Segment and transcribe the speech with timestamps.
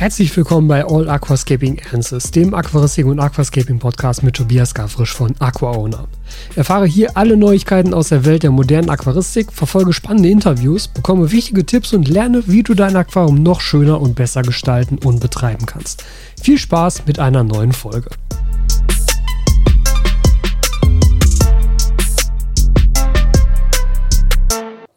[0.00, 5.34] Herzlich willkommen bei All Aquascaping Answers, dem Aquaristik und Aquascaping Podcast mit Tobias Gafrisch von
[5.38, 6.08] AquaOwner.
[6.56, 11.66] Erfahre hier alle Neuigkeiten aus der Welt der modernen Aquaristik, verfolge spannende Interviews, bekomme wichtige
[11.66, 16.02] Tipps und lerne, wie du dein Aquarium noch schöner und besser gestalten und betreiben kannst.
[16.42, 18.08] Viel Spaß mit einer neuen Folge.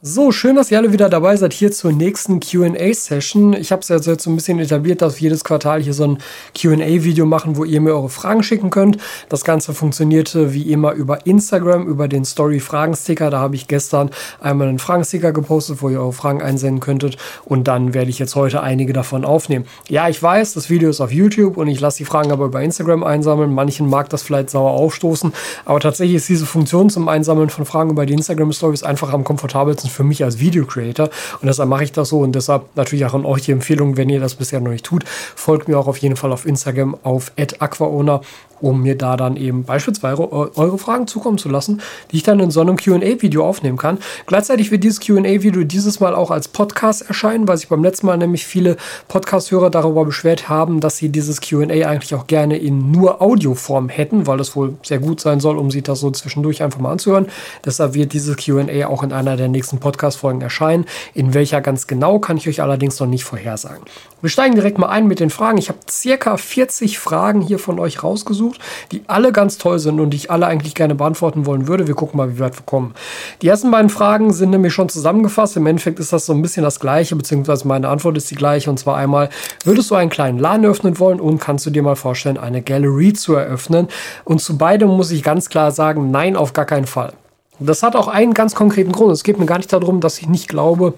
[0.06, 3.54] So, schön, dass ihr alle wieder dabei seid hier zur nächsten QA-Session.
[3.54, 6.18] Ich habe es jetzt so ein bisschen etabliert, dass wir jedes Quartal hier so ein
[6.54, 8.98] QA-Video machen, wo ihr mir eure Fragen schicken könnt.
[9.30, 13.30] Das Ganze funktionierte wie immer über Instagram, über den Story-Fragen-Sticker.
[13.30, 14.10] Da habe ich gestern
[14.42, 17.16] einmal einen Fragen-Sticker gepostet, wo ihr eure Fragen einsenden könntet.
[17.46, 19.64] Und dann werde ich jetzt heute einige davon aufnehmen.
[19.88, 22.62] Ja, ich weiß, das Video ist auf YouTube und ich lasse die Fragen aber über
[22.62, 23.54] Instagram einsammeln.
[23.54, 25.32] Manchen mag das vielleicht sauer aufstoßen.
[25.64, 29.93] Aber tatsächlich ist diese Funktion zum Einsammeln von Fragen über die Instagram-Stories einfach am komfortabelsten
[29.94, 31.10] für mich als Video Creator.
[31.42, 34.10] Und deshalb mache ich das so und deshalb natürlich auch an euch die Empfehlung, wenn
[34.10, 37.32] ihr das bisher noch nicht tut, folgt mir auch auf jeden Fall auf Instagram auf
[37.38, 38.22] @aquaowner
[38.64, 42.50] um mir da dann eben beispielsweise eure Fragen zukommen zu lassen, die ich dann in
[42.50, 43.98] so einem QA-Video aufnehmen kann.
[44.26, 48.18] Gleichzeitig wird dieses QA-Video dieses Mal auch als Podcast erscheinen, weil sich beim letzten Mal
[48.18, 48.78] nämlich viele
[49.10, 54.28] Podcast-Hörer darüber beschwert haben, dass sie dieses QA eigentlich auch gerne in nur Audioform hätten,
[54.28, 57.28] weil das wohl sehr gut sein soll, um sich das so zwischendurch einfach mal anzuhören.
[57.66, 60.86] Deshalb wird dieses QA auch in einer der nächsten Podcast-Folgen erscheinen.
[61.14, 63.84] In welcher ganz genau kann ich euch allerdings noch nicht vorhersagen.
[64.24, 65.58] Wir steigen direkt mal ein mit den Fragen.
[65.58, 68.58] Ich habe circa 40 Fragen hier von euch rausgesucht,
[68.94, 71.88] die alle ganz toll sind und die ich alle eigentlich gerne beantworten wollen würde.
[71.88, 72.94] Wir gucken mal, wie weit wir kommen.
[73.42, 75.58] Die ersten beiden Fragen sind nämlich schon zusammengefasst.
[75.58, 78.70] Im Endeffekt ist das so ein bisschen das Gleiche, beziehungsweise meine Antwort ist die gleiche.
[78.70, 79.28] Und zwar einmal,
[79.66, 83.12] würdest du einen kleinen Laden öffnen wollen und kannst du dir mal vorstellen, eine Gallery
[83.12, 83.90] zu eröffnen?
[84.24, 87.12] Und zu beidem muss ich ganz klar sagen, nein, auf gar keinen Fall.
[87.60, 89.12] Das hat auch einen ganz konkreten Grund.
[89.12, 90.94] Es geht mir gar nicht darum, dass ich nicht glaube,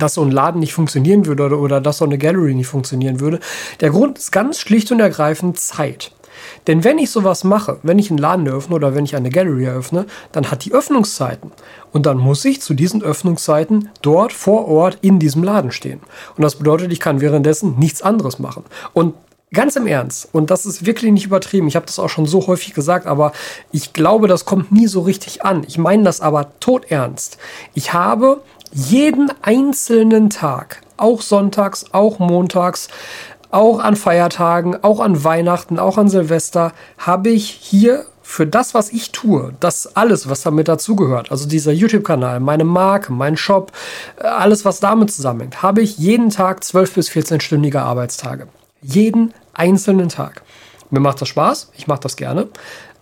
[0.00, 3.20] dass so ein Laden nicht funktionieren würde oder, oder dass so eine Gallery nicht funktionieren
[3.20, 3.40] würde.
[3.80, 6.12] Der Grund ist ganz schlicht und ergreifend Zeit.
[6.66, 9.64] Denn wenn ich sowas mache, wenn ich einen Laden eröffne oder wenn ich eine Gallery
[9.64, 11.52] eröffne, dann hat die Öffnungszeiten.
[11.92, 16.00] Und dann muss ich zu diesen Öffnungszeiten dort vor Ort in diesem Laden stehen.
[16.36, 18.64] Und das bedeutet, ich kann währenddessen nichts anderes machen.
[18.92, 19.14] Und
[19.54, 22.44] Ganz im Ernst, und das ist wirklich nicht übertrieben, ich habe das auch schon so
[22.48, 23.32] häufig gesagt, aber
[23.70, 25.62] ich glaube, das kommt nie so richtig an.
[25.68, 27.38] Ich meine das aber todernst.
[27.72, 28.42] Ich habe
[28.74, 32.88] jeden einzelnen Tag, auch sonntags, auch montags,
[33.50, 38.90] auch an Feiertagen, auch an Weihnachten, auch an Silvester, habe ich hier für das, was
[38.90, 43.70] ich tue, das alles, was damit dazugehört, also dieser YouTube-Kanal, meine Marke, mein Shop,
[44.16, 48.48] äh, alles, was damit zusammenhängt, habe ich jeden Tag 12 bis 14-stündige Arbeitstage.
[48.82, 50.42] Jeden einzelnen Tag.
[50.90, 52.48] Mir macht das Spaß, ich mache das gerne.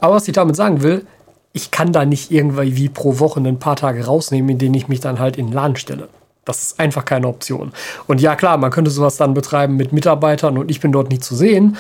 [0.01, 1.07] Aber was ich damit sagen will,
[1.53, 4.89] ich kann da nicht irgendwie wie pro Woche ein paar Tage rausnehmen, in denen ich
[4.89, 6.09] mich dann halt in den Laden stelle.
[6.45, 7.73] Das ist einfach keine Option.
[8.07, 11.23] Und ja, klar, man könnte sowas dann betreiben mit Mitarbeitern und ich bin dort nicht
[11.23, 11.77] zu sehen.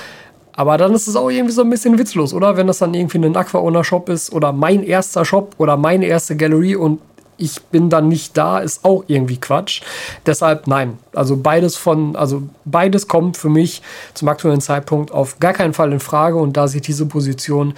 [0.55, 2.57] Aber dann ist es auch irgendwie so ein bisschen witzlos, oder?
[2.57, 6.77] Wenn das dann irgendwie ein Aqua-Owner-Shop ist oder mein erster Shop oder meine erste Gallery
[6.77, 7.01] und
[7.39, 9.83] ich bin dann nicht da, ist auch irgendwie Quatsch.
[10.27, 10.99] Deshalb nein.
[11.13, 13.83] Also beides von, also beides kommt für mich
[14.15, 17.75] zum aktuellen Zeitpunkt auf gar keinen Fall in Frage und da sich diese Position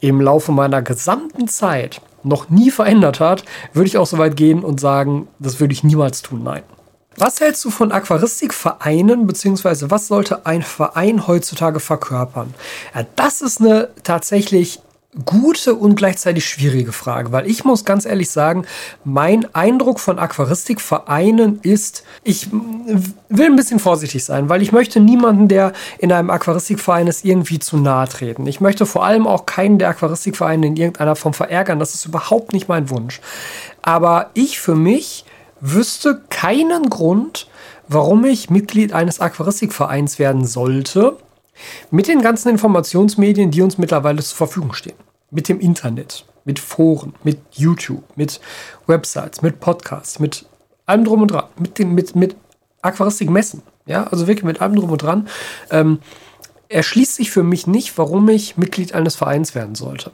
[0.00, 4.64] im Laufe meiner gesamten Zeit noch nie verändert hat, würde ich auch so weit gehen
[4.64, 6.62] und sagen, das würde ich niemals tun, nein.
[7.18, 12.52] Was hältst du von Aquaristikvereinen, beziehungsweise was sollte ein Verein heutzutage verkörpern?
[12.94, 14.80] Ja, das ist eine tatsächlich
[15.24, 18.66] gute und gleichzeitig schwierige Frage, weil ich muss ganz ehrlich sagen,
[19.04, 25.48] mein Eindruck von Aquaristikvereinen ist, ich will ein bisschen vorsichtig sein, weil ich möchte niemanden,
[25.48, 28.46] der in einem Aquaristikverein ist, irgendwie zu nahe treten.
[28.46, 31.78] Ich möchte vor allem auch keinen der Aquaristikvereine in irgendeiner Form verärgern.
[31.78, 33.20] Das ist überhaupt nicht mein Wunsch.
[33.80, 35.24] Aber ich für mich
[35.60, 37.48] wüsste keinen Grund,
[37.88, 41.16] warum ich Mitglied eines Aquaristikvereins werden sollte,
[41.90, 47.14] mit den ganzen Informationsmedien, die uns mittlerweile zur Verfügung stehen mit dem Internet, mit Foren,
[47.22, 48.40] mit YouTube, mit
[48.86, 50.46] Websites, mit Podcasts, mit
[50.86, 52.36] allem drum und dran, mit dem, mit, mit
[52.82, 55.28] Aquaristik-Messen, ja, also wirklich mit allem drum und dran,
[55.70, 55.98] ähm,
[56.68, 60.12] erschließt sich für mich nicht, warum ich Mitglied eines Vereins werden sollte.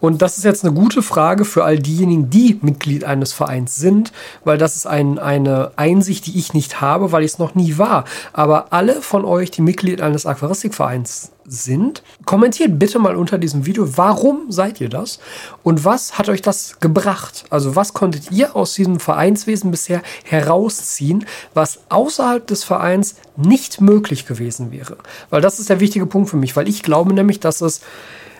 [0.00, 4.12] Und das ist jetzt eine gute Frage für all diejenigen, die Mitglied eines Vereins sind,
[4.44, 7.78] weil das ist ein, eine Einsicht, die ich nicht habe, weil ich es noch nie
[7.78, 8.04] war.
[8.32, 13.96] Aber alle von euch, die Mitglied eines Aquaristikvereins sind, kommentiert bitte mal unter diesem Video,
[13.96, 15.18] warum seid ihr das
[15.62, 17.44] und was hat euch das gebracht?
[17.50, 24.26] Also was konntet ihr aus diesem Vereinswesen bisher herausziehen, was außerhalb des Vereins nicht möglich
[24.26, 24.96] gewesen wäre?
[25.28, 27.80] Weil das ist der wichtige Punkt für mich, weil ich glaube nämlich, dass es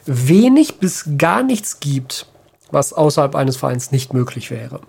[0.06, 2.26] wenig bis gar nichts gibt,
[2.70, 4.80] was außerhalb eines Vereins nicht möglich wäre.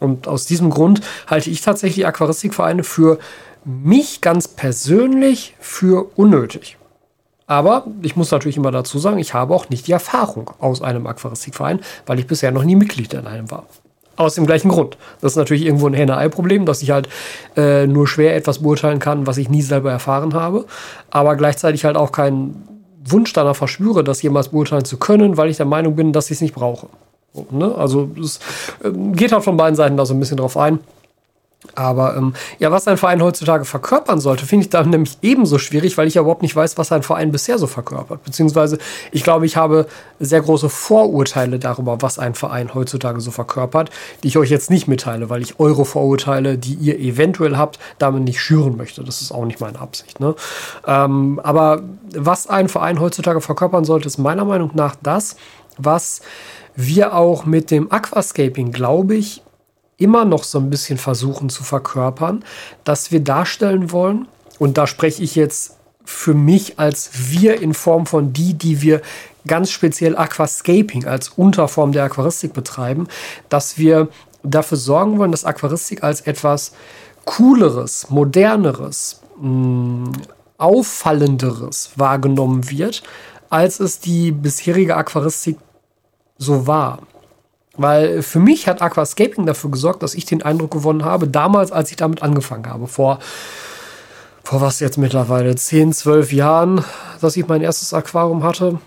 [0.00, 3.18] Und aus diesem Grund halte ich tatsächlich Aquaristikvereine für
[3.64, 6.76] mich ganz persönlich für unnötig.
[7.46, 11.06] Aber ich muss natürlich immer dazu sagen, ich habe auch nicht die Erfahrung aus einem
[11.06, 13.66] Aquaristikverein, weil ich bisher noch nie Mitglied in einem war.
[14.16, 14.98] Aus dem gleichen Grund.
[15.20, 17.08] Das ist natürlich irgendwo ein Henne-Ei-Problem, dass ich halt
[17.56, 20.66] äh, nur schwer etwas beurteilen kann, was ich nie selber erfahren habe.
[21.10, 22.77] Aber gleichzeitig halt auch keinen
[23.10, 26.36] Wunsch danach verspüre, das jemals beurteilen zu können, weil ich der Meinung bin, dass ich
[26.36, 26.88] es nicht brauche.
[27.50, 27.74] Ne?
[27.74, 28.40] Also es
[28.82, 30.80] äh, geht halt von beiden Seiten da so ein bisschen drauf ein.
[31.74, 35.98] Aber ähm, ja, was ein Verein heutzutage verkörpern sollte, finde ich dann nämlich ebenso schwierig,
[35.98, 38.22] weil ich ja überhaupt nicht weiß, was ein Verein bisher so verkörpert.
[38.22, 38.78] Beziehungsweise,
[39.10, 39.86] ich glaube, ich habe
[40.20, 43.90] sehr große Vorurteile darüber, was ein Verein heutzutage so verkörpert,
[44.22, 48.22] die ich euch jetzt nicht mitteile, weil ich eure Vorurteile, die ihr eventuell habt, damit
[48.22, 49.02] nicht schüren möchte.
[49.02, 50.20] Das ist auch nicht meine Absicht.
[50.20, 50.36] Ne?
[50.86, 51.82] Ähm, aber
[52.14, 55.34] was ein Verein heutzutage verkörpern sollte, ist meiner Meinung nach das,
[55.76, 56.20] was
[56.76, 59.42] wir auch mit dem Aquascaping, glaube ich,
[59.98, 62.44] immer noch so ein bisschen versuchen zu verkörpern,
[62.84, 64.26] dass wir darstellen wollen,
[64.58, 69.02] und da spreche ich jetzt für mich als wir in Form von die, die wir
[69.46, 73.08] ganz speziell Aquascaping als Unterform der Aquaristik betreiben,
[73.48, 74.08] dass wir
[74.42, 76.72] dafür sorgen wollen, dass Aquaristik als etwas
[77.24, 80.12] cooleres, moderneres, mh, mm,
[80.56, 83.02] auffallenderes wahrgenommen wird,
[83.50, 85.58] als es die bisherige Aquaristik
[86.36, 87.00] so war.
[87.78, 91.90] Weil für mich hat Aquascaping dafür gesorgt, dass ich den Eindruck gewonnen habe, damals, als
[91.90, 93.20] ich damit angefangen habe, vor,
[94.42, 96.84] vor was jetzt mittlerweile, 10, 12 Jahren,
[97.20, 98.80] dass ich mein erstes Aquarium hatte.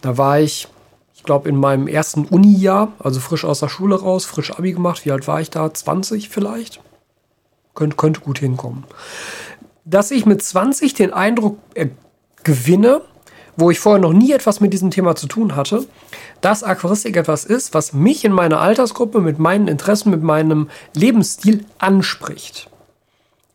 [0.00, 0.66] Da war ich,
[1.14, 5.04] ich glaube, in meinem ersten Uni-Jahr, also frisch aus der Schule raus, frisch Abi gemacht.
[5.04, 5.72] Wie alt war ich da?
[5.72, 6.80] 20 vielleicht?
[7.74, 8.84] Könnt, könnte gut hinkommen.
[9.84, 11.88] Dass ich mit 20 den Eindruck äh,
[12.44, 13.02] gewinne,
[13.56, 15.86] wo ich vorher noch nie etwas mit diesem Thema zu tun hatte,
[16.40, 21.64] dass Aquaristik etwas ist, was mich in meiner Altersgruppe mit meinen Interessen, mit meinem Lebensstil
[21.78, 22.70] anspricht.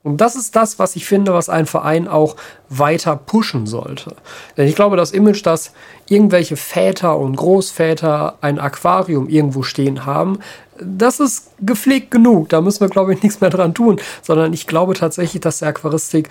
[0.05, 2.35] Und das ist das, was ich finde, was ein Verein auch
[2.69, 4.15] weiter pushen sollte.
[4.55, 5.71] Denn ich glaube, das Image, dass
[6.07, 10.37] irgendwelche Väter und Großväter ein Aquarium irgendwo stehen haben,
[10.79, 12.49] das ist gepflegt genug.
[12.49, 13.99] Da müssen wir, glaube ich, nichts mehr dran tun.
[14.21, 16.29] Sondern ich glaube tatsächlich, dass der Aquaristik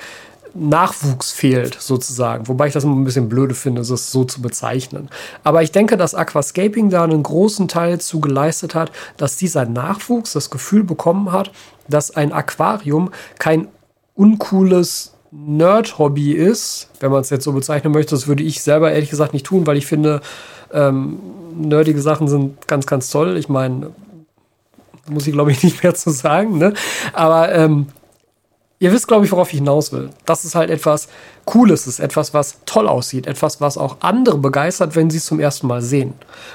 [0.55, 2.47] Nachwuchs fehlt, sozusagen.
[2.49, 5.09] Wobei ich das immer ein bisschen blöde finde, es so zu bezeichnen.
[5.43, 10.33] Aber ich denke, dass Aquascaping da einen großen Teil zu geleistet hat, dass dieser Nachwuchs
[10.33, 11.51] das Gefühl bekommen hat,
[11.89, 13.69] dass ein Aquarium kein
[14.15, 18.15] uncooles Nerd-Hobby ist, wenn man es jetzt so bezeichnen möchte.
[18.15, 20.21] Das würde ich selber ehrlich gesagt nicht tun, weil ich finde,
[20.73, 21.19] ähm,
[21.56, 23.37] nerdige Sachen sind ganz, ganz toll.
[23.37, 23.91] Ich meine,
[25.11, 26.75] muss ich glaube ich nicht mehr zu sagen, ne?
[27.12, 27.87] Aber ähm,
[28.81, 30.11] Ihr wisst, glaube ich, worauf ich hinaus will.
[30.26, 31.09] Das ist halt etwas
[31.44, 35.41] Cooles ist, etwas, was toll aussieht, etwas, was auch andere begeistert, wenn sie es zum
[35.41, 36.15] ersten Mal sehen.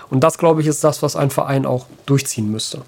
[0.10, 2.82] Und das, glaube ich, ist das, was ein Verein auch durchziehen müsste.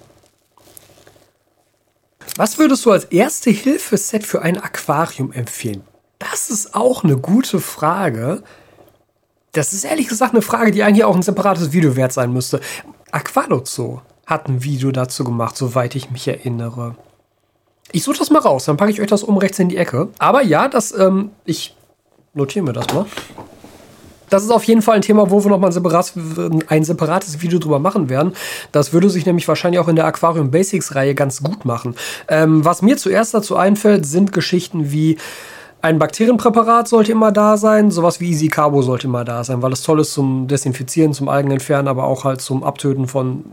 [2.36, 5.82] Was würdest du als erste Hilfeset für ein Aquarium empfehlen?
[6.18, 8.42] Das ist auch eine gute Frage.
[9.52, 12.60] Das ist ehrlich gesagt eine Frage, die eigentlich auch ein separates Video wert sein müsste.
[13.10, 16.96] Aqualozo hat ein Video dazu gemacht, soweit ich mich erinnere.
[17.92, 20.08] Ich suche das mal raus, dann packe ich euch das oben rechts in die Ecke.
[20.18, 21.76] Aber ja, das, ähm, ich
[22.34, 23.06] notiere mir das mal.
[24.30, 26.14] Das ist auf jeden Fall ein Thema, wo wir nochmal ein, separat,
[26.68, 28.32] ein separates Video drüber machen werden.
[28.72, 31.94] Das würde sich nämlich wahrscheinlich auch in der Aquarium Basics Reihe ganz gut machen.
[32.28, 35.18] Ähm, was mir zuerst dazu einfällt, sind Geschichten wie
[35.82, 39.72] ein Bakterienpräparat sollte immer da sein, sowas wie Easy Carbo sollte immer da sein, weil
[39.72, 43.44] es toll ist zum Desinfizieren, zum Algenentfernen, aber auch halt zum Abtöten von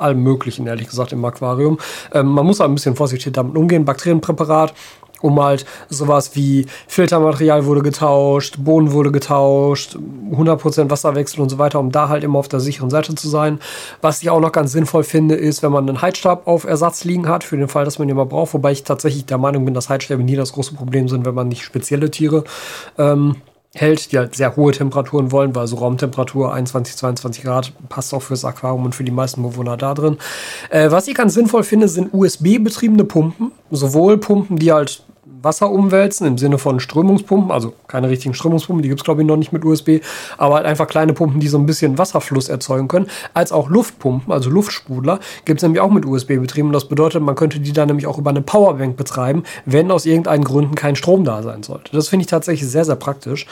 [0.00, 1.78] allem Möglichen, ehrlich gesagt, im Aquarium.
[2.12, 3.84] Ähm, man muss auch ein bisschen vorsichtig damit umgehen.
[3.84, 4.74] Bakterienpräparat,
[5.20, 11.80] um halt sowas wie Filtermaterial wurde getauscht, Boden wurde getauscht, 100% Wasserwechsel und so weiter,
[11.80, 13.58] um da halt immer auf der sicheren Seite zu sein.
[14.00, 17.28] Was ich auch noch ganz sinnvoll finde, ist, wenn man einen Heizstab auf Ersatz liegen
[17.28, 19.74] hat, für den Fall, dass man ihn mal braucht, wobei ich tatsächlich der Meinung bin,
[19.74, 22.44] dass Heizstäbe nie das große Problem sind, wenn man nicht spezielle Tiere
[22.98, 23.36] ähm,
[23.78, 28.22] hält, die halt sehr hohe Temperaturen wollen, weil so Raumtemperatur 21, 22 Grad passt auch
[28.22, 30.18] fürs Aquarium und für die meisten Bewohner da drin.
[30.70, 33.52] Äh, was ich ganz sinnvoll finde, sind USB-betriebene Pumpen.
[33.70, 35.05] Sowohl Pumpen, die halt
[35.42, 39.26] Wasser umwälzen im Sinne von Strömungspumpen, also keine richtigen Strömungspumpen, die gibt es glaube ich
[39.26, 40.00] noch nicht mit USB,
[40.38, 44.32] aber halt einfach kleine Pumpen, die so ein bisschen Wasserfluss erzeugen können, als auch Luftpumpen,
[44.32, 46.72] also Luftsprudler, gibt es nämlich auch mit USB betrieben.
[46.72, 50.44] Das bedeutet, man könnte die dann nämlich auch über eine Powerbank betreiben, wenn aus irgendeinen
[50.44, 51.90] Gründen kein Strom da sein sollte.
[51.92, 53.46] Das finde ich tatsächlich sehr, sehr praktisch.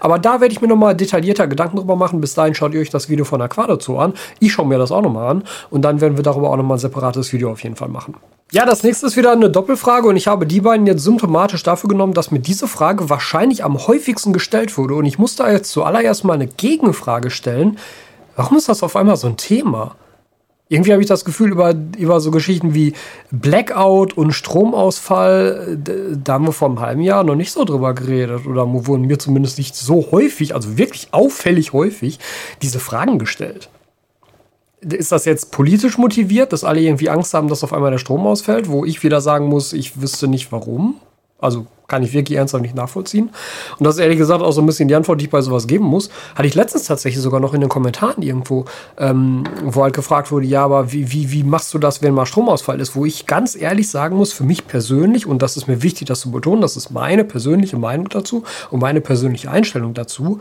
[0.00, 2.20] Aber da werde ich mir nochmal detaillierter Gedanken drüber machen.
[2.20, 4.14] Bis dahin schaut ihr euch das Video von Aquado zu an.
[4.40, 6.80] Ich schaue mir das auch nochmal an und dann werden wir darüber auch nochmal ein
[6.80, 8.14] separates Video auf jeden Fall machen.
[8.52, 11.86] Ja, das nächste ist wieder eine Doppelfrage und ich habe die beiden jetzt symptomatisch dafür
[11.86, 14.94] genommen, dass mir diese Frage wahrscheinlich am häufigsten gestellt wurde.
[14.94, 17.78] Und ich muss da jetzt zuallererst mal eine Gegenfrage stellen.
[18.34, 19.94] Warum ist das auf einmal so ein Thema?
[20.68, 22.94] Irgendwie habe ich das Gefühl, über, über so Geschichten wie
[23.30, 28.46] Blackout und Stromausfall, da haben wir vor einem halben Jahr noch nicht so drüber geredet.
[28.46, 32.18] Oder wurden mir zumindest nicht so häufig, also wirklich auffällig häufig,
[32.62, 33.68] diese Fragen gestellt.
[34.80, 38.26] Ist das jetzt politisch motiviert, dass alle irgendwie Angst haben, dass auf einmal der Strom
[38.26, 40.96] ausfällt, wo ich wieder sagen muss, ich wüsste nicht warum?
[41.38, 43.30] Also kann ich wirklich ernsthaft nicht nachvollziehen.
[43.78, 45.66] Und das ist ehrlich gesagt auch so ein bisschen die Antwort, die ich bei sowas
[45.66, 46.08] geben muss.
[46.34, 48.64] Hatte ich letztens tatsächlich sogar noch in den Kommentaren irgendwo,
[48.96, 52.26] ähm, wo halt gefragt wurde, ja, aber wie, wie, wie machst du das, wenn mal
[52.26, 52.94] Stromausfall ist?
[52.94, 56.20] Wo ich ganz ehrlich sagen muss, für mich persönlich, und das ist mir wichtig, das
[56.20, 60.38] zu betonen, das ist meine persönliche Meinung dazu und meine persönliche Einstellung dazu,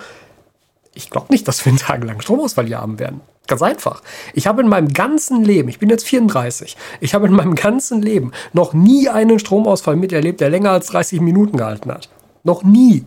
[0.94, 3.22] ich glaube nicht, dass wir einen tagelang Stromausfall hier haben werden.
[3.50, 4.04] Ganz einfach.
[4.36, 8.00] Ich habe in meinem ganzen Leben, ich bin jetzt 34, ich habe in meinem ganzen
[8.00, 12.10] Leben noch nie einen Stromausfall miterlebt, der länger als 30 Minuten gehalten hat.
[12.44, 13.06] Noch nie.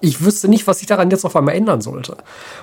[0.00, 2.16] Ich wüsste nicht, was sich daran jetzt auf einmal ändern sollte.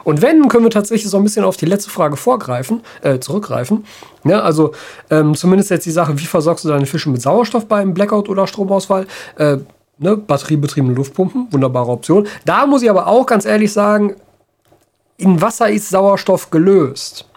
[0.03, 3.85] Und wenn, können wir tatsächlich so ein bisschen auf die letzte Frage vorgreifen, äh, zurückgreifen.
[4.23, 4.71] Ja, also
[5.11, 8.47] ähm, zumindest jetzt die Sache, wie versorgst du deine Fische mit Sauerstoff beim Blackout oder
[8.47, 9.05] Stromausfall?
[9.37, 9.57] Äh,
[9.99, 12.27] ne, batteriebetriebene Luftpumpen, wunderbare Option.
[12.45, 14.15] Da muss ich aber auch ganz ehrlich sagen,
[15.17, 17.27] in Wasser ist Sauerstoff gelöst.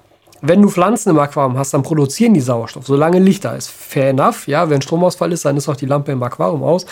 [0.42, 3.71] Wenn du Pflanzen im Aquarium hast, dann produzieren die Sauerstoff, solange Licht da ist.
[3.71, 6.85] Fair enough, ja, wenn Stromausfall ist, dann ist auch die Lampe im Aquarium aus.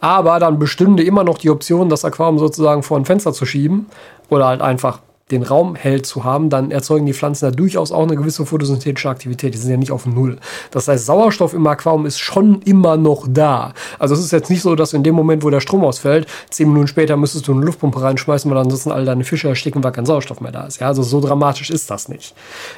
[0.00, 3.86] Aber dann bestünde immer noch die Option, das Aquarium sozusagen vor ein Fenster zu schieben
[4.30, 5.00] oder halt einfach
[5.30, 9.08] den Raum hell zu haben, dann erzeugen die Pflanzen da durchaus auch eine gewisse photosynthetische
[9.08, 9.54] Aktivität.
[9.54, 10.38] Die sind ja nicht auf Null.
[10.70, 13.72] Das heißt, Sauerstoff im Aquarium ist schon immer noch da.
[13.98, 16.68] Also es ist jetzt nicht so, dass in dem Moment, wo der Strom ausfällt, zehn
[16.68, 20.04] Minuten später müsstest du eine Luftpumpe reinschmeißen, weil ansonsten all deine Fische ersticken, weil kein
[20.04, 20.80] Sauerstoff mehr da ist.
[20.80, 22.34] Ja, also so dramatisch ist das nicht.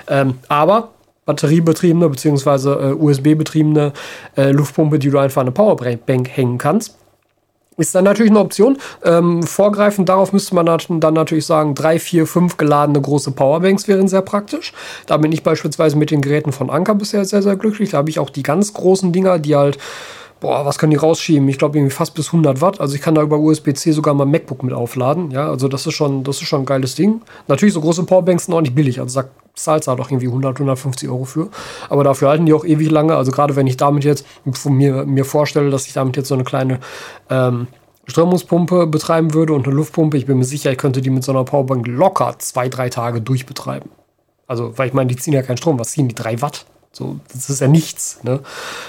[0.09, 0.91] Ähm, aber
[1.25, 2.91] batteriebetriebene bzw.
[2.91, 3.93] Äh, USB-betriebene
[4.37, 6.97] äh, Luftpumpe, die du einfach an eine Powerbank hängen kannst,
[7.77, 8.79] ist dann natürlich eine Option.
[9.05, 14.09] Ähm, vorgreifend darauf müsste man dann natürlich sagen, drei, vier, fünf geladene große Powerbanks wären
[14.09, 14.73] sehr praktisch.
[15.07, 17.91] Da bin ich beispielsweise mit den Geräten von Anker bisher sehr, sehr glücklich.
[17.91, 19.79] Da habe ich auch die ganz großen Dinger, die halt
[20.41, 21.49] boah, was können die rausschieben?
[21.49, 22.81] Ich glaube irgendwie fast bis 100 Watt.
[22.81, 25.31] Also ich kann da über USB-C sogar mein MacBook mit aufladen.
[25.31, 27.23] Ja, also das ist schon, das ist schon ein geiles Ding.
[27.49, 29.01] Natürlich so große Powerbanks sind auch nicht billig.
[29.01, 31.49] Also da zahlst halt auch irgendwie 100, 150 Euro für.
[31.89, 33.17] Aber dafür halten die auch ewig lange.
[33.17, 34.27] Also gerade wenn ich damit jetzt
[34.65, 36.79] mir, mir vorstelle, dass ich damit jetzt so eine kleine
[37.31, 37.67] ähm,
[38.07, 41.33] Strömungspumpe betreiben würde und eine Luftpumpe, ich bin mir sicher, ich könnte die mit so
[41.33, 43.91] einer Powerbank locker zwei, drei Tage durchbetreiben.
[44.47, 45.79] Also, weil ich meine, die ziehen ja keinen Strom.
[45.79, 46.15] Was ziehen die?
[46.15, 46.67] Drei Watt?
[46.97, 48.21] So, das ist ja nichts.
[48.23, 48.41] Ne?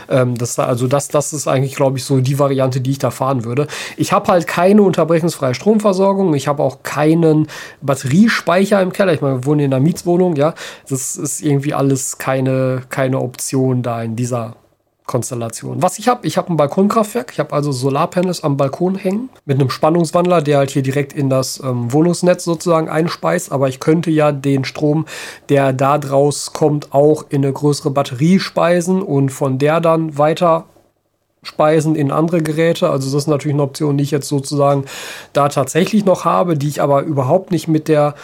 [0.07, 3.11] Ähm, das, also das, das ist eigentlich, glaube ich, so die Variante, die ich da
[3.11, 3.67] fahren würde.
[3.97, 6.33] Ich habe halt keine unterbrechungsfreie Stromversorgung.
[6.33, 7.49] Ich habe auch keinen
[7.81, 9.11] Batteriespeicher im Keller.
[9.11, 10.53] Ich meine, wir wohnen in einer Mietswohnung, ja.
[10.87, 14.55] Das ist irgendwie alles keine, keine Option da in dieser
[15.07, 15.81] Konstellation.
[15.81, 17.31] Was ich habe, ich habe ein Balkonkraftwerk.
[17.31, 21.29] Ich habe also Solarpanels am Balkon hängen mit einem Spannungswandler, der halt hier direkt in
[21.29, 23.51] das ähm, Wohnungsnetz sozusagen einspeist.
[23.51, 25.05] Aber ich könnte ja den Strom,
[25.47, 30.65] der da draus kommt, auch in eine größere Batterie speisen und von der dann weiter
[31.41, 32.89] speisen in andere Geräte.
[32.89, 34.83] Also das ist natürlich eine Option, die ich jetzt sozusagen
[35.31, 38.15] da tatsächlich noch habe, die ich aber überhaupt nicht mit der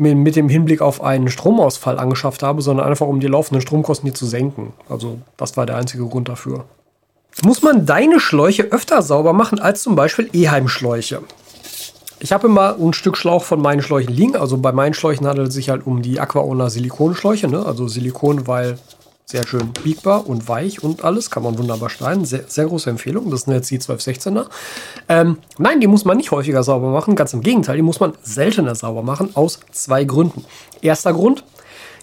[0.00, 4.14] mit dem Hinblick auf einen Stromausfall angeschafft habe, sondern einfach um die laufenden Stromkosten hier
[4.14, 4.72] zu senken.
[4.88, 6.64] Also das war der einzige Grund dafür.
[7.44, 11.22] Muss man deine Schläuche öfter sauber machen als zum Beispiel Eheim-Schläuche?
[12.18, 14.36] Ich habe immer ein Stück Schlauch von meinen Schläuchen liegen.
[14.36, 17.48] Also bei meinen Schläuchen handelt es sich halt um die Aquaona Silikonschläuche.
[17.48, 17.64] Ne?
[17.64, 18.78] Also Silikon, weil
[19.30, 21.30] sehr schön biegbar und weich und alles.
[21.30, 22.24] Kann man wunderbar schneiden.
[22.24, 23.30] Sehr, sehr große Empfehlung.
[23.30, 24.46] Das sind jetzt die 1216er.
[25.08, 27.16] Ähm, nein, die muss man nicht häufiger sauber machen.
[27.16, 29.30] Ganz im Gegenteil, die muss man seltener sauber machen.
[29.34, 30.44] Aus zwei Gründen.
[30.82, 31.44] Erster Grund,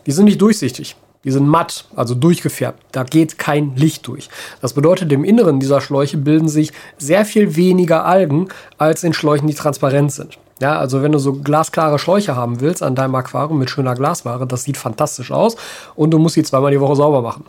[0.05, 0.95] die sind nicht durchsichtig.
[1.23, 2.81] Die sind matt, also durchgefärbt.
[2.91, 4.29] Da geht kein Licht durch.
[4.61, 9.47] Das bedeutet, im Inneren dieser Schläuche bilden sich sehr viel weniger Algen als in Schläuchen,
[9.47, 10.37] die transparent sind.
[10.59, 14.47] Ja, also wenn du so glasklare Schläuche haben willst an deinem Aquarium mit schöner Glasware,
[14.47, 15.55] das sieht fantastisch aus
[15.95, 17.45] und du musst sie zweimal die Woche sauber machen.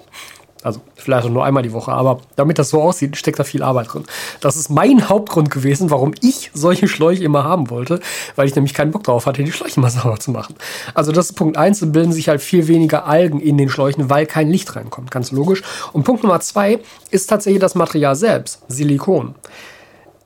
[0.64, 3.62] Also vielleicht auch nur einmal die Woche, aber damit das so aussieht, steckt da viel
[3.62, 4.04] Arbeit drin.
[4.40, 8.00] Das ist mein Hauptgrund gewesen, warum ich solche Schläuche immer haben wollte,
[8.34, 10.56] weil ich nämlich keinen Bock darauf hatte, die Schläuche mal sauber zu machen.
[10.94, 14.10] Also das ist Punkt eins, es bilden sich halt viel weniger Algen in den Schläuchen,
[14.10, 15.62] weil kein Licht reinkommt, ganz logisch.
[15.92, 19.36] Und Punkt Nummer zwei ist tatsächlich das Material selbst, Silikon.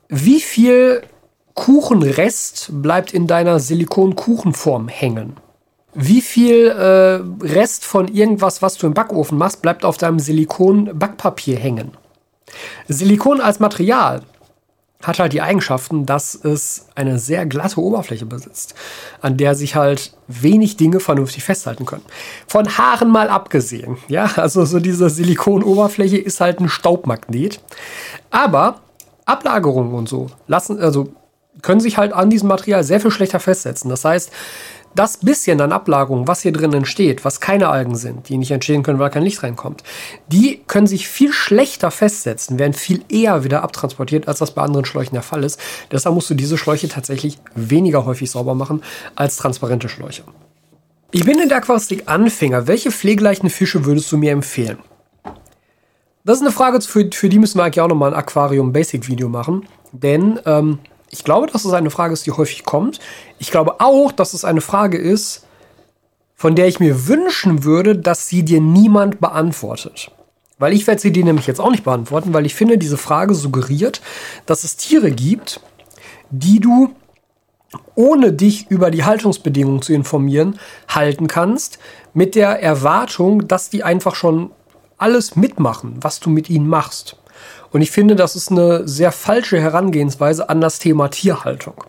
[0.09, 1.03] Wie viel
[1.53, 5.37] Kuchenrest bleibt in deiner Silikonkuchenform hängen.
[5.93, 11.57] Wie viel äh, Rest von irgendwas, was du im Backofen machst, bleibt auf deinem Silikon-Backpapier
[11.57, 11.91] hängen?
[12.87, 14.21] Silikon als Material
[15.03, 18.73] hat halt die Eigenschaften, dass es eine sehr glatte Oberfläche besitzt,
[19.21, 22.05] an der sich halt wenig Dinge vernünftig festhalten können.
[22.47, 27.59] Von Haaren mal abgesehen, ja, also so diese Silikonoberfläche ist halt ein Staubmagnet,
[28.31, 28.79] aber
[29.25, 31.13] Ablagerungen und so lassen, also
[31.61, 33.89] können sich halt an diesem Material sehr viel schlechter festsetzen.
[33.89, 34.31] Das heißt,
[34.95, 38.83] das bisschen an Ablagerung, was hier drin entsteht, was keine Algen sind, die nicht entstehen
[38.83, 39.83] können, weil kein Licht reinkommt,
[40.27, 44.85] die können sich viel schlechter festsetzen, werden viel eher wieder abtransportiert, als das bei anderen
[44.85, 45.59] Schläuchen der Fall ist.
[45.91, 48.83] Deshalb musst du diese Schläuche tatsächlich weniger häufig sauber machen
[49.15, 50.23] als transparente Schläuche.
[51.11, 52.67] Ich bin in der Aquaristik Anfänger.
[52.67, 54.79] Welche pflegeleichten Fische würdest du mir empfehlen?
[56.25, 59.67] Das ist eine Frage, für, für die müssen wir eigentlich auch nochmal ein Aquarium-Basic-Video machen.
[59.91, 60.79] Denn ähm,
[61.13, 62.99] ich glaube, dass es eine Frage ist, die häufig kommt.
[63.37, 65.45] Ich glaube auch, dass es eine Frage ist,
[66.35, 70.11] von der ich mir wünschen würde, dass sie dir niemand beantwortet.
[70.57, 73.35] Weil ich werde sie dir nämlich jetzt auch nicht beantworten, weil ich finde, diese Frage
[73.35, 74.01] suggeriert,
[74.47, 75.61] dass es Tiere gibt,
[76.31, 76.95] die du
[77.93, 81.77] ohne dich über die Haltungsbedingungen zu informieren, halten kannst,
[82.13, 84.51] mit der Erwartung, dass die einfach schon
[84.97, 87.17] alles mitmachen, was du mit ihnen machst.
[87.71, 91.85] Und ich finde, das ist eine sehr falsche Herangehensweise an das Thema Tierhaltung.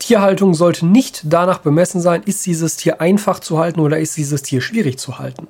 [0.00, 4.42] Tierhaltung sollte nicht danach bemessen sein, ist dieses Tier einfach zu halten oder ist dieses
[4.42, 5.46] Tier schwierig zu halten.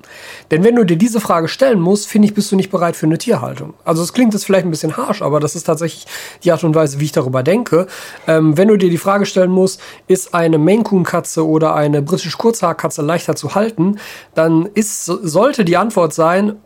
[0.51, 3.07] Denn wenn du dir diese Frage stellen musst, finde ich, bist du nicht bereit für
[3.07, 3.75] eine Tierhaltung.
[3.85, 6.07] Also es klingt jetzt vielleicht ein bisschen harsh, aber das ist tatsächlich
[6.43, 7.87] die Art und Weise, wie ich darüber denke.
[8.27, 12.03] Ähm, wenn du dir die Frage stellen musst, ist eine Maine Coon Katze oder eine
[12.03, 13.99] britische Kurzhaarkatze leichter zu halten,
[14.35, 16.57] dann ist, sollte die Antwort sein,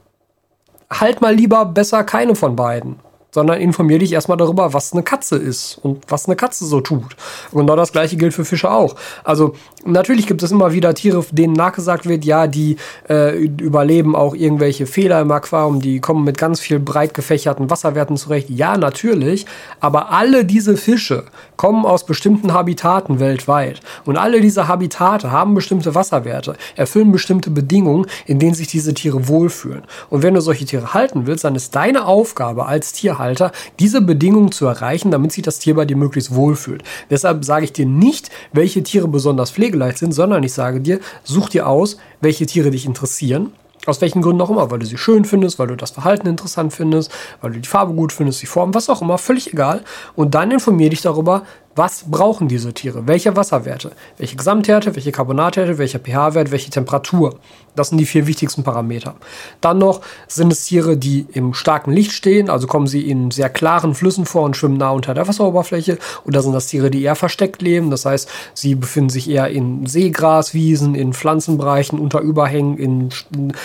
[1.01, 2.97] halt mal lieber besser keine von beiden
[3.35, 7.17] sondern informier dich erstmal darüber, was eine Katze ist und was eine Katze so tut.
[7.51, 8.95] Und genau das gleiche gilt für Fische auch.
[9.25, 12.77] Also natürlich gibt es immer wieder Tiere, denen nachgesagt wird, ja, die
[13.11, 18.17] äh, überleben auch irgendwelche Fehler im Aquarium, die kommen mit ganz viel breit gefächerten Wasserwerten
[18.17, 18.51] zurecht.
[18.51, 19.47] Ja, natürlich,
[19.81, 21.25] aber alle diese Fische
[21.57, 23.81] kommen aus bestimmten Habitaten weltweit.
[24.05, 29.29] Und alle diese Habitate haben bestimmte Wasserwerte, erfüllen bestimmte Bedingungen, in denen sich diese Tiere
[29.29, 29.83] wohlfühlen.
[30.11, 34.01] Und wenn du solche Tiere halten willst, dann ist deine Aufgabe als Tierhalter, Halter, diese
[34.01, 36.83] Bedingungen zu erreichen, damit sich das Tier bei dir möglichst wohlfühlt.
[37.11, 41.49] Deshalb sage ich dir nicht, welche Tiere besonders pflegeleicht sind, sondern ich sage dir, such
[41.49, 43.53] dir aus, welche Tiere dich interessieren.
[43.87, 46.73] Aus welchen Gründen auch immer, weil du sie schön findest, weil du das Verhalten interessant
[46.73, 49.83] findest, weil du die Farbe gut findest, die Form, was auch immer, völlig egal.
[50.15, 51.43] Und dann informier dich darüber,
[51.77, 53.07] was brauchen diese Tiere?
[53.07, 53.93] Welche Wasserwerte?
[54.19, 54.95] Welche Gesamthärte?
[54.95, 55.79] Welche Carbonathärte?
[55.79, 56.51] Welcher pH-Wert?
[56.51, 57.39] Welche Temperatur?
[57.75, 59.17] Das sind die vier wichtigsten Parameter.
[59.61, 63.49] Dann noch sind es Tiere, die im starken Licht stehen, also kommen sie in sehr
[63.49, 65.99] klaren Flüssen vor und schwimmen nah unter der Wasseroberfläche.
[66.25, 67.91] Oder sind das Tiere, die eher versteckt leben?
[67.91, 73.09] Das heißt, sie befinden sich eher in Seegraswiesen, in Pflanzenbereichen, unter Überhängen, in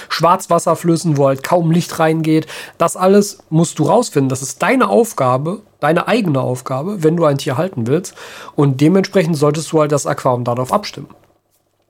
[0.10, 2.48] Schwarzwasserflüssen, wo halt kaum Licht reingeht.
[2.80, 4.30] Das alles musst du rausfinden.
[4.30, 8.16] Das ist deine Aufgabe, deine eigene Aufgabe, wenn du ein Tier halten willst.
[8.56, 11.10] Und dementsprechend solltest du halt das Aquarium darauf abstimmen.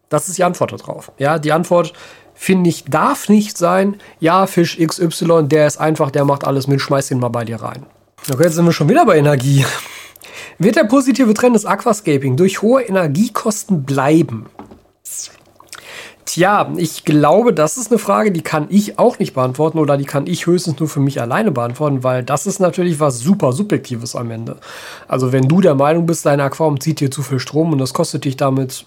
[0.09, 1.11] Das ist die Antwort darauf.
[1.17, 1.93] Ja, die Antwort
[2.33, 6.81] finde ich darf nicht sein, ja, Fisch XY, der ist einfach, der macht alles mit,
[6.81, 7.85] schmeiß ihn mal bei dir rein.
[8.31, 9.65] Okay, jetzt sind wir schon wieder bei Energie.
[10.57, 14.47] Wird der positive Trend des Aquascaping durch hohe Energiekosten bleiben?
[16.29, 20.05] Tja, ich glaube, das ist eine Frage, die kann ich auch nicht beantworten oder die
[20.05, 24.15] kann ich höchstens nur für mich alleine beantworten, weil das ist natürlich was super Subjektives
[24.15, 24.57] am Ende.
[25.07, 27.95] Also wenn du der Meinung bist, dein Aquarium zieht dir zu viel Strom und das
[27.95, 28.85] kostet dich damit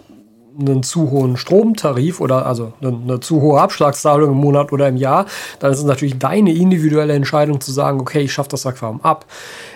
[0.57, 4.96] einen zu hohen Stromtarif oder also eine, eine, zu hohe Abschlagszahlung im Monat oder im
[4.96, 5.26] Jahr,
[5.59, 9.26] dann ist es natürlich deine individuelle Entscheidung zu sagen, okay, ich schaffe das Aquarium ab.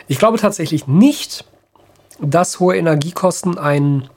[0.07, 1.45] Ich glaube tatsächlich nicht,
[2.21, 4.09] dass hohe Energiekosten ein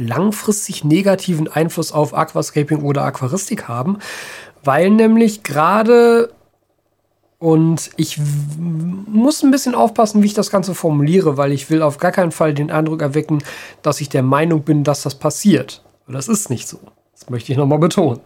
[0.00, 3.98] langfristig negativen Einfluss auf Aquascaping oder Aquaristik haben,
[4.64, 6.32] weil nämlich gerade
[7.38, 8.20] und ich
[8.58, 12.32] muss ein bisschen aufpassen, wie ich das Ganze formuliere, weil ich will auf gar keinen
[12.32, 13.42] Fall den Eindruck erwecken,
[13.80, 15.82] dass ich der Meinung bin, dass das passiert.
[16.06, 16.78] Das ist nicht so.
[17.18, 18.20] Das möchte ich nochmal betonen.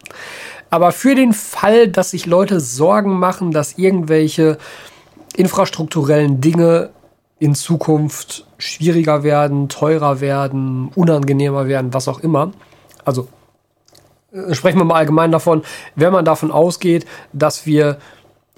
[0.68, 4.58] Aber für den Fall, dass sich Leute Sorgen machen, dass irgendwelche
[5.36, 6.90] infrastrukturellen Dinge
[7.44, 12.52] in Zukunft schwieriger werden, teurer werden, unangenehmer werden, was auch immer.
[13.04, 13.28] Also
[14.32, 15.62] äh, sprechen wir mal allgemein davon,
[15.94, 17.04] wenn man davon ausgeht,
[17.34, 17.98] dass wir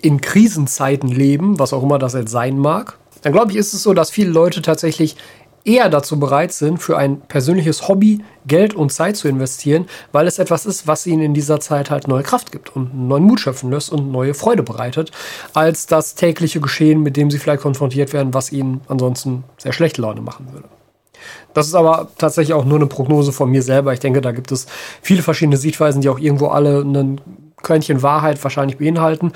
[0.01, 3.83] in Krisenzeiten leben, was auch immer das jetzt sein mag, dann glaube ich, ist es
[3.83, 5.17] so, dass viele Leute tatsächlich
[5.67, 10.39] eher dazu bereit sind, für ein persönliches Hobby Geld und Zeit zu investieren, weil es
[10.39, 13.71] etwas ist, was ihnen in dieser Zeit halt neue Kraft gibt und neuen Mut schöpfen
[13.71, 15.11] lässt und neue Freude bereitet,
[15.53, 20.01] als das tägliche Geschehen, mit dem sie vielleicht konfrontiert werden, was ihnen ansonsten sehr schlechte
[20.03, 20.69] Laune machen würde.
[21.55, 23.93] Das ist aber tatsächlich auch nur eine Prognose von mir selber.
[23.93, 24.67] Ich denke, da gibt es
[25.03, 27.21] viele verschiedene Sichtweisen, die auch irgendwo alle ein
[27.63, 29.33] Körnchen Wahrheit wahrscheinlich beinhalten.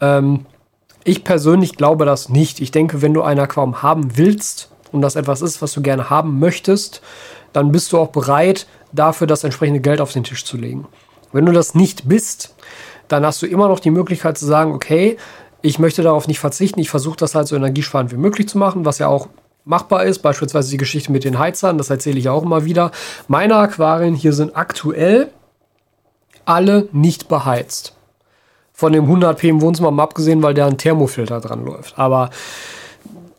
[0.00, 0.46] Ähm,
[1.02, 2.60] ich persönlich glaube das nicht.
[2.60, 6.08] Ich denke, wenn du ein Aquarium haben willst, und das etwas ist, was du gerne
[6.08, 7.02] haben möchtest,
[7.52, 10.86] dann bist du auch bereit, dafür das entsprechende Geld auf den Tisch zu legen.
[11.32, 12.54] Wenn du das nicht bist,
[13.08, 15.16] dann hast du immer noch die Möglichkeit zu sagen, okay,
[15.62, 18.84] ich möchte darauf nicht verzichten, ich versuche das halt so energiesparend wie möglich zu machen,
[18.84, 19.28] was ja auch
[19.64, 20.20] machbar ist.
[20.20, 22.92] Beispielsweise die Geschichte mit den Heizern, das erzähle ich auch immer wieder.
[23.28, 25.30] Meine Aquarien hier sind aktuell
[26.44, 27.94] alle nicht beheizt.
[28.72, 31.98] Von dem 100p im Wohnzimmer mal abgesehen, weil da ein Thermofilter dran läuft.
[31.98, 32.30] Aber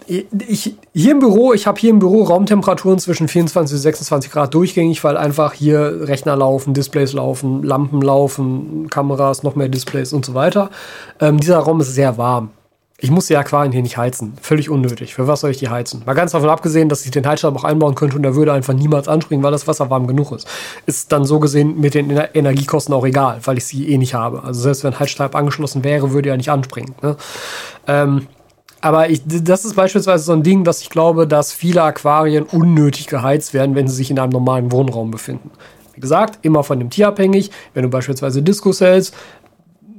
[0.07, 4.53] ich, hier im Büro, ich habe hier im Büro Raumtemperaturen zwischen 24 und 26 Grad
[4.53, 10.25] durchgängig, weil einfach hier Rechner laufen, Displays laufen, Lampen laufen, Kameras, noch mehr Displays und
[10.25, 10.69] so weiter.
[11.19, 12.49] Ähm, dieser Raum ist sehr warm.
[12.97, 14.33] Ich muss die Aquarien hier nicht heizen.
[14.41, 15.15] Völlig unnötig.
[15.15, 16.03] Für was soll ich die heizen?
[16.05, 18.73] Mal ganz davon abgesehen, dass ich den Heizstab auch einbauen könnte und der würde einfach
[18.73, 20.47] niemals anspringen, weil das Wasser warm genug ist.
[20.85, 24.43] Ist dann so gesehen mit den Energiekosten auch egal, weil ich sie eh nicht habe.
[24.43, 26.95] Also selbst wenn Heizstab angeschlossen wäre, würde er nicht anspringen.
[27.01, 27.17] Ne?
[27.87, 28.27] Ähm,
[28.81, 33.07] aber ich, das ist beispielsweise so ein Ding, dass ich glaube, dass viele Aquarien unnötig
[33.07, 35.51] geheizt werden, wenn sie sich in einem normalen Wohnraum befinden.
[35.95, 37.51] Wie gesagt, immer von dem Tier abhängig.
[37.73, 39.15] Wenn du beispielsweise Diskus hältst,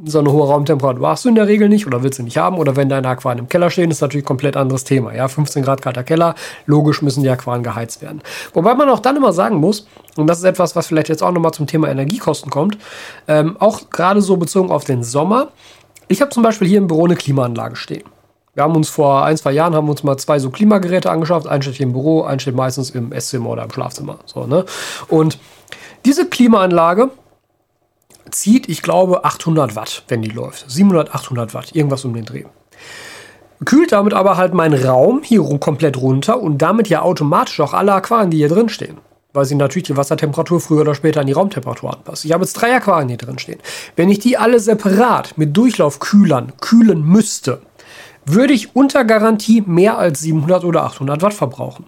[0.04, 2.58] so eine hohe Raumtemperatur hast du in der Regel nicht oder willst du nicht haben.
[2.58, 5.14] Oder wenn deine Aquarien im Keller stehen, ist natürlich ein komplett anderes Thema.
[5.14, 6.34] Ja, 15 Grad kalter Keller,
[6.66, 8.20] logisch müssen die Aquarien geheizt werden.
[8.52, 9.86] Wobei man auch dann immer sagen muss,
[10.16, 12.78] und das ist etwas, was vielleicht jetzt auch nochmal zum Thema Energiekosten kommt,
[13.26, 15.48] ähm, auch gerade so bezogen auf den Sommer.
[16.08, 18.04] Ich habe zum Beispiel hier im Büro eine Klimaanlage stehen.
[18.56, 21.46] Wir haben uns vor ein, zwei Jahren haben uns mal zwei so Klimageräte angeschafft.
[21.46, 24.18] Ein steht hier im Büro, ein steht meistens im Esszimmer oder im Schlafzimmer.
[24.24, 24.64] So, ne?
[25.08, 25.38] Und
[26.06, 27.10] diese Klimaanlage
[28.30, 30.70] zieht, ich glaube, 800 Watt, wenn die läuft.
[30.70, 32.44] 700, 800 Watt, irgendwas um den Dreh.
[33.66, 37.92] Kühlt damit aber halt meinen Raum hier komplett runter und damit ja automatisch auch alle
[37.92, 38.96] Aquarien, die hier drin stehen.
[39.34, 42.24] Weil sie natürlich die Wassertemperatur früher oder später an die Raumtemperatur anpasst.
[42.24, 43.60] Ich habe jetzt drei Aquarien hier drin stehen.
[43.96, 47.60] Wenn ich die alle separat mit Durchlaufkühlern kühlen müsste,
[48.26, 51.86] würde ich unter Garantie mehr als 700 oder 800 Watt verbrauchen.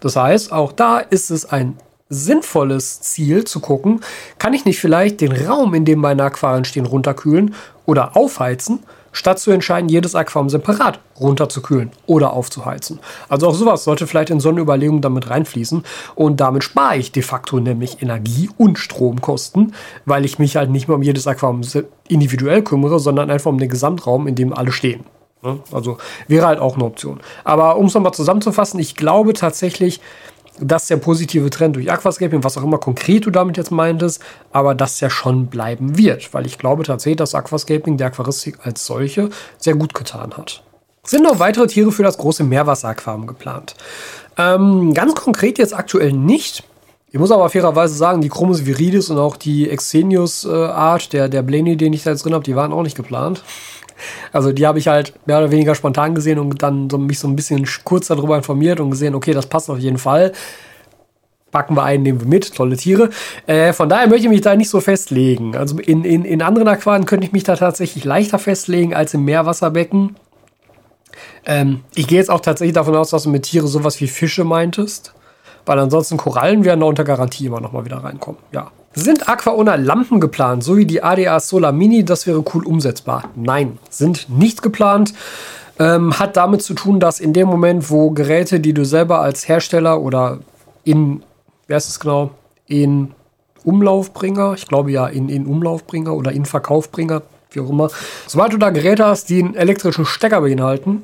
[0.00, 1.76] Das heißt, auch da ist es ein
[2.08, 4.00] sinnvolles Ziel zu gucken,
[4.38, 7.54] kann ich nicht vielleicht den Raum, in dem meine Aquarien stehen, runterkühlen
[7.84, 8.80] oder aufheizen,
[9.12, 13.00] statt zu entscheiden, jedes Aquarium separat runterzukühlen oder aufzuheizen.
[13.28, 15.82] Also auch sowas sollte vielleicht in so eine Überlegung damit reinfließen
[16.14, 19.74] und damit spare ich de facto nämlich Energie- und Stromkosten,
[20.06, 21.62] weil ich mich halt nicht mehr um jedes Aquarium
[22.08, 25.04] individuell kümmere, sondern einfach um den Gesamtraum, in dem alle stehen.
[25.72, 27.20] Also wäre halt auch eine Option.
[27.44, 30.00] Aber um es nochmal zusammenzufassen, ich glaube tatsächlich,
[30.60, 34.22] dass der positive Trend durch Aquascaping, was auch immer konkret du damit jetzt meintest,
[34.52, 38.84] aber dass der schon bleiben wird, weil ich glaube tatsächlich, dass Aquascaping der Aquaristik als
[38.84, 40.62] solche sehr gut getan hat.
[41.04, 43.74] Sind noch weitere Tiere für das große Meerwasseraquarium geplant?
[44.36, 46.64] Ähm, ganz konkret jetzt aktuell nicht.
[47.10, 51.42] Ich muss aber fairerweise sagen, die Chromus viridis und auch die Exenius-Art, äh, der, der
[51.42, 53.42] Blaney, den ich da jetzt drin habe, die waren auch nicht geplant.
[54.32, 57.28] Also die habe ich halt mehr oder weniger spontan gesehen und dann so, mich so
[57.28, 60.32] ein bisschen kurz darüber informiert und gesehen, okay, das passt auf jeden Fall.
[61.50, 63.10] Packen wir ein, nehmen wir mit, tolle Tiere.
[63.46, 65.56] Äh, von daher möchte ich mich da nicht so festlegen.
[65.56, 69.24] Also in, in, in anderen Aquarien könnte ich mich da tatsächlich leichter festlegen als im
[69.24, 70.16] Meerwasserbecken.
[71.46, 74.44] Ähm, ich gehe jetzt auch tatsächlich davon aus, dass du mit Tiere sowas wie Fische
[74.44, 75.14] meintest.
[75.64, 78.40] Weil ansonsten Korallen werden da unter Garantie immer noch mal wieder reinkommen.
[78.52, 78.70] Ja.
[78.94, 82.04] Sind Aquaona Lampen geplant, so wie die ADA Solar Mini?
[82.04, 83.24] Das wäre cool umsetzbar.
[83.36, 85.12] Nein, sind nicht geplant.
[85.78, 89.46] Ähm, hat damit zu tun, dass in dem Moment, wo Geräte, die du selber als
[89.46, 90.40] Hersteller oder
[90.82, 91.22] in,
[91.68, 92.30] wer ist es genau,
[92.66, 93.12] in
[93.62, 97.22] Umlaufbringer, ich glaube ja in, in Umlaufbringer oder in Verkaufbringer,
[97.52, 97.90] wie auch immer,
[98.26, 101.02] sobald du da Geräte hast, die einen elektrischen Stecker beinhalten,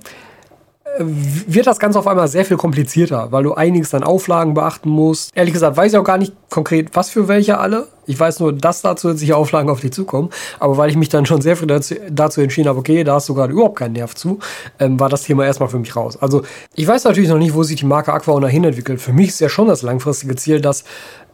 [0.98, 5.36] wird das Ganze auf einmal sehr viel komplizierter, weil du einiges an Auflagen beachten musst.
[5.36, 7.88] Ehrlich gesagt weiß ich auch gar nicht konkret, was für welche alle.
[8.06, 10.30] Ich weiß nur, dass da zusätzliche Auflagen auf dich zukommen.
[10.58, 13.28] Aber weil ich mich dann schon sehr früh dazu, dazu entschieden habe, okay, da hast
[13.28, 14.38] du gerade überhaupt keinen Nerv zu,
[14.78, 16.16] ähm, war das Thema erstmal für mich raus.
[16.20, 16.42] Also
[16.74, 19.00] ich weiß natürlich noch nicht, wo sich die Marke Aquaona hin entwickelt.
[19.00, 20.84] Für mich ist ja schon das langfristige Ziel, dass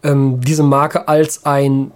[0.02, 1.90] ähm, diese Marke als ein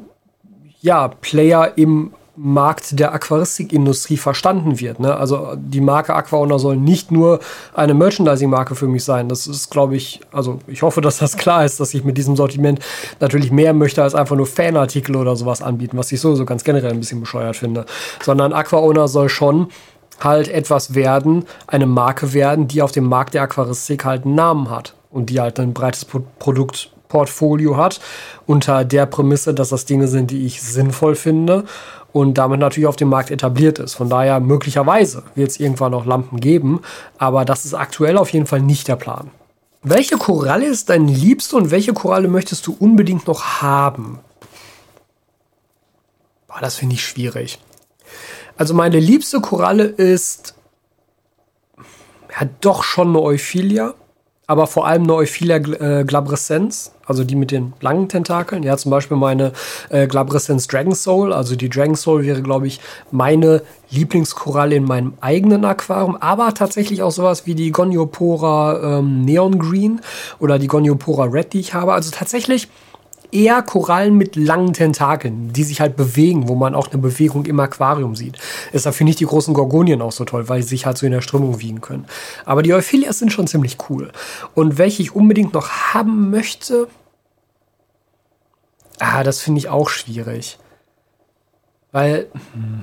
[0.80, 4.98] ja, Player im Markt der Aquaristikindustrie verstanden wird.
[4.98, 5.14] Ne?
[5.14, 7.38] Also die Marke Aquaona soll nicht nur
[7.74, 9.28] eine Merchandising-Marke für mich sein.
[9.28, 12.34] Das ist, glaube ich, also ich hoffe, dass das klar ist, dass ich mit diesem
[12.34, 12.80] Sortiment
[13.20, 16.90] natürlich mehr möchte als einfach nur Fanartikel oder sowas anbieten, was ich sowieso ganz generell
[16.90, 17.86] ein bisschen bescheuert finde.
[18.22, 19.68] Sondern Aquaona soll schon
[20.20, 24.70] halt etwas werden, eine Marke werden, die auf dem Markt der Aquaristik halt einen Namen
[24.70, 28.00] hat und die halt ein breites Pro Produktportfolio hat,
[28.46, 31.64] unter der Prämisse, dass das Dinge sind, die ich sinnvoll finde
[32.14, 33.94] und damit natürlich auf dem Markt etabliert ist.
[33.94, 36.80] Von daher möglicherweise wird es irgendwann noch Lampen geben,
[37.18, 39.32] aber das ist aktuell auf jeden Fall nicht der Plan.
[39.82, 44.20] Welche Koralle ist dein liebste und welche Koralle möchtest du unbedingt noch haben?
[46.46, 47.58] Boah, das finde ich schwierig.
[48.56, 50.54] Also meine liebste Koralle ist
[52.40, 53.94] ja doch schon eine Euphilia.
[54.46, 58.62] aber vor allem eine Euphilia äh, glabrescens, also die mit den langen Tentakeln.
[58.62, 59.52] Ja, zum Beispiel meine
[59.90, 61.32] äh, glabrescens Dragon Soul.
[61.32, 66.16] Also die Dragon Soul wäre, glaube ich, meine Lieblingskoralle in meinem eigenen Aquarium.
[66.16, 70.00] Aber tatsächlich auch sowas wie die Goniopora ähm, Neon Green
[70.38, 71.92] oder die Goniopora Red, die ich habe.
[71.92, 72.68] Also tatsächlich
[73.34, 77.58] eher Korallen mit langen Tentakeln, die sich halt bewegen, wo man auch eine Bewegung im
[77.58, 78.38] Aquarium sieht.
[78.72, 81.12] Deshalb finde ich die großen Gorgonien auch so toll, weil sie sich halt so in
[81.12, 82.06] der Strömung wiegen können.
[82.44, 84.12] Aber die Euphilias sind schon ziemlich cool.
[84.54, 86.86] Und welche ich unbedingt noch haben möchte,
[89.00, 90.58] ah, das finde ich auch schwierig.
[91.90, 92.82] Weil, hm.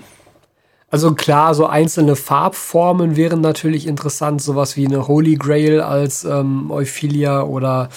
[0.89, 6.71] also klar, so einzelne Farbformen wären natürlich interessant, sowas wie eine Holy Grail als ähm,
[6.71, 7.89] Euphilia oder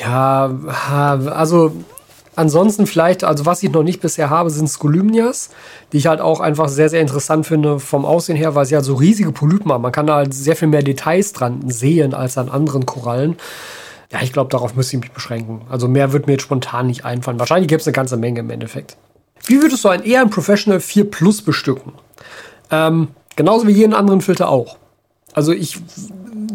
[0.00, 0.50] ja,
[1.30, 1.72] also
[2.36, 5.50] ansonsten vielleicht, also was ich noch nicht bisher habe, sind Skolymnias,
[5.92, 8.84] die ich halt auch einfach sehr, sehr interessant finde vom Aussehen her, weil sie halt
[8.84, 9.82] so riesige Polypen haben.
[9.82, 13.36] Man kann da halt sehr viel mehr Details dran sehen als an anderen Korallen.
[14.10, 15.62] Ja, ich glaube, darauf müsste ich mich beschränken.
[15.68, 17.38] Also mehr wird mir jetzt spontan nicht einfallen.
[17.38, 18.96] Wahrscheinlich gibt es eine ganze Menge im Endeffekt.
[19.46, 21.92] Wie würdest du ein eher ein Professional 4 Plus bestücken?
[22.70, 24.76] Ähm, genauso wie jeden anderen Filter auch.
[25.34, 25.78] Also ich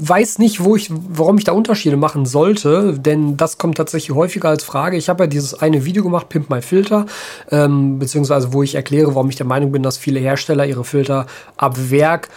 [0.01, 4.49] weiß nicht, wo ich, warum ich da Unterschiede machen sollte, denn das kommt tatsächlich häufiger
[4.49, 4.97] als Frage.
[4.97, 7.05] Ich habe ja dieses eine Video gemacht, Pimp My Filter,
[7.51, 11.27] ähm, beziehungsweise wo ich erkläre, warum ich der Meinung bin, dass viele Hersteller ihre Filter
[11.57, 12.29] ab Werk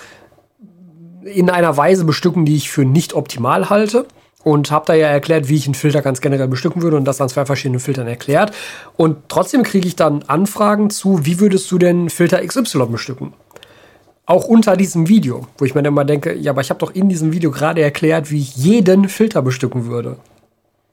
[1.24, 4.06] in einer Weise bestücken, die ich für nicht optimal halte.
[4.44, 7.20] Und habe da ja erklärt, wie ich einen Filter ganz generell bestücken würde und das
[7.20, 8.52] an zwei verschiedenen Filtern erklärt.
[8.96, 13.34] Und trotzdem kriege ich dann Anfragen zu, wie würdest du denn Filter XY bestücken?
[14.32, 16.94] Auch unter diesem Video, wo ich mir dann mal denke, ja, aber ich habe doch
[16.94, 20.16] in diesem Video gerade erklärt, wie ich jeden Filter bestücken würde.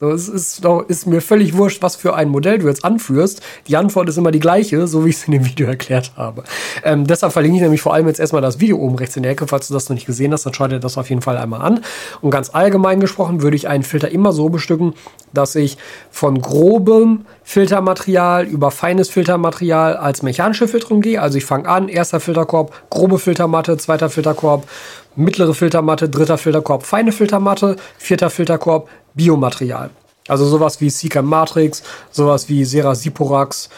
[0.02, 3.42] Es ist, doch, ist mir völlig wurscht, was für ein Modell du jetzt anführst.
[3.68, 6.44] Die Antwort ist immer die gleiche, so wie ich es in dem Video erklärt habe.
[6.84, 9.32] Ähm, deshalb verlinke ich nämlich vor allem jetzt erstmal das Video oben rechts in der
[9.32, 9.48] Ecke.
[9.48, 11.62] Falls du das noch nicht gesehen hast, dann schau dir das auf jeden Fall einmal
[11.62, 11.82] an.
[12.20, 14.96] Und ganz allgemein gesprochen würde ich einen Filter immer so bestücken,
[15.34, 15.78] dass ich
[16.12, 21.20] von grobem Filtermaterial über feines Filtermaterial als mechanische Filterung gehe.
[21.20, 24.68] Also ich fange an, erster Filterkorb, grobe Filtermatte, zweiter Filterkorb,
[25.16, 29.90] mittlere Filtermatte, dritter Filterkorb, feine Filtermatte, vierter Filterkorb, Biomaterial.
[30.28, 31.82] Also sowas wie Seeker Matrix,
[32.12, 33.70] sowas wie Serasiporax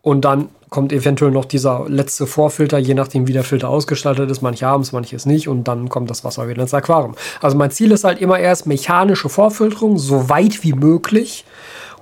[0.00, 4.40] und dann kommt eventuell noch dieser letzte Vorfilter, je nachdem wie der Filter ausgestaltet ist.
[4.40, 7.14] Manche haben es, manche es nicht und dann kommt das Wasser wieder ins Aquarium.
[7.42, 11.44] Also mein Ziel ist halt immer erst mechanische Vorfilterung, so weit wie möglich.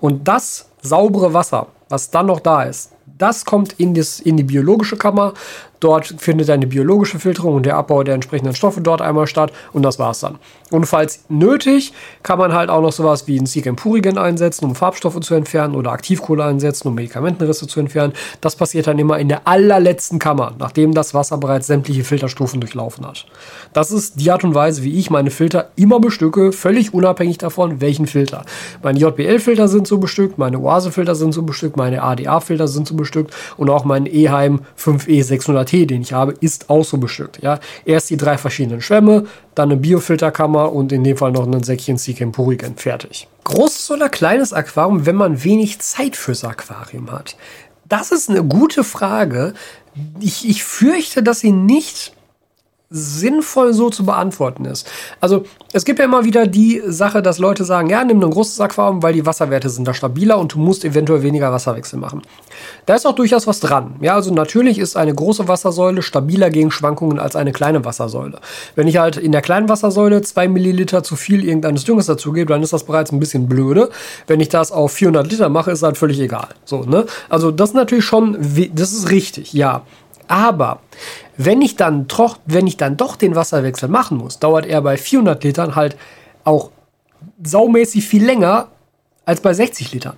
[0.01, 4.43] Und das saubere Wasser, was dann noch da ist, das kommt in, das, in die
[4.43, 5.33] biologische Kammer.
[5.81, 9.83] Dort findet eine biologische Filterung und der Abbau der entsprechenden Stoffe dort einmal statt und
[9.83, 10.39] das war's dann.
[10.71, 14.75] Und falls nötig, kann man halt auch noch sowas wie ein Siegen Purigen einsetzen, um
[14.75, 18.15] Farbstoffe zu entfernen oder Aktivkohle einsetzen, um Medikamentenrisse zu entfernen.
[18.41, 23.07] Das passiert dann immer in der allerletzten Kammer, nachdem das Wasser bereits sämtliche Filterstufen durchlaufen
[23.07, 23.27] hat.
[23.73, 27.81] Das ist die Art und Weise, wie ich meine Filter immer bestücke, völlig unabhängig davon,
[27.81, 28.45] welchen Filter.
[28.83, 33.33] Meine JBL-Filter sind so bestückt, meine Oase-Filter sind so bestückt, meine ADA-Filter sind so bestückt
[33.57, 35.23] und auch mein Eheim 5E
[35.67, 37.43] 600T, den ich habe, ist auch so bestückt.
[37.43, 37.61] Ja?
[37.85, 41.99] Erst die drei verschiedenen Schwämme, dann eine Biofilterkammer und in dem Fall noch ein Säckchen
[41.99, 42.77] Seachem Purigen.
[42.77, 43.29] Fertig.
[43.45, 47.37] Großes oder kleines Aquarium, wenn man wenig Zeit fürs Aquarium hat?
[47.89, 49.55] Das ist eine gute Frage.
[50.21, 52.16] Ich, ich fürchte, dass sie nicht
[52.97, 54.89] sinnvoll so zu beantworten ist.
[55.21, 58.61] Also es gibt ja immer wieder die Sache, dass Leute sagen, ja, nimm ein großes
[58.61, 62.23] Aquarium, weil die Wasserwerte sind da stabiler und du musst eventuell weniger Wasserwechsel machen.
[62.87, 63.97] Da ist auch durchaus was dran.
[64.01, 68.41] Ja, also natürlich ist eine große Wassersäule stabiler gegen Schwankungen als eine kleine Wassersäule.
[68.75, 72.63] Wenn ich halt in der kleinen Wassersäule zwei Milliliter zu viel irgendeines Düngers dazugebe, dann
[72.63, 73.91] ist das bereits ein bisschen blöde.
[74.27, 76.49] Wenn ich das auf 400 Liter mache, ist halt völlig egal.
[76.65, 77.07] So, ne?
[77.29, 78.39] Also das ist natürlich schon,
[78.73, 79.83] das ist richtig, ja.
[80.29, 80.81] Aber
[81.37, 84.97] wenn ich dann doch, wenn ich dann doch den Wasserwechsel machen muss, dauert er bei
[84.97, 85.97] 400 Litern halt
[86.45, 86.71] auch
[87.43, 88.69] saumäßig viel länger
[89.25, 90.17] als bei 60 Litern.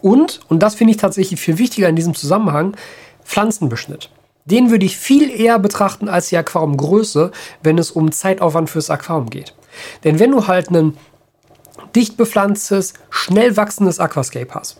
[0.00, 2.76] Und, und das finde ich tatsächlich viel wichtiger in diesem Zusammenhang,
[3.24, 4.10] Pflanzenbeschnitt.
[4.44, 9.30] Den würde ich viel eher betrachten als die Aquariumgröße, wenn es um Zeitaufwand fürs Aquarium
[9.30, 9.54] geht.
[10.04, 10.96] Denn wenn du halt ein
[11.94, 14.78] dicht bepflanztes, schnell wachsendes Aquascape hast,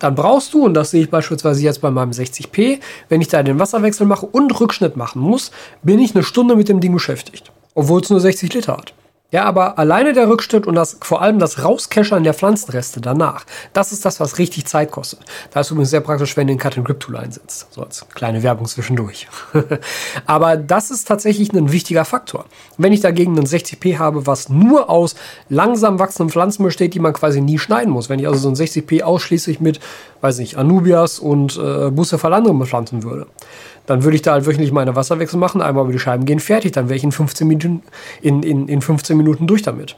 [0.00, 3.42] dann brauchst du, und das sehe ich beispielsweise jetzt bei meinem 60p, wenn ich da
[3.42, 7.52] den Wasserwechsel mache und Rückschnitt machen muss, bin ich eine Stunde mit dem Ding beschäftigt.
[7.74, 8.94] Obwohl es nur 60 Liter hat.
[9.32, 13.92] Ja, aber alleine der Rückschnitt und das, vor allem das Rauskeschern der Pflanzenreste danach, das
[13.92, 15.20] ist das, was richtig Zeit kostet.
[15.52, 17.68] Da ist übrigens sehr praktisch, wenn du den Cut-and-Grip-Tool einsetzt.
[17.70, 19.28] So als kleine Werbung zwischendurch.
[20.26, 22.46] aber das ist tatsächlich ein wichtiger Faktor.
[22.76, 25.14] Wenn ich dagegen einen 60p habe, was nur aus
[25.48, 28.08] langsam wachsenden Pflanzen besteht, die man quasi nie schneiden muss.
[28.08, 29.78] Wenn ich also so ein 60p ausschließlich mit,
[30.22, 33.26] weiß nicht, Anubias und äh, Bucephalandrum bepflanzen würde,
[33.90, 36.70] dann würde ich da halt wöchentlich meine Wasserwechsel machen, einmal über die Scheiben gehen, fertig.
[36.70, 37.82] Dann wäre ich in 15 Minuten,
[38.22, 39.96] in, in, in 15 Minuten durch damit.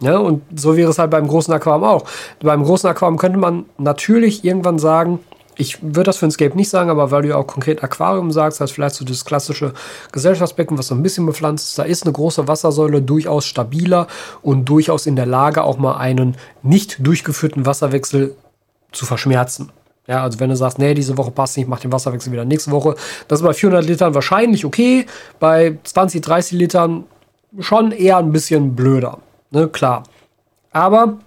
[0.00, 2.04] Ja, und so wäre es halt beim großen Aquarium auch.
[2.40, 5.20] Beim großen Aquarium könnte man natürlich irgendwann sagen,
[5.58, 8.30] ich würde das für ein Scape nicht sagen, aber weil du ja auch konkret Aquarium
[8.30, 9.72] sagst, heißt vielleicht so das klassische
[10.12, 14.06] Gesellschaftsbecken, was so ein bisschen bepflanzt ist, da ist eine große Wassersäule durchaus stabiler
[14.42, 18.36] und durchaus in der Lage, auch mal einen nicht durchgeführten Wasserwechsel
[18.92, 19.72] zu verschmerzen.
[20.06, 22.70] Ja, also wenn du sagst, nee, diese Woche passt nicht, mach den Wasserwechsel wieder nächste
[22.70, 22.94] Woche.
[23.26, 25.06] Das ist bei 400 Litern wahrscheinlich okay.
[25.40, 27.04] Bei 20, 30 Litern
[27.58, 29.18] schon eher ein bisschen blöder.
[29.50, 30.04] Ne, klar.
[30.72, 31.18] Aber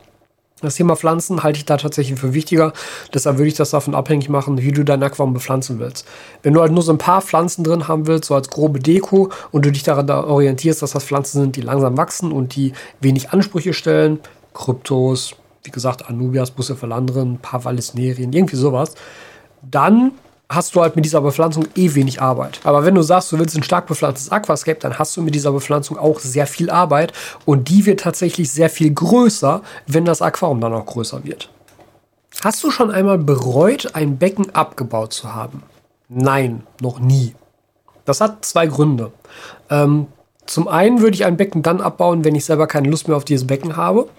[0.61, 2.73] das Thema Pflanzen halte ich da tatsächlich für wichtiger.
[3.13, 6.05] Deshalb würde ich das davon abhängig machen, wie du dein Aquarium bepflanzen willst.
[6.43, 9.29] Wenn du halt nur so ein paar Pflanzen drin haben willst, so als grobe Deko,
[9.51, 13.31] und du dich daran orientierst, dass das Pflanzen sind, die langsam wachsen und die wenig
[13.31, 14.19] Ansprüche stellen,
[14.53, 18.95] Kryptos, wie gesagt, Anubias, Busse Bucephalandren, Pavalisnerien, irgendwie sowas,
[19.61, 20.11] dann
[20.49, 22.59] hast du halt mit dieser Bepflanzung eh wenig Arbeit.
[22.63, 25.51] Aber wenn du sagst, du willst ein stark bepflanztes Aquascape, dann hast du mit dieser
[25.51, 27.13] Bepflanzung auch sehr viel Arbeit
[27.45, 31.49] und die wird tatsächlich sehr viel größer, wenn das Aquarium dann auch größer wird.
[32.41, 35.63] Hast du schon einmal bereut, ein Becken abgebaut zu haben?
[36.07, 37.35] Nein, noch nie.
[38.05, 39.11] Das hat zwei Gründe.
[39.69, 40.07] Ähm,
[40.47, 43.25] zum einen würde ich ein Becken dann abbauen, wenn ich selber keine Lust mehr auf
[43.25, 44.09] dieses Becken habe.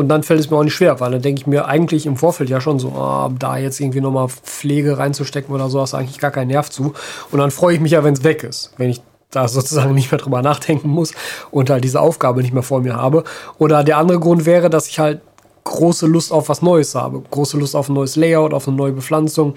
[0.00, 2.16] Und dann fällt es mir auch nicht schwer, weil dann denke ich mir eigentlich im
[2.16, 5.98] Vorfeld ja schon so, oh, da jetzt irgendwie nochmal Pflege reinzustecken oder so, hast du
[5.98, 6.94] eigentlich gar keinen Nerv zu.
[7.30, 8.72] Und dann freue ich mich ja, wenn es weg ist.
[8.78, 11.12] Wenn ich da sozusagen nicht mehr drüber nachdenken muss
[11.50, 13.24] und halt diese Aufgabe nicht mehr vor mir habe.
[13.58, 15.20] Oder der andere Grund wäre, dass ich halt
[15.64, 17.22] große Lust auf was Neues habe.
[17.30, 19.52] Große Lust auf ein neues Layout, auf eine neue Bepflanzung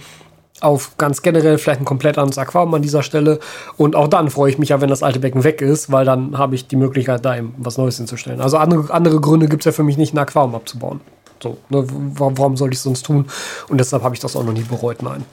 [0.61, 3.39] auf ganz generell vielleicht ein komplett anderes Aquarium an dieser Stelle.
[3.77, 6.37] Und auch dann freue ich mich ja, wenn das alte Becken weg ist, weil dann
[6.37, 8.41] habe ich die Möglichkeit, da eben was Neues hinzustellen.
[8.41, 11.01] Also andere, andere Gründe gibt es ja für mich nicht, ein Aquarium abzubauen.
[11.41, 13.25] So, ne, warum sollte ich es sonst tun?
[13.67, 15.25] Und deshalb habe ich das auch noch nie bereut, nein.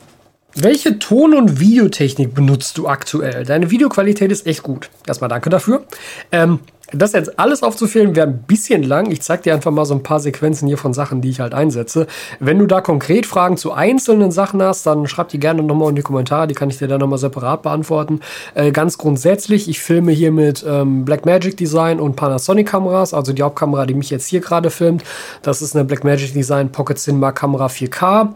[0.54, 3.44] Welche Ton- und Videotechnik benutzt du aktuell?
[3.44, 4.90] Deine Videoqualität ist echt gut.
[5.06, 5.84] Erstmal danke dafür.
[6.32, 6.58] Ähm,
[6.92, 9.10] das jetzt alles aufzufüllen wäre ein bisschen lang.
[9.10, 11.54] Ich zeige dir einfach mal so ein paar Sequenzen hier von Sachen, die ich halt
[11.54, 12.06] einsetze.
[12.38, 15.96] Wenn du da konkret Fragen zu einzelnen Sachen hast, dann schreib die gerne nochmal in
[15.96, 16.46] die Kommentare.
[16.46, 18.20] Die kann ich dir dann nochmal separat beantworten.
[18.54, 23.14] Äh, ganz grundsätzlich, ich filme hier mit ähm, Blackmagic Design und Panasonic Kameras.
[23.14, 25.04] Also die Hauptkamera, die mich jetzt hier gerade filmt.
[25.42, 28.34] Das ist eine Blackmagic Design Pocket Cinema Kamera 4K.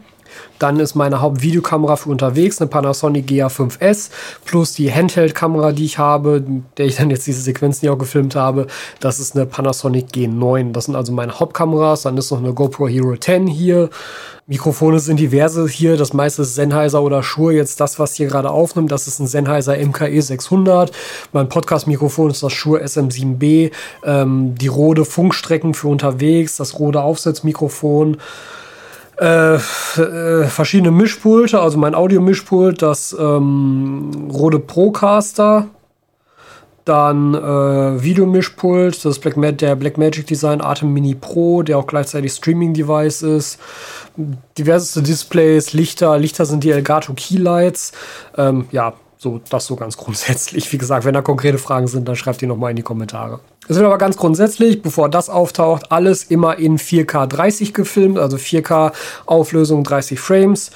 [0.59, 4.11] Dann ist meine Hauptvideokamera für unterwegs eine Panasonic GA5S
[4.45, 6.45] plus die Handheld-Kamera, die ich habe,
[6.77, 8.67] der ich dann jetzt diese Sequenzen hier auch gefilmt habe.
[9.01, 10.73] Das ist eine Panasonic G9.
[10.73, 12.03] Das sind also meine Hauptkameras.
[12.03, 13.91] Dann ist noch eine GoPro Hero 10 hier.
[14.47, 15.97] Mikrofone sind diverse hier.
[15.97, 17.55] Das meiste ist Sennheiser oder Shure.
[17.55, 20.93] Jetzt das, was hier gerade aufnimmt, das ist ein Sennheiser MKE 600.
[21.33, 23.71] Mein Podcast-Mikrofon ist das Shure SM7B.
[24.05, 28.19] Ähm, die Rode Funkstrecken für unterwegs, das Rode Aufsatzmikrofon.
[29.17, 35.69] Äh, äh, verschiedene Mischpulte, also mein Audio-Mischpult, das ähm, Rode Procaster,
[36.85, 43.23] dann äh, Videomischpult, das Black der Blackmagic Design Atem Mini Pro, der auch gleichzeitig Streaming-Device
[43.23, 43.59] ist.
[44.59, 47.93] Diverseste Displays, Lichter, Lichter sind die Elgato Keylights.
[48.37, 50.73] Ähm, ja, so, das so ganz grundsätzlich.
[50.73, 53.41] Wie gesagt, wenn da konkrete Fragen sind, dann schreibt die nochmal in die Kommentare.
[53.67, 58.37] Es wird aber ganz grundsätzlich, bevor das auftaucht, alles immer in 4K 30 gefilmt, also
[58.37, 58.93] 4K
[59.25, 60.71] Auflösung 30 Frames.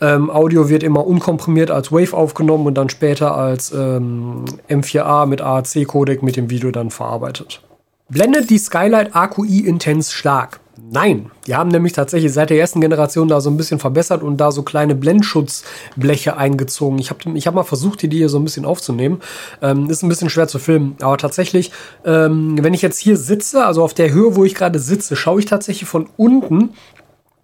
[0.00, 5.42] Ähm, Audio wird immer unkomprimiert als Wave aufgenommen und dann später als ähm, M4A mit
[5.42, 7.60] AAC-Codec mit dem Video dann verarbeitet.
[8.08, 10.60] Blendet die Skylight AQI Intense stark.
[10.76, 14.38] Nein, die haben nämlich tatsächlich seit der ersten Generation da so ein bisschen verbessert und
[14.38, 16.98] da so kleine Blendschutzbleche eingezogen.
[16.98, 19.20] Ich habe ich hab mal versucht, die hier so ein bisschen aufzunehmen.
[19.62, 21.70] Ähm, ist ein bisschen schwer zu filmen, aber tatsächlich,
[22.04, 25.40] ähm, wenn ich jetzt hier sitze, also auf der Höhe, wo ich gerade sitze, schaue
[25.40, 26.70] ich tatsächlich von unten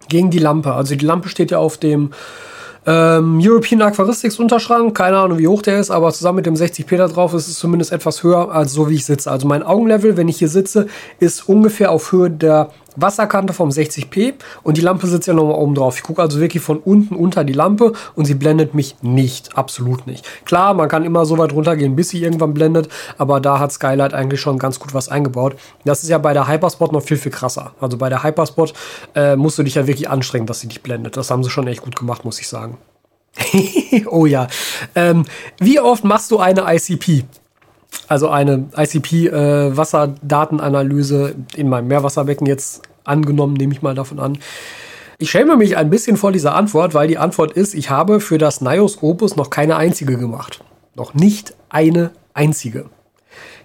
[0.09, 0.73] gegen die Lampe.
[0.73, 2.11] Also die Lampe steht ja auf dem
[2.87, 6.95] ähm, European Aquaristics Unterschrank, keine Ahnung wie hoch der ist, aber zusammen mit dem 60p
[6.95, 9.29] da drauf ist es zumindest etwas höher als so wie ich sitze.
[9.29, 10.87] Also mein Augenlevel, wenn ich hier sitze,
[11.19, 14.33] ist ungefähr auf Höhe der Wasserkante vom 60p
[14.63, 15.97] und die Lampe sitzt ja nochmal oben drauf.
[15.97, 20.07] Ich gucke also wirklich von unten unter die Lampe und sie blendet mich nicht, absolut
[20.07, 20.25] nicht.
[20.45, 24.13] Klar, man kann immer so weit runtergehen, bis sie irgendwann blendet, aber da hat Skylight
[24.13, 25.55] eigentlich schon ganz gut was eingebaut.
[25.85, 27.73] Das ist ja bei der Hyperspot noch viel, viel krasser.
[27.79, 28.73] Also bei der Hyperspot
[29.15, 31.17] äh, musst du dich ja wirklich anstrengen, dass sie dich blendet.
[31.17, 32.77] Das haben sie schon echt gut gemacht, muss ich sagen.
[34.07, 34.47] oh ja.
[34.95, 35.25] Ähm,
[35.59, 37.25] wie oft machst du eine ICP?
[38.07, 44.37] Also eine ICP-Wasserdatenanalyse äh, in meinem Meerwasserbecken jetzt angenommen, nehme ich mal davon an.
[45.19, 48.37] Ich schäme mich ein bisschen vor dieser Antwort, weil die Antwort ist, ich habe für
[48.37, 50.63] das NIOS Opus noch keine einzige gemacht.
[50.95, 52.85] Noch nicht eine einzige.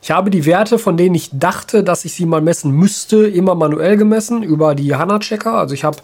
[0.03, 3.55] Ich habe die Werte, von denen ich dachte, dass ich sie mal messen müsste, immer
[3.55, 5.55] manuell gemessen über die HANA-Checker.
[5.55, 5.99] Also ich habe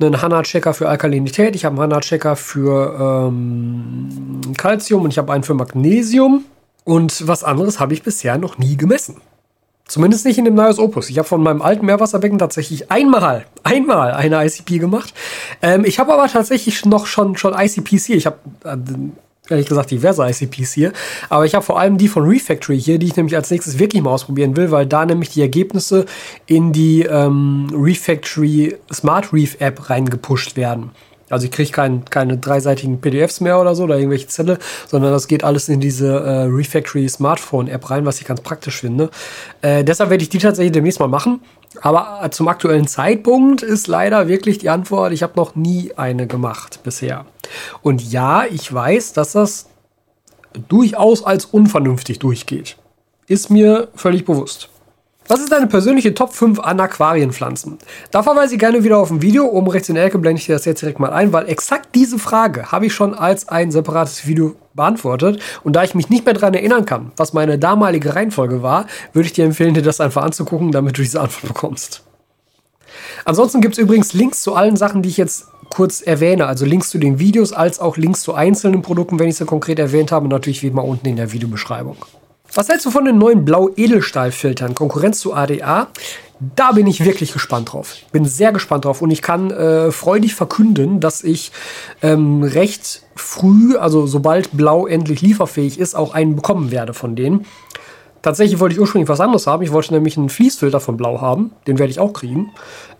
[0.00, 5.44] einen HANA-Checker für Alkalinität, ich habe einen HANA-Checker für ähm, Calcium und ich habe einen
[5.44, 6.44] für Magnesium.
[6.84, 9.16] Und was anderes habe ich bisher noch nie gemessen.
[9.88, 11.10] Zumindest nicht in dem Nios Opus.
[11.10, 15.14] Ich habe von meinem alten Meerwasserbecken tatsächlich einmal, einmal eine ICP gemacht.
[15.62, 18.16] Ähm, ich habe aber tatsächlich noch schon, schon ICPs hier.
[18.16, 18.76] Ich habe äh,
[19.48, 20.92] ehrlich gesagt diverse ICPs hier.
[21.28, 24.02] Aber ich habe vor allem die von Refactory hier, die ich nämlich als nächstes wirklich
[24.02, 26.06] mal ausprobieren will, weil da nämlich die Ergebnisse
[26.46, 30.90] in die ähm, Refactory Smart Reef App reingepusht werden.
[31.28, 35.26] Also ich kriege kein, keine dreiseitigen PDFs mehr oder so oder irgendwelche Zettel, sondern das
[35.26, 39.10] geht alles in diese äh, Refactory Smartphone App rein, was ich ganz praktisch finde.
[39.60, 41.40] Äh, deshalb werde ich die tatsächlich demnächst mal machen.
[41.82, 46.80] Aber zum aktuellen Zeitpunkt ist leider wirklich die Antwort, ich habe noch nie eine gemacht
[46.84, 47.26] bisher.
[47.82, 49.66] Und ja, ich weiß, dass das
[50.68, 52.76] durchaus als unvernünftig durchgeht.
[53.26, 54.70] Ist mir völlig bewusst.
[55.28, 57.78] Was ist deine persönliche Top 5 an Aquarienpflanzen?
[58.12, 59.46] Da verweise ich gerne wieder auf ein Video.
[59.46, 61.88] Oben rechts in der Ecke blende ich dir das jetzt direkt mal ein, weil exakt
[61.96, 65.42] diese Frage habe ich schon als ein separates Video beantwortet.
[65.64, 69.26] Und da ich mich nicht mehr daran erinnern kann, was meine damalige Reihenfolge war, würde
[69.26, 72.04] ich dir empfehlen, dir das einfach anzugucken, damit du diese Antwort bekommst.
[73.24, 76.46] Ansonsten gibt es übrigens Links zu allen Sachen, die ich jetzt kurz erwähne.
[76.46, 79.80] Also Links zu den Videos als auch Links zu einzelnen Produkten, wenn ich sie konkret
[79.80, 80.28] erwähnt habe.
[80.28, 81.96] Natürlich wie immer unten in der Videobeschreibung.
[82.56, 84.74] Was hältst du von den neuen Blau-Edelstahl-Filtern?
[84.74, 85.88] Konkurrenz zu ADA?
[86.40, 87.96] Da bin ich wirklich gespannt drauf.
[88.12, 91.52] Bin sehr gespannt drauf und ich kann äh, freudig verkünden, dass ich
[92.00, 97.44] ähm, recht früh, also sobald Blau endlich lieferfähig ist, auch einen bekommen werde von denen.
[98.22, 99.62] Tatsächlich wollte ich ursprünglich was anderes haben.
[99.62, 101.50] Ich wollte nämlich einen Fließfilter von Blau haben.
[101.66, 102.52] Den werde ich auch kriegen.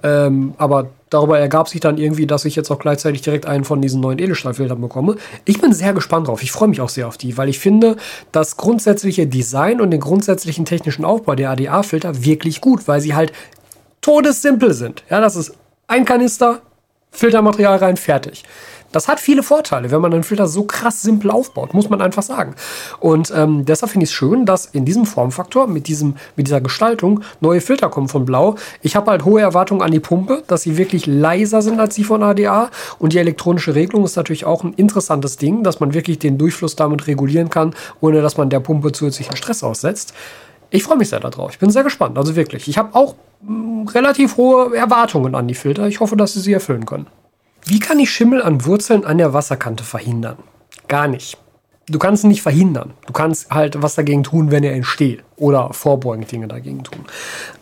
[0.02, 3.80] Ähm, aber darüber ergab sich dann irgendwie, dass ich jetzt auch gleichzeitig direkt einen von
[3.80, 5.16] diesen neuen Edelstahlfiltern bekomme.
[5.44, 6.42] Ich bin sehr gespannt drauf.
[6.42, 7.96] Ich freue mich auch sehr auf die, weil ich finde
[8.32, 13.32] das grundsätzliche Design und den grundsätzlichen technischen Aufbau der ADA-Filter wirklich gut, weil sie halt
[14.00, 15.04] todessimpel sind.
[15.10, 15.54] Ja, das ist
[15.86, 16.62] ein Kanister,
[17.10, 18.44] Filtermaterial rein, fertig.
[18.92, 22.22] Das hat viele Vorteile, wenn man einen Filter so krass simpel aufbaut, muss man einfach
[22.22, 22.54] sagen.
[23.00, 26.60] Und ähm, deshalb finde ich es schön, dass in diesem Formfaktor, mit, diesem, mit dieser
[26.60, 28.56] Gestaltung, neue Filter kommen von Blau.
[28.82, 32.04] Ich habe halt hohe Erwartungen an die Pumpe, dass sie wirklich leiser sind als die
[32.04, 32.70] von ADA.
[32.98, 36.76] Und die elektronische Regelung ist natürlich auch ein interessantes Ding, dass man wirklich den Durchfluss
[36.76, 40.14] damit regulieren kann, ohne dass man der Pumpe zusätzlichen Stress aussetzt.
[40.70, 41.52] Ich freue mich sehr darauf.
[41.52, 42.18] Ich bin sehr gespannt.
[42.18, 42.68] Also wirklich.
[42.68, 45.86] Ich habe auch mh, mm, relativ hohe Erwartungen an die Filter.
[45.86, 47.06] Ich hoffe, dass sie sie erfüllen können.
[47.68, 50.36] Wie kann ich Schimmel an Wurzeln an der Wasserkante verhindern?
[50.86, 51.36] Gar nicht.
[51.88, 52.94] Du kannst ihn nicht verhindern.
[53.06, 55.24] Du kannst halt was dagegen tun, wenn er entsteht.
[55.36, 57.04] Oder vorbeugend Dinge dagegen tun.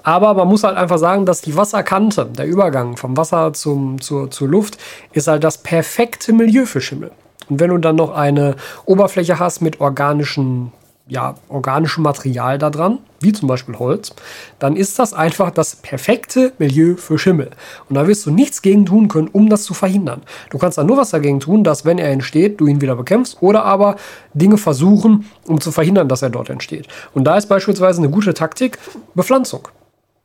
[0.03, 4.31] Aber man muss halt einfach sagen, dass die Wasserkante, der Übergang vom Wasser zum, zur,
[4.31, 4.77] zur Luft,
[5.13, 7.11] ist halt das perfekte Milieu für Schimmel.
[7.49, 10.71] Und wenn du dann noch eine Oberfläche hast mit organischen
[11.07, 14.15] ja, organischem Material da dran, wie zum Beispiel Holz,
[14.59, 17.51] dann ist das einfach das perfekte Milieu für Schimmel.
[17.89, 20.23] Und da wirst du nichts gegen tun können, um das zu verhindern.
[20.51, 23.39] Du kannst dann nur was dagegen tun, dass, wenn er entsteht, du ihn wieder bekämpfst
[23.43, 23.97] oder aber
[24.33, 26.89] Dinge versuchen, um zu verhindern, dass er dort entsteht.
[27.13, 28.79] Und da ist beispielsweise eine gute Taktik
[29.15, 29.69] Bepflanzung.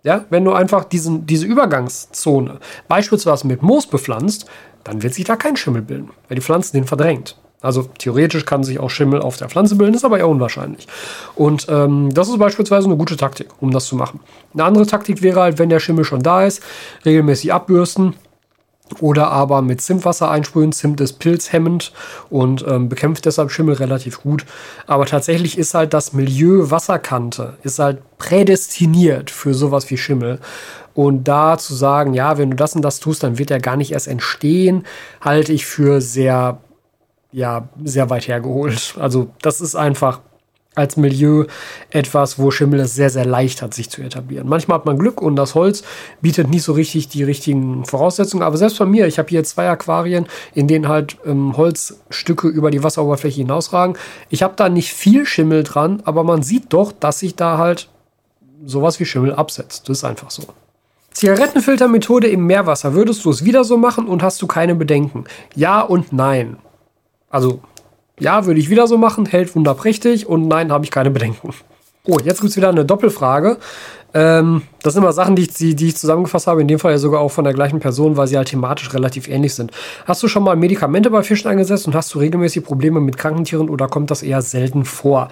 [0.04, 4.46] Ja, wenn du einfach diesen, diese Übergangszone beispielsweise mit Moos bepflanzt,
[4.86, 7.39] dann wird sich da kein Schimmel bilden, weil die Pflanzen den verdrängt.
[7.62, 10.88] Also theoretisch kann sich auch Schimmel auf der Pflanze bilden, ist aber eher unwahrscheinlich.
[11.36, 14.22] Und ähm, das ist beispielsweise eine gute Taktik, um das zu machen.
[14.54, 16.64] Eine andere Taktik wäre halt, wenn der Schimmel schon da ist,
[17.04, 18.16] regelmäßig abbürsten
[19.02, 20.72] oder aber mit Zimtwasser einsprühen.
[20.72, 21.92] Zimt ist pilzhemmend
[22.30, 24.46] und ähm, bekämpft deshalb Schimmel relativ gut.
[24.88, 30.40] Aber tatsächlich ist halt das Milieu Wasserkante ist halt prädestiniert für sowas wie Schimmel.
[30.96, 33.78] Und da zu sagen, ja, wenn du das und das tust, dann wird er gar
[33.78, 34.86] nicht erst entstehen,
[35.22, 36.60] halte ich für sehr
[37.32, 38.96] ja sehr weit hergeholt.
[39.00, 40.22] Also das ist einfach
[40.76, 41.46] als Milieu
[41.90, 44.48] etwas, wo Schimmel es sehr, sehr leicht hat, sich zu etablieren.
[44.48, 45.84] Manchmal hat man Glück und das Holz
[46.22, 48.44] bietet nicht so richtig die richtigen Voraussetzungen.
[48.44, 52.72] Aber selbst bei mir, ich habe hier zwei Aquarien, in denen halt ähm, Holzstücke über
[52.72, 53.98] die Wasseroberfläche hinausragen.
[54.30, 57.90] Ich habe da nicht viel Schimmel dran, aber man sieht doch, dass sich da halt
[58.66, 59.90] sowas wie Schimmel absetzt.
[59.90, 60.44] Das ist einfach so.
[61.12, 62.94] Zigarettenfiltermethode im Meerwasser.
[62.94, 65.26] Würdest du es wieder so machen und hast du keine Bedenken?
[65.56, 66.58] Ja und nein.
[67.30, 67.60] Also,
[68.20, 71.54] ja, würde ich wieder so machen, hält wunderprächtig und nein, habe ich keine Bedenken.
[72.06, 73.58] Oh, jetzt gibt es wieder eine Doppelfrage.
[74.14, 76.94] Ähm, das sind immer Sachen, die ich, die, die ich zusammengefasst habe, in dem Fall
[76.94, 79.72] ja sogar auch von der gleichen Person, weil sie halt thematisch relativ ähnlich sind.
[80.06, 83.70] Hast du schon mal Medikamente bei Fischen eingesetzt und hast du regelmäßig Probleme mit Krankentieren
[83.70, 85.30] oder kommt das eher selten vor?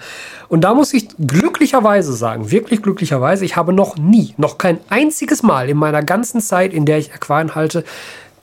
[0.48, 5.42] Und da muss ich glücklicherweise sagen, wirklich glücklicherweise, ich habe noch nie, noch kein einziges
[5.42, 7.82] Mal in meiner ganzen Zeit, in der ich Aquarien halte,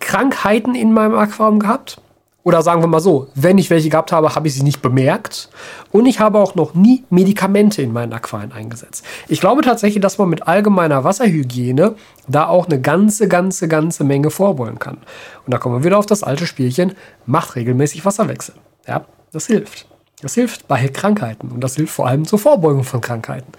[0.02, 2.02] Krankheiten in meinem Aquarium gehabt.
[2.46, 5.50] Oder sagen wir mal so, wenn ich welche gehabt habe, habe ich sie nicht bemerkt.
[5.92, 9.04] Und ich habe auch noch nie Medikamente in meinen Aquarien eingesetzt.
[9.28, 11.96] Ich glaube tatsächlich, dass man mit allgemeiner Wasserhygiene
[12.28, 14.98] da auch eine ganze, ganze, ganze Menge vorbeugen kann.
[15.46, 16.94] Und da kommen wir wieder auf das alte Spielchen,
[17.26, 18.54] macht regelmäßig Wasserwechsel.
[18.88, 19.88] Ja, das hilft.
[20.22, 23.52] Das hilft bei Krankheiten und das hilft vor allem zur Vorbeugung von Krankheiten.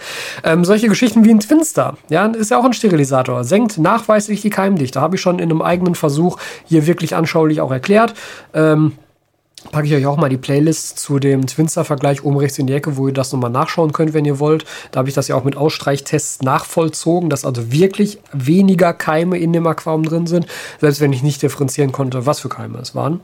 [0.43, 4.51] Ähm, solche Geschichten wie ein Twinster, ja, ist ja auch ein Sterilisator, senkt nachweislich die
[4.51, 5.01] Keimdichte.
[5.01, 8.15] Habe ich schon in einem eigenen Versuch hier wirklich anschaulich auch erklärt.
[8.55, 8.93] Ähm,
[9.71, 12.97] packe ich euch auch mal die Playlist zu dem Twinster-Vergleich oben rechts in die Ecke,
[12.97, 14.65] wo ihr das nochmal nachschauen könnt, wenn ihr wollt.
[14.93, 19.53] Da habe ich das ja auch mit Ausstreichtests nachvollzogen, dass also wirklich weniger Keime in
[19.53, 20.47] dem Aquarium drin sind,
[20.81, 23.21] selbst wenn ich nicht differenzieren konnte, was für Keime es waren.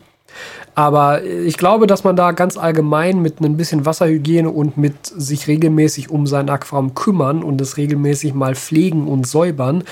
[0.74, 5.46] Aber ich glaube, dass man da ganz allgemein mit ein bisschen Wasserhygiene und mit sich
[5.46, 9.84] regelmäßig um sein Aquarium kümmern und es regelmäßig mal pflegen und säubern,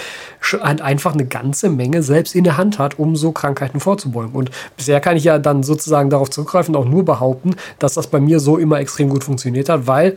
[0.63, 4.33] halt einfach eine ganze Menge selbst in der Hand hat, um so Krankheiten vorzubeugen.
[4.35, 8.07] Und bisher kann ich ja dann sozusagen darauf zurückgreifen und auch nur behaupten, dass das
[8.07, 10.17] bei mir so immer extrem gut funktioniert hat, weil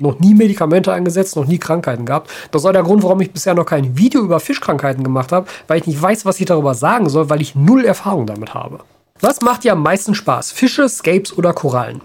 [0.00, 2.30] noch nie Medikamente eingesetzt, noch nie Krankheiten gehabt.
[2.50, 5.78] Das war der Grund, warum ich bisher noch kein Video über Fischkrankheiten gemacht habe, weil
[5.78, 8.80] ich nicht weiß, was ich darüber sagen soll, weil ich null Erfahrung damit habe.
[9.20, 10.52] Was macht dir am meisten Spaß?
[10.52, 12.00] Fische, Scapes oder Korallen?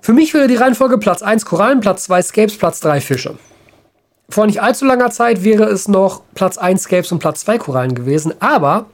[0.00, 3.38] Für mich wäre die Reihenfolge Platz 1 Korallen, Platz 2 Scapes, Platz 3 Fische.
[4.28, 7.94] Vor nicht allzu langer Zeit wäre es noch Platz 1 Scapes und Platz 2 Korallen
[7.94, 8.86] gewesen, aber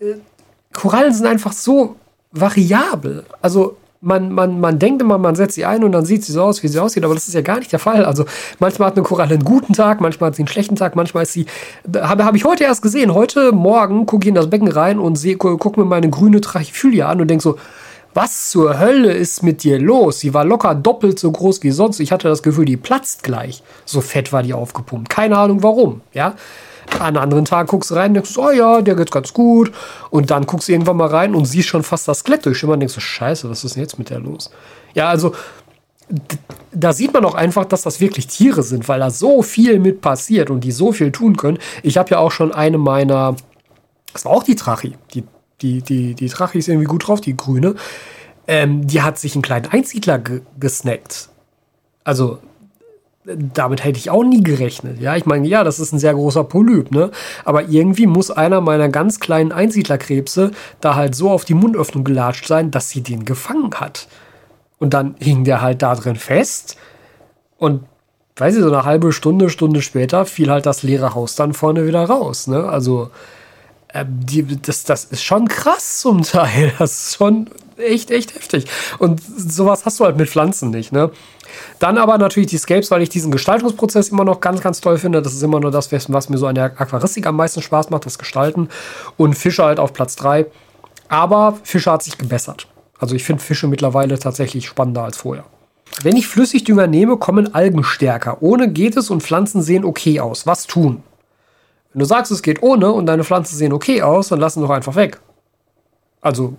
[0.00, 0.14] äh,
[0.72, 1.96] Korallen sind einfach so
[2.32, 3.24] variabel.
[3.42, 6.42] Also man, man, man denkt immer, man setzt sie ein und dann sieht sie so
[6.42, 8.04] aus, wie sie aussieht, aber das ist ja gar nicht der Fall.
[8.04, 8.26] Also
[8.58, 11.32] manchmal hat eine Koralle einen guten Tag, manchmal hat sie einen schlechten Tag, manchmal ist
[11.32, 11.46] sie.
[11.96, 13.14] Habe hab ich heute erst gesehen.
[13.14, 17.22] Heute Morgen gucke ich in das Becken rein und gucke mir meine grüne Trachyphylia an
[17.22, 17.56] und denke so,
[18.12, 20.20] was zur Hölle ist mit dir los?
[20.20, 21.98] Sie war locker doppelt so groß wie sonst.
[21.98, 23.62] Ich hatte das Gefühl, die platzt gleich.
[23.86, 25.08] So fett war die aufgepumpt.
[25.08, 26.34] Keine Ahnung warum, ja.
[26.98, 29.72] An anderen Tag guckst du rein denkst, oh ja, der geht ganz gut.
[30.10, 32.80] Und dann guckst du irgendwann mal rein und siehst schon fast das Skelett durchschimmern und
[32.80, 34.50] denkst so, scheiße, was ist denn jetzt mit der los?
[34.94, 35.32] Ja, also
[36.72, 40.00] da sieht man auch einfach, dass das wirklich Tiere sind, weil da so viel mit
[40.00, 41.58] passiert und die so viel tun können.
[41.82, 43.36] Ich habe ja auch schon eine meiner,
[44.12, 45.24] das war auch die Trachi, die,
[45.62, 47.74] die, die, die Trachi ist irgendwie gut drauf, die grüne,
[48.46, 50.20] ähm, die hat sich einen kleinen Einsiedler
[50.58, 51.30] gesnackt.
[52.02, 52.38] Also
[53.24, 55.00] damit hätte ich auch nie gerechnet.
[55.00, 57.10] Ja, ich meine, ja, das ist ein sehr großer Polyp, ne?
[57.44, 60.50] Aber irgendwie muss einer meiner ganz kleinen Einsiedlerkrebse
[60.80, 64.08] da halt so auf die Mundöffnung gelatscht sein, dass sie den gefangen hat.
[64.78, 66.76] Und dann hing der halt da drin fest.
[67.56, 67.84] Und
[68.36, 71.86] weiß ich, so eine halbe Stunde, Stunde später fiel halt das leere Haus dann vorne
[71.86, 72.68] wieder raus, ne?
[72.68, 73.10] Also,
[73.88, 76.72] äh, die, das, das ist schon krass zum Teil.
[76.78, 77.48] Das ist schon
[77.78, 78.66] echt, echt heftig.
[78.98, 81.10] Und sowas hast du halt mit Pflanzen nicht, ne?
[81.78, 85.22] Dann aber natürlich die Scapes, weil ich diesen Gestaltungsprozess immer noch ganz, ganz toll finde.
[85.22, 88.06] Das ist immer nur das, was mir so an der Aquaristik am meisten Spaß macht,
[88.06, 88.68] das Gestalten.
[89.16, 90.46] Und Fische halt auf Platz 3.
[91.08, 92.66] Aber Fische hat sich gebessert.
[92.98, 95.44] Also ich finde Fische mittlerweile tatsächlich spannender als vorher.
[96.02, 98.38] Wenn ich Flüssigdünger nehme, kommen Algen stärker.
[98.40, 100.46] Ohne geht es und Pflanzen sehen okay aus.
[100.46, 101.02] Was tun?
[101.92, 104.60] Wenn du sagst, es geht ohne und deine Pflanzen sehen okay aus, dann lass sie
[104.60, 105.20] doch einfach weg.
[106.20, 106.56] Also,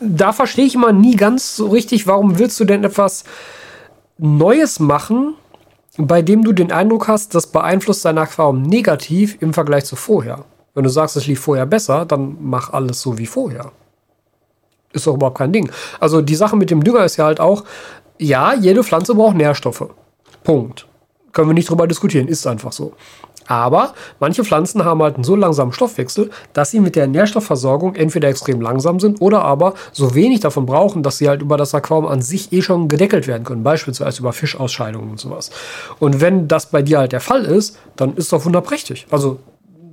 [0.00, 3.24] da verstehe ich immer nie ganz so richtig, warum willst du denn etwas
[4.18, 5.34] Neues machen,
[5.96, 10.44] bei dem du den Eindruck hast, das beeinflusst dein Aquarium negativ im Vergleich zu vorher.
[10.74, 13.72] Wenn du sagst, es lief vorher besser, dann mach alles so wie vorher.
[14.92, 15.70] Ist doch überhaupt kein Ding.
[15.98, 17.64] Also die Sache mit dem Dünger ist ja halt auch,
[18.18, 19.88] ja, jede Pflanze braucht Nährstoffe.
[20.44, 20.86] Punkt.
[21.32, 22.94] Können wir nicht drüber diskutieren, ist einfach so.
[23.50, 28.28] Aber manche Pflanzen haben halt einen so langsamen Stoffwechsel, dass sie mit der Nährstoffversorgung entweder
[28.28, 32.06] extrem langsam sind oder aber so wenig davon brauchen, dass sie halt über das Aquarium
[32.06, 33.64] an sich eh schon gedeckelt werden können.
[33.64, 35.50] Beispielsweise über Fischausscheidungen und sowas.
[35.98, 39.08] Und wenn das bei dir halt der Fall ist, dann ist doch wunderprächtig.
[39.10, 39.40] Also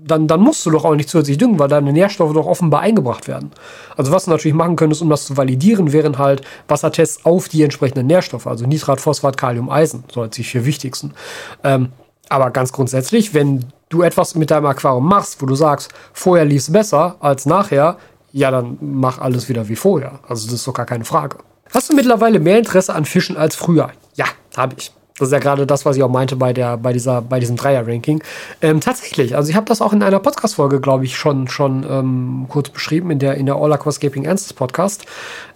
[0.05, 3.27] dann, dann musst du doch auch nicht zusätzlich düngen, weil deine Nährstoffe doch offenbar eingebracht
[3.27, 3.51] werden.
[3.95, 7.63] Also was du natürlich machen könntest, um das zu validieren, wären halt Wassertests auf die
[7.63, 11.15] entsprechenden Nährstoffe, also Nitrat, Phosphat, Kalium, Eisen, so als die vier wichtigsten.
[11.63, 11.89] Ähm,
[12.29, 16.61] aber ganz grundsätzlich, wenn du etwas mit deinem Aquarium machst, wo du sagst, vorher lief
[16.61, 17.97] es besser als nachher,
[18.31, 20.19] ja, dann mach alles wieder wie vorher.
[20.27, 21.37] Also das ist doch gar keine Frage.
[21.73, 23.91] Hast du mittlerweile mehr Interesse an Fischen als früher?
[24.15, 24.25] Ja,
[24.55, 24.91] habe ich.
[25.17, 27.55] Das ist ja gerade das, was ich auch meinte bei, der, bei, dieser, bei diesem
[27.55, 28.21] Dreier-Ranking.
[28.61, 32.45] Ähm, tatsächlich, also ich habe das auch in einer Podcast-Folge, glaube ich, schon, schon ähm,
[32.49, 35.05] kurz beschrieben, in der, in der All Aquascaping Answers Podcast.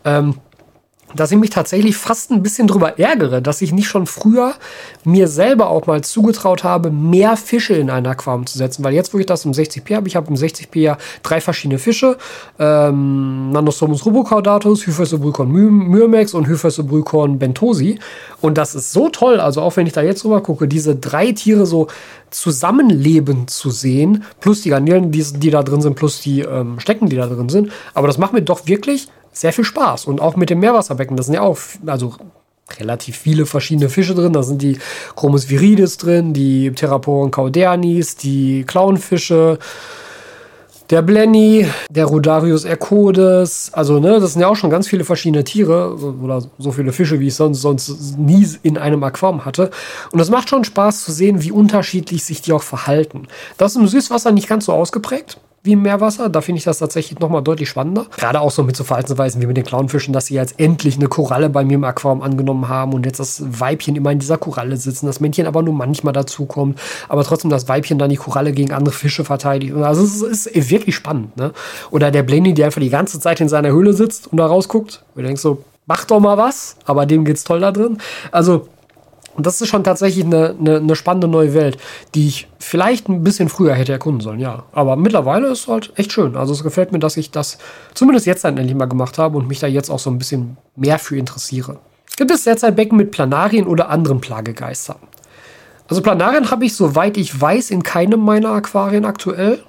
[0.03, 0.35] Ähm,
[1.15, 4.53] dass ich mich tatsächlich fast ein bisschen drüber ärgere, dass ich nicht schon früher
[5.03, 8.83] mir selber auch mal zugetraut habe, mehr Fische in ein Aquarium zu setzen.
[8.83, 11.79] Weil jetzt, wo ich das im 60p habe, ich habe im 60p ja drei verschiedene
[11.79, 12.17] Fische.
[12.59, 17.99] Ähm, Nanostomus rubocaudatus, Hyphosobrycon myrmex und Hyphosobrycon bentosi.
[18.41, 21.31] Und das ist so toll, also auch wenn ich da jetzt rüber gucke, diese drei
[21.31, 21.87] Tiere so
[22.31, 27.09] zusammenleben zu sehen, plus die Garnelen, die, die da drin sind, plus die ähm, Stecken,
[27.09, 27.71] die da drin sind.
[27.93, 30.05] Aber das macht mir doch wirklich sehr viel Spaß.
[30.05, 32.15] Und auch mit dem Meerwasserbecken, das sind ja auch, also
[32.79, 34.33] relativ viele verschiedene Fische drin.
[34.33, 34.77] Da sind die
[35.15, 39.59] Chromis viridis drin, die Pteroporen caudernis, die Clownfische,
[40.89, 43.71] der Blenny, der Rodarius ercodes.
[43.73, 47.19] Also, ne, das sind ja auch schon ganz viele verschiedene Tiere oder so viele Fische,
[47.19, 49.71] wie ich sonst, sonst nie in einem Aquarium hatte.
[50.11, 53.27] Und es macht schon Spaß zu sehen, wie unterschiedlich sich die auch verhalten.
[53.57, 56.29] Das ist im Süßwasser nicht ganz so ausgeprägt wie im Meerwasser.
[56.29, 58.05] Da finde ich das tatsächlich nochmal deutlich spannender.
[58.17, 61.07] Gerade auch so mit so Verhaltensweisen wie mit den Clownfischen, dass sie jetzt endlich eine
[61.07, 64.77] Koralle bei mir im Aquarium angenommen haben und jetzt das Weibchen immer in dieser Koralle
[64.77, 68.71] sitzen, das Männchen aber nur manchmal dazukommt, aber trotzdem das Weibchen dann die Koralle gegen
[68.73, 69.75] andere Fische verteidigt.
[69.75, 71.37] Also es ist wirklich spannend.
[71.37, 71.51] Ne?
[71.91, 75.03] Oder der Blaney, der einfach die ganze Zeit in seiner Höhle sitzt und da rausguckt.
[75.15, 77.97] Und du denkst so, mach doch mal was, aber dem geht's toll da drin.
[78.31, 78.67] Also
[79.35, 81.77] und das ist schon tatsächlich eine, eine, eine, spannende neue Welt,
[82.15, 84.63] die ich vielleicht ein bisschen früher hätte erkunden sollen, ja.
[84.73, 86.35] Aber mittlerweile ist es halt echt schön.
[86.35, 87.57] Also es gefällt mir, dass ich das
[87.93, 90.57] zumindest jetzt dann endlich mal gemacht habe und mich da jetzt auch so ein bisschen
[90.75, 91.79] mehr für interessiere.
[92.17, 94.97] Gibt es derzeit Becken mit Planarien oder anderen Plagegeistern?
[95.87, 99.59] Also Planarien habe ich, soweit ich weiß, in keinem meiner Aquarien aktuell.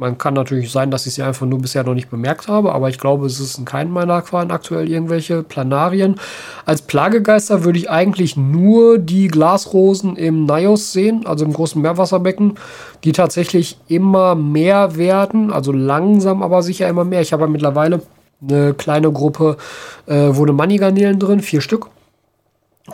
[0.00, 2.88] Man kann natürlich sein, dass ich sie einfach nur bisher noch nicht bemerkt habe, aber
[2.88, 6.14] ich glaube, es ist in keinem meiner Aquarien aktuell irgendwelche Planarien.
[6.64, 12.54] Als Plagegeister würde ich eigentlich nur die Glasrosen im Nios sehen, also im großen Meerwasserbecken,
[13.04, 17.20] die tatsächlich immer mehr werden, also langsam aber sicher immer mehr.
[17.20, 18.00] Ich habe ja mittlerweile
[18.42, 19.58] eine kleine Gruppe,
[20.06, 21.90] äh, wo eine Money-Garnelen drin, vier Stück.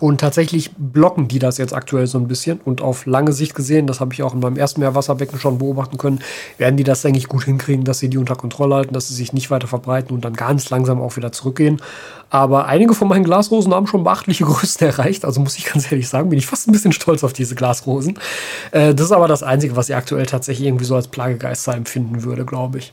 [0.01, 2.61] Und tatsächlich blocken die das jetzt aktuell so ein bisschen.
[2.64, 5.99] Und auf lange Sicht gesehen, das habe ich auch in meinem ersten Meerwasserbecken schon beobachten
[5.99, 6.20] können,
[6.59, 9.14] werden die das, denke ich, gut hinkriegen, dass sie die unter Kontrolle halten, dass sie
[9.14, 11.80] sich nicht weiter verbreiten und dann ganz langsam auch wieder zurückgehen.
[12.28, 15.24] Aber einige von meinen Glasrosen haben schon beachtliche Größen erreicht.
[15.24, 18.18] Also muss ich ganz ehrlich sagen, bin ich fast ein bisschen stolz auf diese Glasrosen.
[18.72, 22.22] Äh, das ist aber das Einzige, was ich aktuell tatsächlich irgendwie so als Plagegeister empfinden
[22.24, 22.92] würde, glaube ich.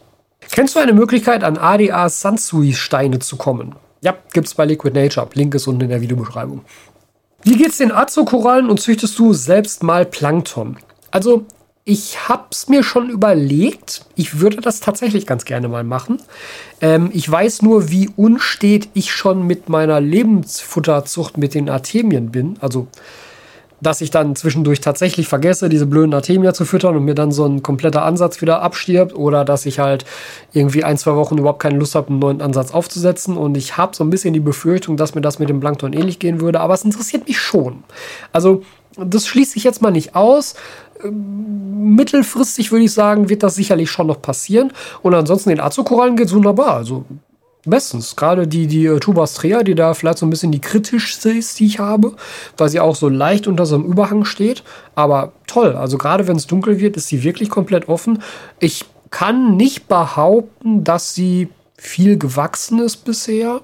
[0.51, 3.76] Kennst du eine Möglichkeit, an ADA Sansui-Steine zu kommen?
[4.01, 5.30] Ja, gibt's bei Liquid Nature.
[5.34, 6.62] Link ist unten in der Videobeschreibung.
[7.44, 10.78] Wie geht's den Azo-Korallen und züchtest du selbst mal Plankton?
[11.12, 11.46] Also,
[11.84, 14.06] ich hab's mir schon überlegt.
[14.16, 16.22] Ich würde das tatsächlich ganz gerne mal machen.
[16.80, 22.56] Ähm, ich weiß nur, wie unstet ich schon mit meiner Lebensfutterzucht mit den Artemien bin.
[22.62, 22.88] Also,
[23.84, 27.45] dass ich dann zwischendurch tatsächlich vergesse, diese blöden Artemia zu füttern und mir dann so
[27.45, 30.05] ein kompletter Ansatz wieder abstirbt oder dass ich halt
[30.53, 33.95] irgendwie ein, zwei Wochen überhaupt keine Lust habe, einen neuen Ansatz aufzusetzen und ich habe
[33.95, 36.73] so ein bisschen die Befürchtung, dass mir das mit dem Plankton ähnlich gehen würde, aber
[36.73, 37.84] es interessiert mich schon.
[38.31, 38.63] Also
[38.97, 40.55] das schließe ich jetzt mal nicht aus.
[41.03, 44.71] Mittelfristig würde ich sagen, wird das sicherlich schon noch passieren.
[45.01, 46.75] Und ansonsten den Azukorallen geht es wunderbar.
[46.75, 47.05] Also
[47.66, 48.16] Bestens.
[48.16, 51.66] Gerade die, die äh, Tubastrea, die da vielleicht so ein bisschen die kritischste ist, die
[51.66, 52.14] ich habe,
[52.57, 54.64] weil sie auch so leicht unter so einem Überhang steht.
[54.95, 55.76] Aber toll.
[55.76, 58.22] Also gerade wenn es dunkel wird, ist sie wirklich komplett offen.
[58.59, 63.61] Ich kann nicht behaupten, dass sie viel gewachsen ist bisher.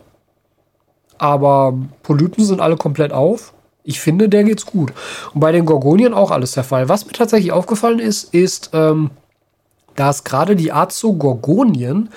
[1.18, 3.54] Aber Polypen sind alle komplett auf.
[3.84, 4.94] Ich finde, der geht's gut.
[5.34, 6.88] Und bei den Gorgonien auch alles der Fall.
[6.88, 9.10] Was mir tatsächlich aufgefallen ist, ist, ähm,
[9.96, 12.10] dass gerade die Azo-Gorgonien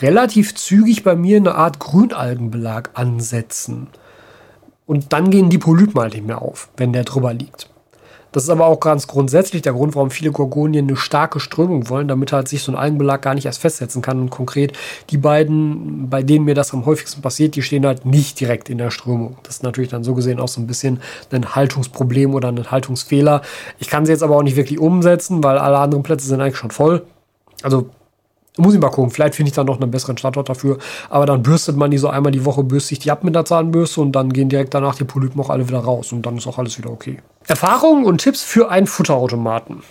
[0.00, 3.88] relativ zügig bei mir eine Art Grünalgenbelag ansetzen.
[4.86, 7.68] Und dann gehen die Polypen halt nicht mehr auf, wenn der drüber liegt.
[8.32, 12.08] Das ist aber auch ganz grundsätzlich der Grund, warum viele Gorgonien eine starke Strömung wollen,
[12.08, 14.18] damit halt sich so ein Algenbelag gar nicht erst festsetzen kann.
[14.18, 14.72] Und konkret
[15.10, 18.78] die beiden, bei denen mir das am häufigsten passiert, die stehen halt nicht direkt in
[18.78, 19.36] der Strömung.
[19.42, 23.42] Das ist natürlich dann so gesehen auch so ein bisschen ein Haltungsproblem oder ein Haltungsfehler.
[23.78, 26.56] Ich kann sie jetzt aber auch nicht wirklich umsetzen, weil alle anderen Plätze sind eigentlich
[26.56, 27.04] schon voll.
[27.62, 27.90] Also
[28.58, 30.78] muss ich mal gucken, vielleicht finde ich dann noch einen besseren Standort dafür.
[31.08, 33.44] Aber dann bürstet man die so einmal die Woche, bürstet sich die ab mit der
[33.44, 36.46] Zahnbürste und dann gehen direkt danach die Polypen auch alle wieder raus und dann ist
[36.46, 37.18] auch alles wieder okay.
[37.46, 39.82] Erfahrungen und Tipps für einen Futterautomaten.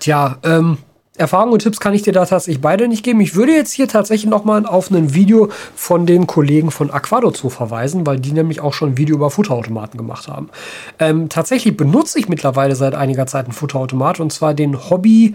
[0.00, 0.78] Tja, ähm,
[1.18, 3.20] Erfahrungen und Tipps kann ich dir da tatsächlich beide nicht geben.
[3.20, 7.48] Ich würde jetzt hier tatsächlich nochmal auf ein Video von den Kollegen von Aquado zu
[7.48, 10.50] verweisen, weil die nämlich auch schon ein Video über Futterautomaten gemacht haben.
[10.98, 15.34] Ähm, tatsächlich benutze ich mittlerweile seit einiger Zeit einen Futterautomat und zwar den Hobby,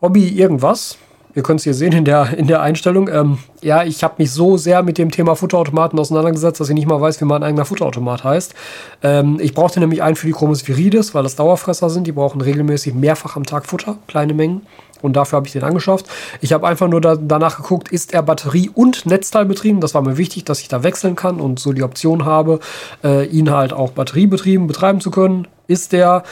[0.00, 0.98] Hobby irgendwas.
[1.34, 3.08] Ihr könnt es hier sehen in der, in der Einstellung.
[3.08, 6.88] Ähm, ja, ich habe mich so sehr mit dem Thema Futterautomaten auseinandergesetzt, dass ich nicht
[6.88, 8.54] mal weiß, wie mein eigener Futterautomat heißt.
[9.02, 12.06] Ähm, ich brauchte nämlich einen für die Chromis viridis, weil das Dauerfresser sind.
[12.06, 14.62] Die brauchen regelmäßig mehrfach am Tag Futter, kleine Mengen.
[15.00, 16.06] Und dafür habe ich den angeschafft.
[16.40, 19.80] Ich habe einfach nur da, danach geguckt, ist er Batterie- und Netzteil betrieben.
[19.80, 22.58] Das war mir wichtig, dass ich da wechseln kann und so die Option habe,
[23.04, 25.46] äh, ihn halt auch batteriebetrieben betreiben zu können.
[25.66, 26.24] Ist der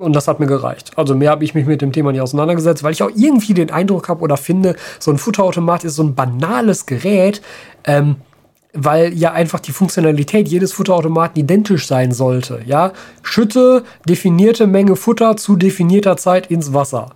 [0.00, 0.92] und das hat mir gereicht.
[0.96, 3.70] Also mehr habe ich mich mit dem Thema nicht auseinandergesetzt, weil ich auch irgendwie den
[3.70, 7.42] Eindruck habe oder finde, so ein Futterautomat ist so ein banales Gerät,
[7.84, 8.16] ähm,
[8.72, 12.62] weil ja einfach die Funktionalität jedes Futterautomaten identisch sein sollte.
[12.64, 12.92] Ja,
[13.22, 17.10] schütte definierte Menge Futter zu definierter Zeit ins Wasser.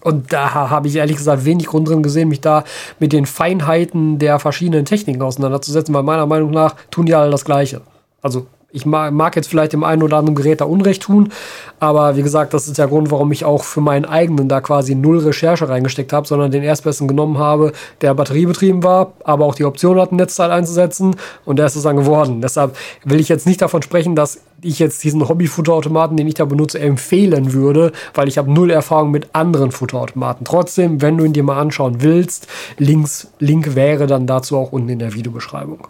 [0.00, 2.64] Und da habe ich ehrlich gesagt wenig Grund drin gesehen, mich da
[2.98, 7.44] mit den Feinheiten der verschiedenen Techniken auseinanderzusetzen, weil meiner Meinung nach tun die alle das
[7.44, 7.82] Gleiche.
[8.20, 11.30] Also Ich mag jetzt vielleicht dem einen oder anderen Gerät da Unrecht tun,
[11.78, 14.94] aber wie gesagt, das ist der Grund, warum ich auch für meinen eigenen da quasi
[14.94, 19.66] null Recherche reingesteckt habe, sondern den erstbesten genommen habe, der batteriebetrieben war, aber auch die
[19.66, 22.40] Option hat, ein Netzteil einzusetzen und der ist es dann geworden.
[22.40, 26.46] Deshalb will ich jetzt nicht davon sprechen, dass ich jetzt diesen Hobby-Futterautomaten, den ich da
[26.46, 30.46] benutze, empfehlen würde, weil ich habe null Erfahrung mit anderen Futterautomaten.
[30.46, 32.46] Trotzdem, wenn du ihn dir mal anschauen willst,
[32.78, 35.88] Links, Link wäre dann dazu auch unten in der Videobeschreibung.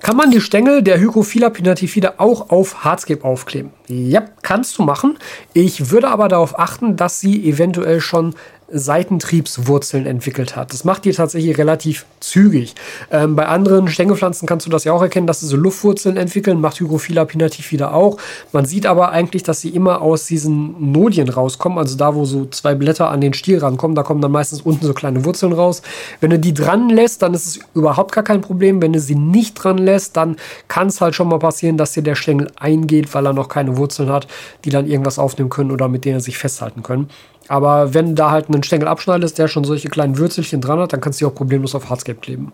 [0.00, 3.70] Kann man die Stängel der Hygrophila pinatifida auch auf Hardscape aufkleben?
[3.88, 5.18] Ja, kannst du machen.
[5.52, 8.34] Ich würde aber darauf achten, dass sie eventuell schon
[8.70, 10.72] Seitentriebswurzeln entwickelt hat.
[10.72, 12.74] Das macht die tatsächlich relativ zügig.
[13.10, 16.60] Ähm, bei anderen Stängelpflanzen kannst du das ja auch erkennen, dass sie so Luftwurzeln entwickeln,
[16.60, 18.18] macht Hygrophila pinatifida auch.
[18.52, 22.46] Man sieht aber eigentlich, dass sie immer aus diesen Nodien rauskommen, also da, wo so
[22.46, 25.80] zwei Blätter an den Stiel rankommen, da kommen dann meistens unten so kleine Wurzeln raus.
[26.20, 28.82] Wenn du die dran lässt, dann ist es überhaupt gar kein Problem.
[28.82, 30.36] Wenn du sie nicht dran lässt, dann
[30.68, 33.78] kann es halt schon mal passieren, dass dir der Stängel eingeht, weil er noch keine
[33.78, 34.26] Wurzeln hat,
[34.64, 37.08] die dann irgendwas aufnehmen können oder mit denen er sich festhalten können.
[37.48, 41.00] Aber wenn da halt ein Stängel abschneidest, der schon solche kleinen Würzelchen dran hat, dann
[41.00, 42.52] kannst du die auch problemlos auf Hardscape kleben.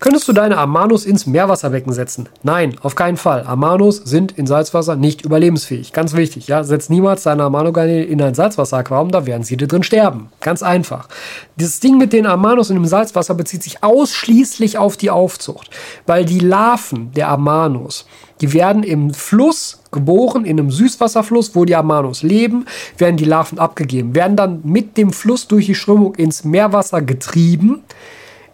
[0.00, 2.28] Könntest du deine Amanus ins Meerwasserbecken setzen?
[2.42, 3.44] Nein, auf keinen Fall.
[3.46, 5.92] Amanus sind in Salzwasser nicht überlebensfähig.
[5.92, 6.64] Ganz wichtig, ja.
[6.64, 10.30] Setz niemals deine Amanogarnelen in ein Salzwasseraquarium, da werden sie dir drin sterben.
[10.40, 11.08] Ganz einfach.
[11.56, 15.70] Dieses Ding mit den Amanus in dem Salzwasser bezieht sich ausschließlich auf die Aufzucht.
[16.06, 18.04] Weil die Larven der Amanus,
[18.40, 22.66] die werden im Fluss geboren, in einem Süßwasserfluss, wo die Amanus leben,
[22.98, 27.84] werden die Larven abgegeben, werden dann mit dem Fluss durch die Strömung ins Meerwasser getrieben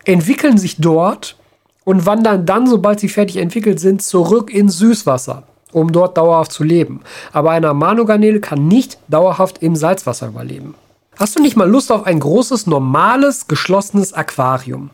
[0.04, 1.36] entwickeln sich dort
[1.84, 6.64] und wandern dann, sobald sie fertig entwickelt sind, zurück ins Süßwasser, um dort dauerhaft zu
[6.64, 7.00] leben.
[7.32, 10.74] Aber eine Amanogarnele kann nicht dauerhaft im Salzwasser überleben.
[11.18, 14.90] Hast du nicht mal Lust auf ein großes, normales, geschlossenes Aquarium?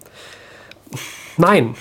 [1.36, 1.74] Nein.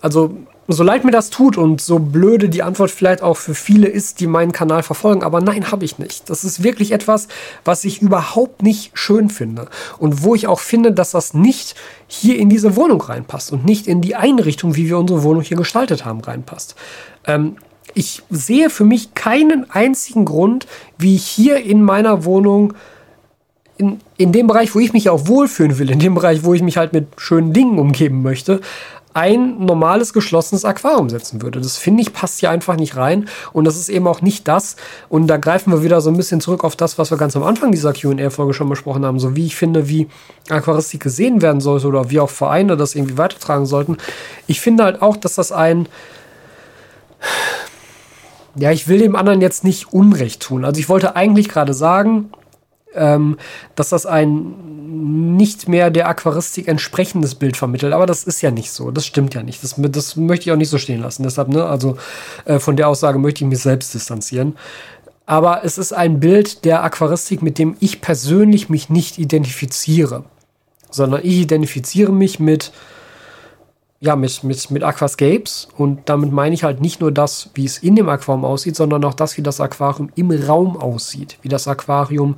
[0.00, 0.36] Also
[0.68, 4.20] so leid mir das tut und so blöde die Antwort vielleicht auch für viele ist,
[4.20, 6.28] die meinen Kanal verfolgen, aber nein, habe ich nicht.
[6.28, 7.28] Das ist wirklich etwas,
[7.64, 11.74] was ich überhaupt nicht schön finde und wo ich auch finde, dass das nicht
[12.08, 15.56] hier in diese Wohnung reinpasst und nicht in die Einrichtung, wie wir unsere Wohnung hier
[15.56, 16.74] gestaltet haben, reinpasst.
[17.26, 17.56] Ähm,
[17.94, 20.66] ich sehe für mich keinen einzigen Grund,
[20.98, 22.74] wie ich hier in meiner Wohnung
[23.78, 26.62] in, in dem Bereich, wo ich mich auch wohlfühlen will, in dem Bereich, wo ich
[26.62, 28.60] mich halt mit schönen Dingen umgeben möchte,
[29.16, 31.60] ein normales geschlossenes Aquarium setzen würde.
[31.60, 34.76] Das finde ich passt hier einfach nicht rein und das ist eben auch nicht das.
[35.08, 37.42] Und da greifen wir wieder so ein bisschen zurück auf das, was wir ganz am
[37.42, 39.18] Anfang dieser Q&A-Folge schon besprochen haben.
[39.18, 40.06] So wie ich finde, wie
[40.50, 43.96] Aquaristik gesehen werden sollte oder wie auch Vereine das irgendwie weitertragen sollten.
[44.46, 45.88] Ich finde halt auch, dass das ein
[48.58, 50.64] ja, ich will dem anderen jetzt nicht Unrecht tun.
[50.64, 52.30] Also ich wollte eigentlich gerade sagen,
[52.96, 53.36] ähm,
[53.74, 54.54] dass das ein
[55.36, 57.92] nicht mehr der Aquaristik entsprechendes Bild vermittelt.
[57.92, 58.90] Aber das ist ja nicht so.
[58.90, 59.62] Das stimmt ja nicht.
[59.62, 61.22] Das, das möchte ich auch nicht so stehen lassen.
[61.22, 61.96] Deshalb, ne, also
[62.44, 64.56] äh, von der Aussage möchte ich mich selbst distanzieren.
[65.26, 70.24] Aber es ist ein Bild der Aquaristik, mit dem ich persönlich mich nicht identifiziere.
[70.90, 72.72] Sondern ich identifiziere mich mit
[74.00, 75.68] ja, mit, mit, mit Aquascapes.
[75.76, 79.04] Und damit meine ich halt nicht nur das, wie es in dem Aquarium aussieht, sondern
[79.04, 81.38] auch das, wie das Aquarium im Raum aussieht.
[81.42, 82.36] Wie das Aquarium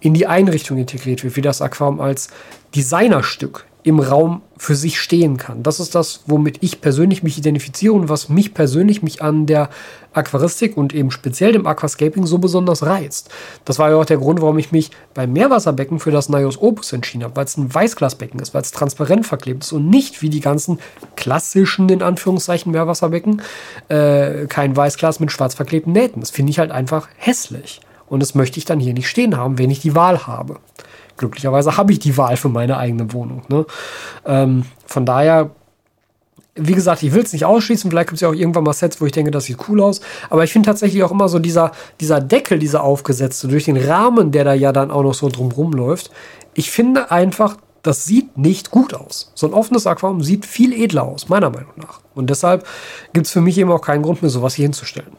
[0.00, 1.36] in die Einrichtung integriert wird.
[1.36, 2.30] Wie das Aquarium als
[2.74, 5.62] Designerstück im Raum für sich stehen kann.
[5.62, 9.68] Das ist das, womit ich persönlich mich identifiziere und was mich persönlich mich an der
[10.14, 13.30] Aquaristik und eben speziell dem Aquascaping so besonders reizt.
[13.66, 16.94] Das war ja auch der Grund, warum ich mich beim Meerwasserbecken für das Nios Opus
[16.94, 20.30] entschieden habe, weil es ein Weißglasbecken ist, weil es transparent verklebt ist und nicht wie
[20.30, 20.78] die ganzen
[21.14, 23.42] klassischen, in Anführungszeichen, Meerwasserbecken,
[23.88, 26.20] äh, kein Weißglas mit schwarz verklebten Nähten.
[26.20, 27.82] Das finde ich halt einfach hässlich.
[28.06, 30.58] Und das möchte ich dann hier nicht stehen haben, wenn ich die Wahl habe
[31.16, 33.42] glücklicherweise habe ich die Wahl für meine eigene Wohnung.
[33.48, 33.66] Ne?
[34.26, 35.50] Ähm, von daher,
[36.54, 37.90] wie gesagt, ich will es nicht ausschließen.
[37.90, 40.00] Vielleicht gibt es ja auch irgendwann mal Sets, wo ich denke, das sieht cool aus.
[40.30, 44.30] Aber ich finde tatsächlich auch immer so dieser, dieser Deckel, dieser aufgesetzte, durch den Rahmen,
[44.30, 46.10] der da ja dann auch noch so drumrum läuft.
[46.54, 49.32] Ich finde einfach, das sieht nicht gut aus.
[49.34, 52.00] So ein offenes Aquarium sieht viel edler aus, meiner Meinung nach.
[52.14, 52.66] Und deshalb
[53.12, 55.12] gibt es für mich eben auch keinen Grund mehr, sowas hier hinzustellen.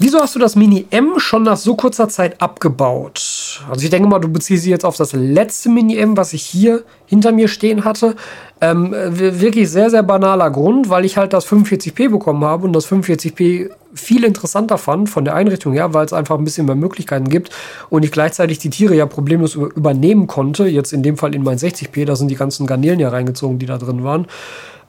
[0.00, 3.60] Wieso hast du das Mini M schon nach so kurzer Zeit abgebaut?
[3.68, 6.42] Also ich denke mal, du beziehst dich jetzt auf das letzte Mini M, was ich
[6.42, 8.14] hier hinter mir stehen hatte.
[8.60, 12.86] Ähm, wirklich sehr, sehr banaler Grund, weil ich halt das 45p bekommen habe und das
[12.86, 17.28] 45p viel interessanter fand von der Einrichtung her, weil es einfach ein bisschen mehr Möglichkeiten
[17.28, 17.50] gibt
[17.90, 20.68] und ich gleichzeitig die Tiere ja problemlos übernehmen konnte.
[20.68, 23.66] Jetzt in dem Fall in mein 60p, da sind die ganzen Garnelen ja reingezogen, die
[23.66, 24.26] da drin waren.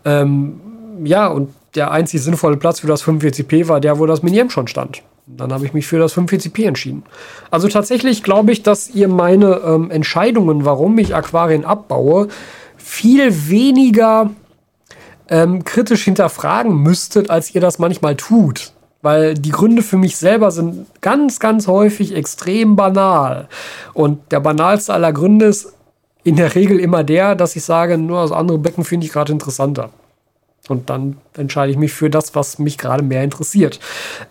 [0.05, 0.59] Ähm,
[1.03, 4.67] ja, und der einzig sinnvolle Platz für das 45p war der, wo das Mini-M schon
[4.67, 5.03] stand.
[5.27, 7.03] Dann habe ich mich für das 45p entschieden.
[7.51, 12.29] Also tatsächlich glaube ich, dass ihr meine ähm, Entscheidungen, warum ich Aquarien abbaue,
[12.77, 14.31] viel weniger
[15.29, 18.71] ähm, kritisch hinterfragen müsstet, als ihr das manchmal tut.
[19.01, 23.47] Weil die Gründe für mich selber sind ganz, ganz häufig extrem banal.
[23.93, 25.73] Und der banalste aller Gründe ist
[26.23, 29.31] in der Regel immer der, dass ich sage, nur das andere Becken finde ich gerade
[29.31, 29.91] interessanter.
[30.69, 33.79] Und dann entscheide ich mich für das, was mich gerade mehr interessiert.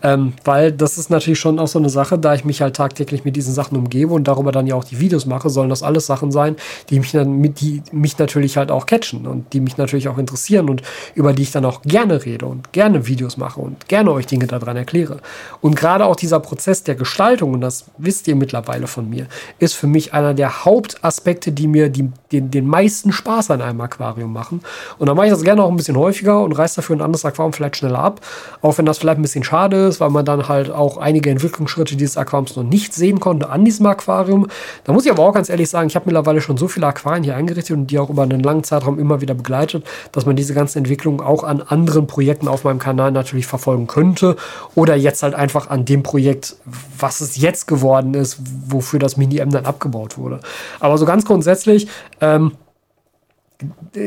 [0.02, 3.24] Ähm, weil das ist natürlich schon auch so eine Sache, da ich mich halt tagtäglich
[3.24, 6.06] mit diesen Sachen umgebe und darüber dann ja auch die Videos mache, sollen das alles
[6.06, 6.56] Sachen sein,
[6.90, 10.68] die mich dann die mich natürlich halt auch catchen und die mich natürlich auch interessieren
[10.68, 10.82] und
[11.14, 14.46] über die ich dann auch gerne rede und gerne Videos mache und gerne euch Dinge
[14.46, 15.18] daran erkläre.
[15.60, 19.26] Und gerade auch dieser Prozess der Gestaltung, und das wisst ihr mittlerweile von mir,
[19.58, 23.80] ist für mich einer der Hauptaspekte, die mir die, den, den meisten Spaß an einem
[23.80, 24.60] Aquarium machen.
[24.98, 27.24] Und dann mache ich das gerne auch ein bisschen häufiger und reiße dafür ein anderes
[27.24, 28.20] Aquarium vielleicht schneller ab.
[28.62, 31.96] Auch wenn das vielleicht ein bisschen schade ist, weil man dann halt auch einige Entwicklungsschritte
[31.96, 34.48] dieses Aquariums noch nicht sehen konnte an diesem Aquarium.
[34.84, 37.24] Da muss ich aber auch ganz ehrlich sagen, ich habe mittlerweile schon so viele Aquarien
[37.24, 40.54] hier eingerichtet und die auch über einen langen Zeitraum immer wieder begleitet, dass man diese
[40.54, 44.36] ganzen Entwicklungen auch an anderen Projekten auf meinem Kanal natürlich verfolgen könnte.
[44.74, 46.56] Oder jetzt halt einfach an dem Projekt,
[46.98, 50.40] was es jetzt geworden ist, wofür das Mini-M dann abgebaut wurde.
[50.80, 51.88] Aber so ganz grundsätzlich,
[52.20, 52.52] ähm,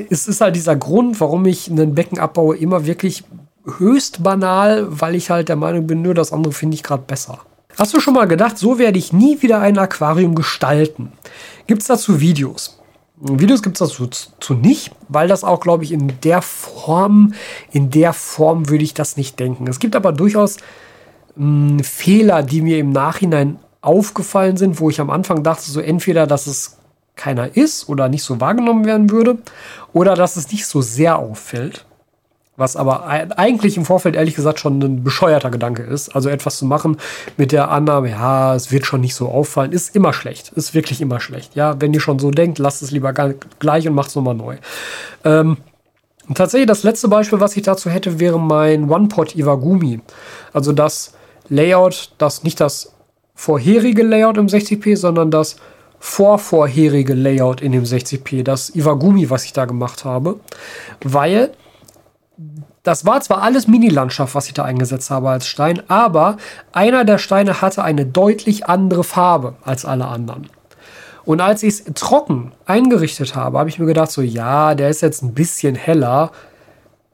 [0.09, 3.23] es ist halt dieser Grund, warum ich ein Becken abbaue, immer wirklich
[3.65, 7.39] höchst banal, weil ich halt der Meinung bin, nur das andere finde ich gerade besser.
[7.77, 11.11] Hast du schon mal gedacht, so werde ich nie wieder ein Aquarium gestalten?
[11.67, 12.79] Gibt es dazu Videos?
[13.17, 17.33] Videos gibt es dazu zu nicht, weil das auch, glaube ich, in der Form,
[17.71, 19.67] in der Form würde ich das nicht denken.
[19.67, 20.57] Es gibt aber durchaus
[21.35, 25.79] mh, hm, Fehler, die mir im Nachhinein aufgefallen sind, wo ich am Anfang dachte, so
[25.79, 26.77] entweder, dass es
[27.21, 29.37] keiner ist oder nicht so wahrgenommen werden würde
[29.93, 31.85] oder dass es nicht so sehr auffällt.
[32.57, 36.09] Was aber eigentlich im Vorfeld ehrlich gesagt schon ein bescheuerter Gedanke ist.
[36.15, 36.97] Also etwas zu machen
[37.37, 40.49] mit der Annahme, ja, es wird schon nicht so auffallen, ist immer schlecht.
[40.49, 41.55] Ist wirklich immer schlecht.
[41.55, 44.57] Ja, wenn ihr schon so denkt, lasst es lieber gleich und macht es nochmal neu.
[45.23, 45.57] Ähm,
[46.27, 50.01] und tatsächlich das letzte Beispiel, was ich dazu hätte, wäre mein One-Pot Iwagumi.
[50.53, 51.13] Also das
[51.49, 52.93] Layout, das nicht das
[53.33, 55.55] vorherige Layout im 60p, sondern das
[56.01, 60.39] vorvorherige Layout in dem 60p, das Iwagumi, was ich da gemacht habe,
[61.03, 61.51] weil
[62.81, 66.37] das war zwar alles Mini-Landschaft, was ich da eingesetzt habe als Stein, aber
[66.71, 70.49] einer der Steine hatte eine deutlich andere Farbe als alle anderen.
[71.23, 75.01] Und als ich es trocken eingerichtet habe, habe ich mir gedacht, so ja, der ist
[75.01, 76.31] jetzt ein bisschen heller,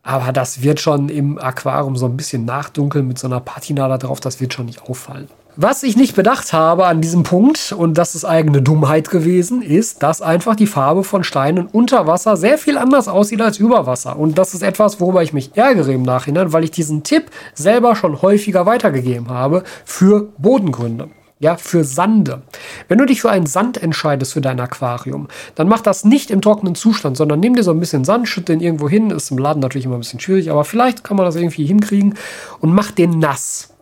[0.02, 3.98] aber das wird schon im Aquarium so ein bisschen nachdunkeln mit so einer Patina da
[3.98, 5.28] drauf, das wird schon nicht auffallen.
[5.60, 10.04] Was ich nicht bedacht habe an diesem Punkt, und das ist eigene Dummheit gewesen, ist,
[10.04, 14.20] dass einfach die Farbe von Steinen unter Wasser sehr viel anders aussieht als über Wasser.
[14.20, 17.96] Und das ist etwas, worüber ich mich ärgere im Nachhinein, weil ich diesen Tipp selber
[17.96, 21.10] schon häufiger weitergegeben habe für Bodengründe.
[21.40, 22.44] Ja, für Sande.
[22.88, 26.42] Wenn du dich für einen Sand entscheidest für dein Aquarium, dann mach das nicht im
[26.42, 29.10] trockenen Zustand, sondern nimm dir so ein bisschen Sand, schütt den irgendwo hin.
[29.10, 32.14] Ist im Laden natürlich immer ein bisschen schwierig, aber vielleicht kann man das irgendwie hinkriegen
[32.60, 33.74] und mach den nass.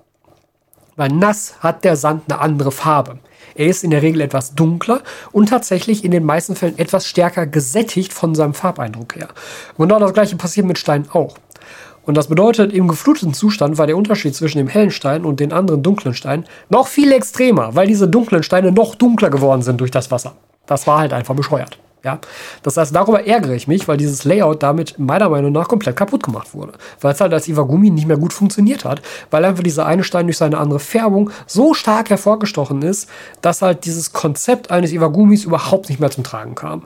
[0.96, 3.20] Weil nass hat der Sand eine andere Farbe.
[3.56, 7.46] Er ist in der Regel etwas dunkler und tatsächlich in den meisten Fällen etwas stärker
[7.48, 9.30] gesättigt von seinem Farbeindruck her.
[9.78, 11.38] Und genau das gleiche passiert mit Steinen auch.
[12.04, 15.52] Und das bedeutet, im gefluteten Zustand war der Unterschied zwischen dem hellen Stein und den
[15.52, 19.92] anderen dunklen Steinen noch viel extremer, weil diese dunklen Steine noch dunkler geworden sind durch
[19.92, 20.36] das Wasser.
[20.68, 21.80] Das war halt einfach bescheuert.
[22.06, 22.20] Ja?
[22.62, 26.24] Das heißt, darüber ärgere ich mich, weil dieses Layout damit meiner Meinung nach komplett kaputt
[26.24, 26.74] gemacht wurde.
[27.02, 29.02] Weil es halt als Iwagumi nicht mehr gut funktioniert hat,
[29.32, 33.10] weil einfach dieser eine Stein durch seine andere Färbung so stark hervorgestochen ist,
[33.42, 36.84] dass halt dieses Konzept eines Iwagumis überhaupt nicht mehr zum Tragen kam.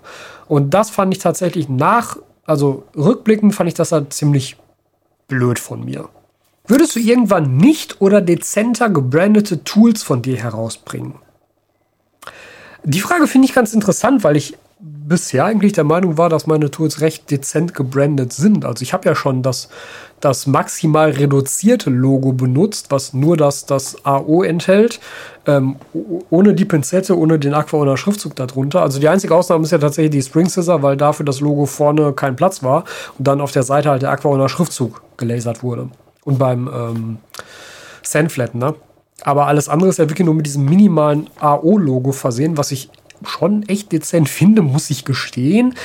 [0.48, 4.56] Und das fand ich tatsächlich nach, also rückblickend fand ich das halt ziemlich
[5.28, 6.08] blöd von mir.
[6.66, 11.16] Würdest du irgendwann nicht oder dezenter gebrandete Tools von dir herausbringen?
[12.84, 16.72] Die Frage finde ich ganz interessant, weil ich bisher eigentlich der Meinung war, dass meine
[16.72, 18.64] Tools recht dezent gebrandet sind.
[18.64, 19.68] Also ich habe ja schon das,
[20.22, 25.02] das maximal reduzierte Logo benutzt, was nur das, das AO enthält,
[25.46, 25.76] ähm,
[26.30, 28.82] ohne die Pinzette, ohne den Aqua oder Schriftzug darunter.
[28.82, 32.14] Also die einzige Ausnahme ist ja tatsächlich die Spring Scissor, weil dafür das Logo vorne
[32.14, 32.86] kein Platz war
[33.18, 35.90] und dann auf der Seite halt der Aqua oder Schriftzug gelasert wurde.
[36.24, 37.18] Und beim ähm,
[38.02, 38.76] Sandflat, ne?
[39.24, 42.90] Aber alles andere ist ja wirklich nur mit diesem minimalen AO-Logo versehen, was ich
[43.26, 45.76] schon echt dezent finde, muss ich gestehen.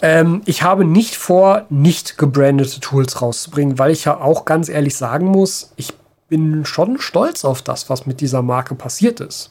[0.00, 4.96] Ähm, ich habe nicht vor, nicht gebrandete Tools rauszubringen, weil ich ja auch ganz ehrlich
[4.96, 5.92] sagen muss, ich
[6.28, 9.50] bin schon stolz auf das, was mit dieser Marke passiert ist.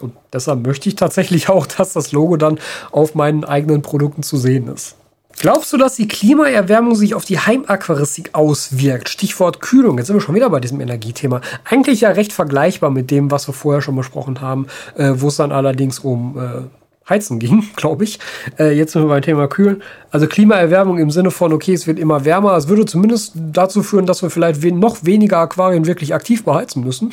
[0.00, 2.58] Und deshalb möchte ich tatsächlich auch, dass das Logo dann
[2.90, 4.96] auf meinen eigenen Produkten zu sehen ist.
[5.38, 9.08] Glaubst du, dass die Klimaerwärmung sich auf die Heimaquaristik auswirkt?
[9.08, 9.98] Stichwort Kühlung.
[9.98, 11.40] Jetzt sind wir schon wieder bei diesem Energiethema.
[11.64, 14.66] Eigentlich ja recht vergleichbar mit dem, was wir vorher schon besprochen haben,
[14.96, 18.18] äh, wo es dann allerdings um äh, Heizen ging, glaube ich.
[18.58, 19.82] Äh, jetzt sind wir beim Thema Kühlen.
[20.10, 22.56] Also Klimaerwärmung im Sinne von, okay, es wird immer wärmer.
[22.56, 26.84] Es würde zumindest dazu führen, dass wir vielleicht we noch weniger Aquarien wirklich aktiv beheizen
[26.84, 27.12] müssen.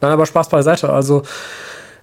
[0.00, 0.90] Nein, aber Spaß beiseite.
[0.90, 1.22] Also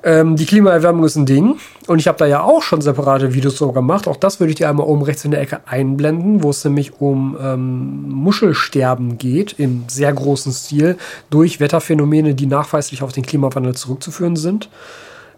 [0.01, 1.57] ähm, die Klimaerwärmung ist ein Ding.
[1.87, 4.07] Und ich habe da ja auch schon separate Videos so gemacht.
[4.07, 7.01] Auch das würde ich dir einmal oben rechts in der Ecke einblenden, wo es nämlich
[7.01, 10.97] um ähm, Muschelsterben geht, im sehr großen Stil,
[11.29, 14.69] durch Wetterphänomene, die nachweislich auf den Klimawandel zurückzuführen sind.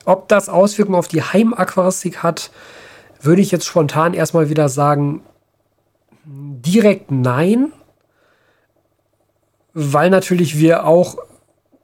[0.05, 2.51] Ob das Auswirkungen auf die Heimaquaristik hat,
[3.21, 5.21] würde ich jetzt spontan erstmal wieder sagen,
[6.25, 7.71] direkt nein,
[9.73, 11.17] weil natürlich wir auch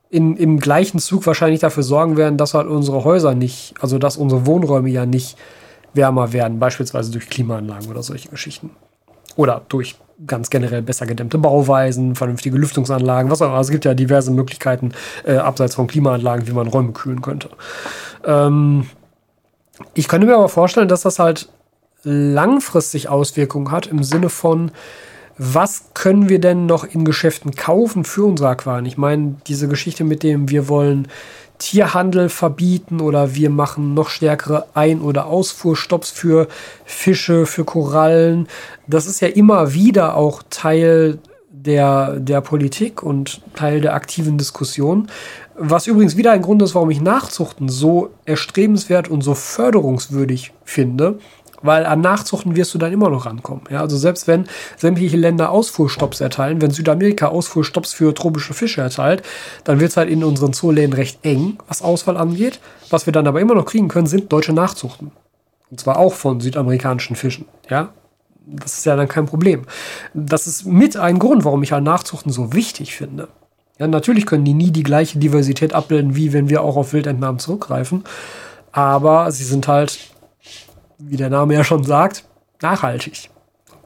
[0.10, 4.18] in, im gleichen Zug wahrscheinlich dafür sorgen werden, dass halt unsere Häuser nicht, also dass
[4.18, 5.38] unsere Wohnräume ja nicht
[5.94, 8.72] wärmer werden, beispielsweise durch Klimaanlagen oder solche Geschichten.
[9.36, 9.96] Oder durch
[10.26, 13.58] ganz generell besser gedämmte Bauweisen, vernünftige Lüftungsanlagen, was auch immer.
[13.58, 14.94] Also es gibt ja diverse Möglichkeiten,
[15.26, 17.50] äh, abseits von Klimaanlagen, wie man Räume kühlen könnte.
[18.26, 18.88] Ähm,
[19.94, 21.50] ich könnte mir aber vorstellen, dass das halt
[22.04, 24.72] langfristig Auswirkungen hat im Sinne von,
[25.38, 28.86] was können wir denn noch in Geschäften kaufen für unsere Aquarien?
[28.86, 31.08] Ich meine, diese Geschichte mit dem, wir wollen
[31.60, 36.48] Tierhandel verbieten oder wir machen noch stärkere Ein- oder Ausfuhrstopps für
[36.86, 38.48] Fische, für Korallen.
[38.88, 41.20] Das ist ja immer wieder auch Teil
[41.50, 45.10] der, der Politik und Teil der aktiven Diskussion.
[45.58, 51.18] Was übrigens wieder ein Grund ist, warum ich Nachzuchten so erstrebenswert und so förderungswürdig finde
[51.62, 53.64] weil an Nachzuchten wirst du dann immer noch rankommen.
[53.70, 54.48] Ja, also selbst wenn
[54.78, 59.24] sämtliche Länder Ausfuhrstopps erteilen, wenn Südamerika Ausfuhrstopps für tropische Fische erteilt,
[59.64, 62.60] dann wird es halt in unseren Zooläden recht eng, was Auswahl angeht.
[62.90, 65.12] Was wir dann aber immer noch kriegen können, sind deutsche Nachzuchten.
[65.70, 67.46] Und zwar auch von südamerikanischen Fischen.
[67.70, 67.90] Ja,
[68.46, 69.66] das ist ja dann kein Problem.
[70.14, 73.28] Das ist mit ein Grund, warum ich halt Nachzuchten so wichtig finde.
[73.78, 77.40] Ja, natürlich können die nie die gleiche Diversität abbilden, wie wenn wir auch auf Wildentnahmen
[77.40, 78.06] zurückgreifen.
[78.72, 80.00] Aber sie sind halt
[81.00, 82.26] wie der Name ja schon sagt,
[82.62, 83.30] nachhaltig.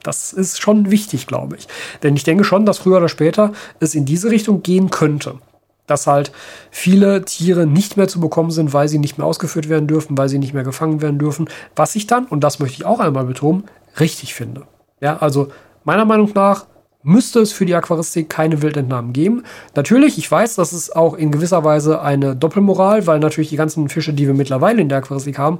[0.02, 1.68] Das ist schon wichtig, glaube ich.
[2.02, 5.38] Denn ich denke schon, dass früher oder später es in diese Richtung gehen könnte.
[5.86, 6.32] Dass halt
[6.70, 10.28] viele Tiere nicht mehr zu bekommen sind, weil sie nicht mehr ausgeführt werden dürfen, weil
[10.28, 11.48] sie nicht mehr gefangen werden dürfen.
[11.76, 13.64] Was ich dann, und das möchte ich auch einmal betonen,
[14.00, 14.62] richtig finde.
[15.00, 15.48] Ja, also
[15.84, 16.66] meiner Meinung nach
[17.02, 19.42] müsste es für die Aquaristik keine Wildentnahmen geben.
[19.74, 23.88] Natürlich, ich weiß, das ist auch in gewisser Weise eine Doppelmoral, weil natürlich die ganzen
[23.88, 25.58] Fische, die wir mittlerweile in der Aquaristik haben,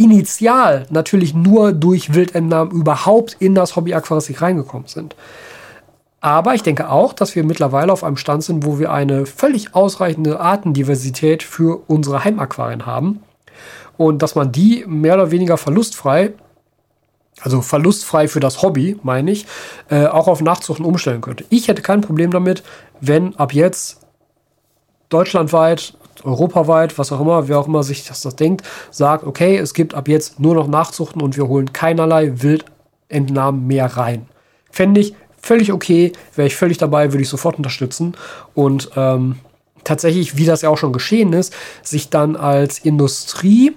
[0.00, 5.14] initial natürlich nur durch Wildentnahmen überhaupt in das Hobby Aquaristik reingekommen sind.
[6.22, 9.74] Aber ich denke auch, dass wir mittlerweile auf einem Stand sind, wo wir eine völlig
[9.74, 13.22] ausreichende Artendiversität für unsere Heimaquarien haben.
[13.96, 16.32] Und dass man die mehr oder weniger verlustfrei,
[17.42, 19.46] also verlustfrei für das Hobby, meine ich,
[19.90, 21.44] äh, auch auf Nachzuchten umstellen könnte.
[21.50, 22.62] Ich hätte kein Problem damit,
[23.00, 24.00] wenn ab jetzt
[25.10, 25.94] deutschlandweit
[26.24, 29.94] europaweit, was auch immer, wer auch immer sich das, das denkt, sagt, okay, es gibt
[29.94, 34.26] ab jetzt nur noch Nachzuchten und wir holen keinerlei Wildentnahmen mehr rein.
[34.70, 38.14] Fände ich völlig okay, wäre ich völlig dabei, würde ich sofort unterstützen.
[38.54, 39.36] Und ähm,
[39.84, 43.72] tatsächlich, wie das ja auch schon geschehen ist, sich dann als Industrie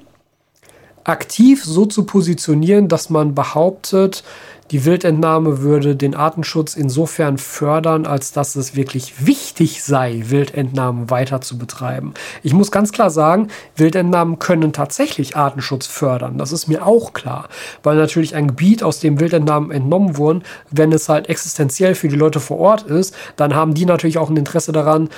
[1.03, 4.23] aktiv so zu positionieren, dass man behauptet,
[4.71, 11.41] die Wildentnahme würde den Artenschutz insofern fördern, als dass es wirklich wichtig sei, Wildentnahmen weiter
[11.41, 12.13] zu betreiben.
[12.43, 16.37] Ich muss ganz klar sagen, Wildentnahmen können tatsächlich Artenschutz fördern.
[16.37, 17.49] Das ist mir auch klar,
[17.83, 22.15] weil natürlich ein Gebiet, aus dem Wildentnahmen entnommen wurden, wenn es halt existenziell für die
[22.15, 25.09] Leute vor Ort ist, dann haben die natürlich auch ein Interesse daran,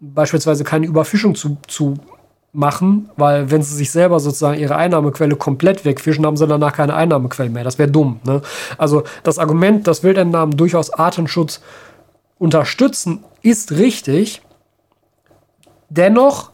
[0.00, 1.94] beispielsweise keine Überfischung zu, zu
[2.54, 6.94] machen, weil wenn sie sich selber sozusagen ihre Einnahmequelle komplett wegfischen, haben sie danach keine
[6.94, 7.64] Einnahmequelle mehr.
[7.64, 8.20] Das wäre dumm.
[8.24, 8.42] Ne?
[8.78, 11.60] Also das Argument, dass Wildentnahmen durchaus Artenschutz
[12.38, 14.40] unterstützen, ist richtig.
[15.88, 16.52] Dennoch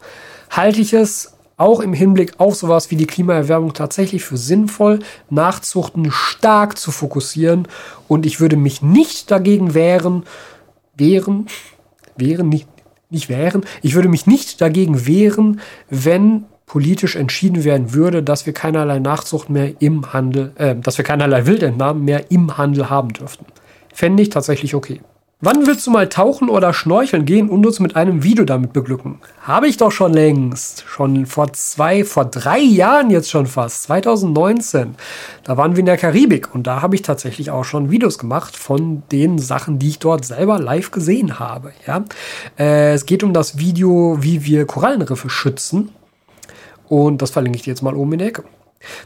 [0.49, 4.99] halte ich es auch im Hinblick auf sowas wie die Klimaerwärmung tatsächlich für sinnvoll,
[5.29, 7.67] Nachzuchten stark zu fokussieren.
[8.07, 10.23] Und ich würde mich nicht dagegen wehren,
[10.95, 11.45] wehren,
[12.17, 12.67] wehren, nicht,
[13.11, 13.63] nicht wehren.
[13.81, 15.59] Ich würde mich nicht dagegen wehren,
[15.89, 21.03] wenn politisch entschieden werden würde, dass wir keinerlei Nachzucht mehr im Handel, äh, dass wir
[21.03, 23.45] keinerlei Wildentnahmen mehr im Handel haben dürften.
[23.93, 25.01] Fände ich tatsächlich okay.
[25.43, 29.17] Wann willst du mal tauchen oder schnorcheln gehen und uns mit einem Video damit beglücken?
[29.41, 30.83] Habe ich doch schon längst.
[30.87, 33.81] Schon vor zwei, vor drei Jahren jetzt schon fast.
[33.83, 34.93] 2019.
[35.43, 38.55] Da waren wir in der Karibik und da habe ich tatsächlich auch schon Videos gemacht
[38.55, 41.73] von den Sachen, die ich dort selber live gesehen habe.
[41.87, 42.05] Ja?
[42.59, 45.89] Äh, es geht um das Video, wie wir Korallenriffe schützen.
[46.87, 48.43] Und das verlinke ich dir jetzt mal oben in der Ecke.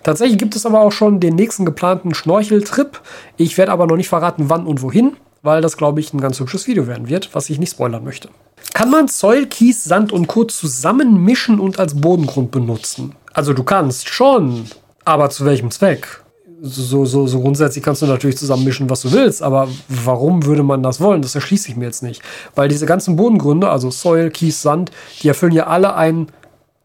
[0.04, 3.02] Tatsächlich gibt es aber auch schon den nächsten geplanten Schnorcheltrip.
[3.38, 5.16] Ich werde aber noch nicht verraten, wann und wohin
[5.46, 8.30] weil das, glaube ich, ein ganz hübsches Video werden wird, was ich nicht spoilern möchte.
[8.74, 10.44] Kann man Soil, Kies, Sand und Co.
[10.44, 13.16] zusammenmischen und als Bodengrund benutzen?
[13.34, 14.66] Also du kannst schon,
[15.06, 16.22] aber zu welchem Zweck?
[16.62, 20.82] So, so, so grundsätzlich kannst du natürlich zusammenmischen, was du willst, aber warum würde man
[20.82, 21.22] das wollen?
[21.22, 22.22] Das erschließe ich mir jetzt nicht.
[22.56, 24.92] Weil diese ganzen Bodengründe, also Soil, Kies, Sand,
[25.22, 26.28] die erfüllen ja alle einen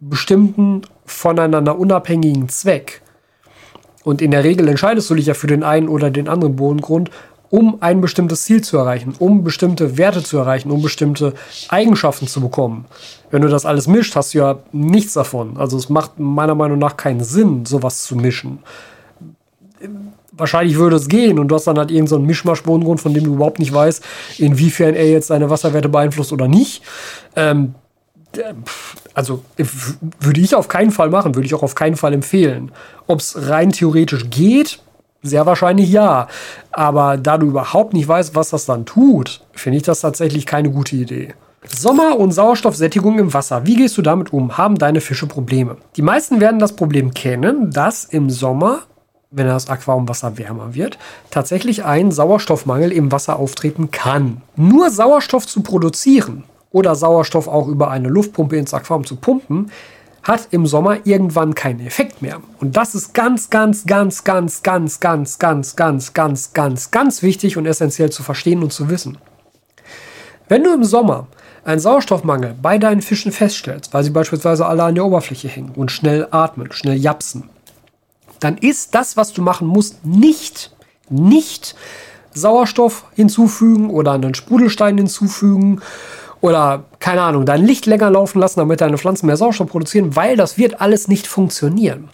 [0.00, 3.00] bestimmten, voneinander unabhängigen Zweck.
[4.02, 7.10] Und in der Regel entscheidest du dich ja für den einen oder den anderen Bodengrund,
[7.50, 11.34] um ein bestimmtes Ziel zu erreichen, um bestimmte Werte zu erreichen, um bestimmte
[11.68, 12.86] Eigenschaften zu bekommen.
[13.30, 15.56] Wenn du das alles mischt, hast du ja nichts davon.
[15.56, 18.60] Also es macht meiner Meinung nach keinen Sinn, sowas zu mischen.
[20.32, 23.34] Wahrscheinlich würde es gehen und du hast dann halt irgendeinen so Mischmasch-Bodengrund, von dem du
[23.34, 24.04] überhaupt nicht weißt,
[24.38, 26.82] inwiefern er jetzt deine Wasserwerte beeinflusst oder nicht.
[27.36, 27.74] Ähm,
[29.12, 29.42] also
[30.20, 32.70] würde ich auf keinen Fall machen, würde ich auch auf keinen Fall empfehlen.
[33.08, 34.80] Ob es rein theoretisch geht,
[35.22, 36.28] sehr wahrscheinlich ja.
[36.72, 40.70] Aber da du überhaupt nicht weißt, was das dann tut, finde ich das tatsächlich keine
[40.70, 41.34] gute Idee.
[41.66, 43.66] Sommer und Sauerstoffsättigung im Wasser.
[43.66, 44.56] Wie gehst du damit um?
[44.56, 45.76] Haben deine Fische Probleme?
[45.96, 48.80] Die meisten werden das Problem kennen, dass im Sommer,
[49.30, 50.98] wenn das Aquariumwasser wärmer wird,
[51.30, 54.40] tatsächlich ein Sauerstoffmangel im Wasser auftreten kann.
[54.56, 59.70] Nur Sauerstoff zu produzieren oder Sauerstoff auch über eine Luftpumpe ins Aquarium zu pumpen,
[60.22, 62.40] hat im Sommer irgendwann keinen Effekt mehr.
[62.60, 67.56] Und das ist ganz, ganz, ganz, ganz, ganz, ganz, ganz, ganz, ganz, ganz, ganz wichtig
[67.56, 69.18] und essentiell zu verstehen und zu wissen.
[70.48, 71.28] Wenn du im Sommer
[71.64, 75.90] einen Sauerstoffmangel bei deinen Fischen feststellst, weil sie beispielsweise alle an der Oberfläche hängen und
[75.90, 77.48] schnell atmen, schnell japsen,
[78.40, 80.74] dann ist das, was du machen musst, nicht,
[81.08, 81.76] nicht
[82.32, 85.80] Sauerstoff hinzufügen oder einen Sprudelstein hinzufügen
[86.40, 90.36] oder keine Ahnung, dein Licht länger laufen lassen, damit deine Pflanzen mehr Sauerstoff produzieren, weil
[90.36, 92.08] das wird alles nicht funktionieren.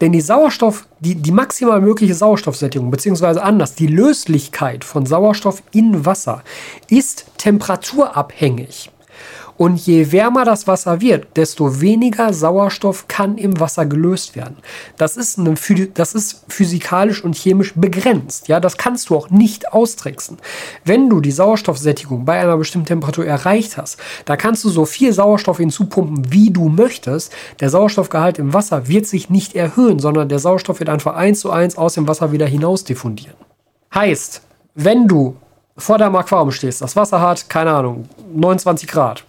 [0.00, 6.06] Denn die Sauerstoff, die, die maximal mögliche Sauerstoffsättigung, beziehungsweise anders, die Löslichkeit von Sauerstoff in
[6.06, 6.42] Wasser
[6.88, 8.90] ist temperaturabhängig.
[9.58, 14.56] Und je wärmer das Wasser wird, desto weniger Sauerstoff kann im Wasser gelöst werden.
[14.96, 15.54] Das ist, eine,
[15.94, 18.46] das ist physikalisch und chemisch begrenzt.
[18.46, 20.38] Ja, das kannst du auch nicht austricksen.
[20.84, 25.12] Wenn du die Sauerstoffsättigung bei einer bestimmten Temperatur erreicht hast, da kannst du so viel
[25.12, 27.32] Sauerstoff hinzupumpen, wie du möchtest.
[27.58, 31.50] Der Sauerstoffgehalt im Wasser wird sich nicht erhöhen, sondern der Sauerstoff wird einfach eins zu
[31.50, 33.34] eins aus dem Wasser wieder hinaus diffundieren.
[33.92, 34.40] Heißt,
[34.76, 35.34] wenn du
[35.76, 39.24] vor deinem Aquarium stehst, das Wasser hat, keine Ahnung, 29 Grad,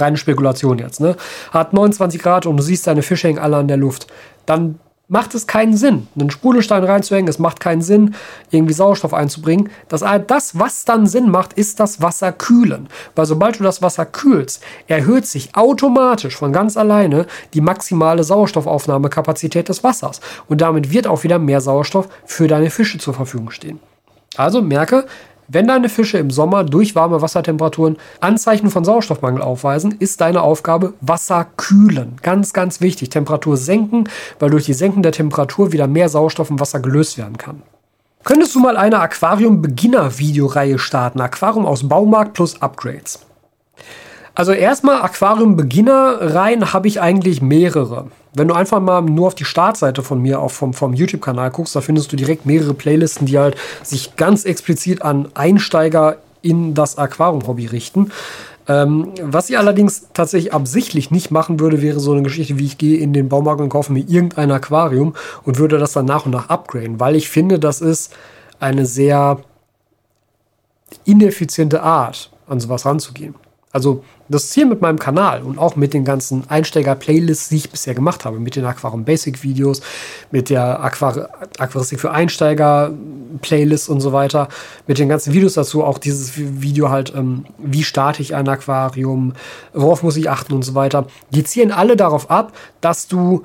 [0.00, 1.16] reine Spekulation jetzt, ne?
[1.52, 4.06] Hat 29 Grad und du siehst, deine Fische hängen alle an der Luft.
[4.46, 4.78] Dann
[5.08, 7.28] macht es keinen Sinn, einen Sprudelstein reinzuhängen.
[7.28, 8.14] Es macht keinen Sinn,
[8.50, 9.70] irgendwie Sauerstoff einzubringen.
[9.88, 12.88] Das, das, was dann Sinn macht, ist das Wasser kühlen.
[13.16, 19.68] Weil sobald du das Wasser kühlst, erhöht sich automatisch von ganz alleine die maximale Sauerstoffaufnahmekapazität
[19.68, 20.20] des Wassers.
[20.46, 23.80] Und damit wird auch wieder mehr Sauerstoff für deine Fische zur Verfügung stehen.
[24.36, 25.06] Also merke,
[25.50, 30.92] wenn deine Fische im Sommer durch warme Wassertemperaturen Anzeichen von Sauerstoffmangel aufweisen, ist deine Aufgabe
[31.00, 32.16] Wasser kühlen.
[32.22, 33.08] Ganz, ganz wichtig.
[33.08, 34.04] Temperatur senken,
[34.38, 37.62] weil durch die Senken der Temperatur wieder mehr Sauerstoff im Wasser gelöst werden kann.
[38.24, 41.22] Könntest du mal eine Aquarium-Beginner-Videoreihe starten?
[41.22, 43.20] Aquarium aus Baumarkt plus Upgrades.
[44.38, 48.06] Also erstmal Aquarium Beginner rein habe ich eigentlich mehrere.
[48.34, 51.74] Wenn du einfach mal nur auf die Startseite von mir, auch vom, vom YouTube-Kanal guckst,
[51.74, 56.98] da findest du direkt mehrere Playlisten, die halt sich ganz explizit an Einsteiger in das
[56.98, 58.12] Aquarium-Hobby richten.
[58.68, 62.78] Ähm, was ich allerdings tatsächlich absichtlich nicht machen würde, wäre so eine Geschichte, wie ich
[62.78, 66.30] gehe in den Baumarkt und kaufe mir irgendein Aquarium und würde das dann nach und
[66.30, 68.14] nach upgraden, weil ich finde, das ist
[68.60, 69.38] eine sehr
[71.04, 73.34] ineffiziente Art, an sowas ranzugehen.
[73.72, 77.94] Also das Ziel mit meinem Kanal und auch mit den ganzen Einsteiger-Playlists, die ich bisher
[77.94, 79.82] gemacht habe, mit den Aquarium Basic Videos,
[80.30, 82.92] mit der Aquar Aquaristik für Einsteiger
[83.42, 84.48] Playlist und so weiter,
[84.86, 89.34] mit den ganzen Videos dazu, auch dieses Video halt, ähm, wie starte ich ein Aquarium,
[89.74, 91.06] worauf muss ich achten und so weiter.
[91.30, 93.42] Die zielen alle darauf ab, dass du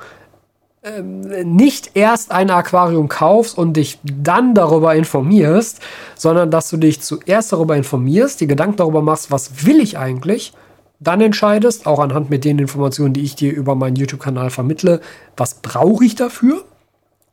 [1.46, 5.80] nicht erst ein Aquarium kaufst und dich dann darüber informierst,
[6.16, 10.54] sondern dass du dich zuerst darüber informierst, die Gedanken darüber machst, was will ich eigentlich,
[11.00, 15.00] dann entscheidest, auch anhand mit den Informationen, die ich dir über meinen YouTube-Kanal vermittle,
[15.38, 16.64] was brauche ich dafür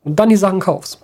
[0.03, 0.99] und dann die Sachen kaufst.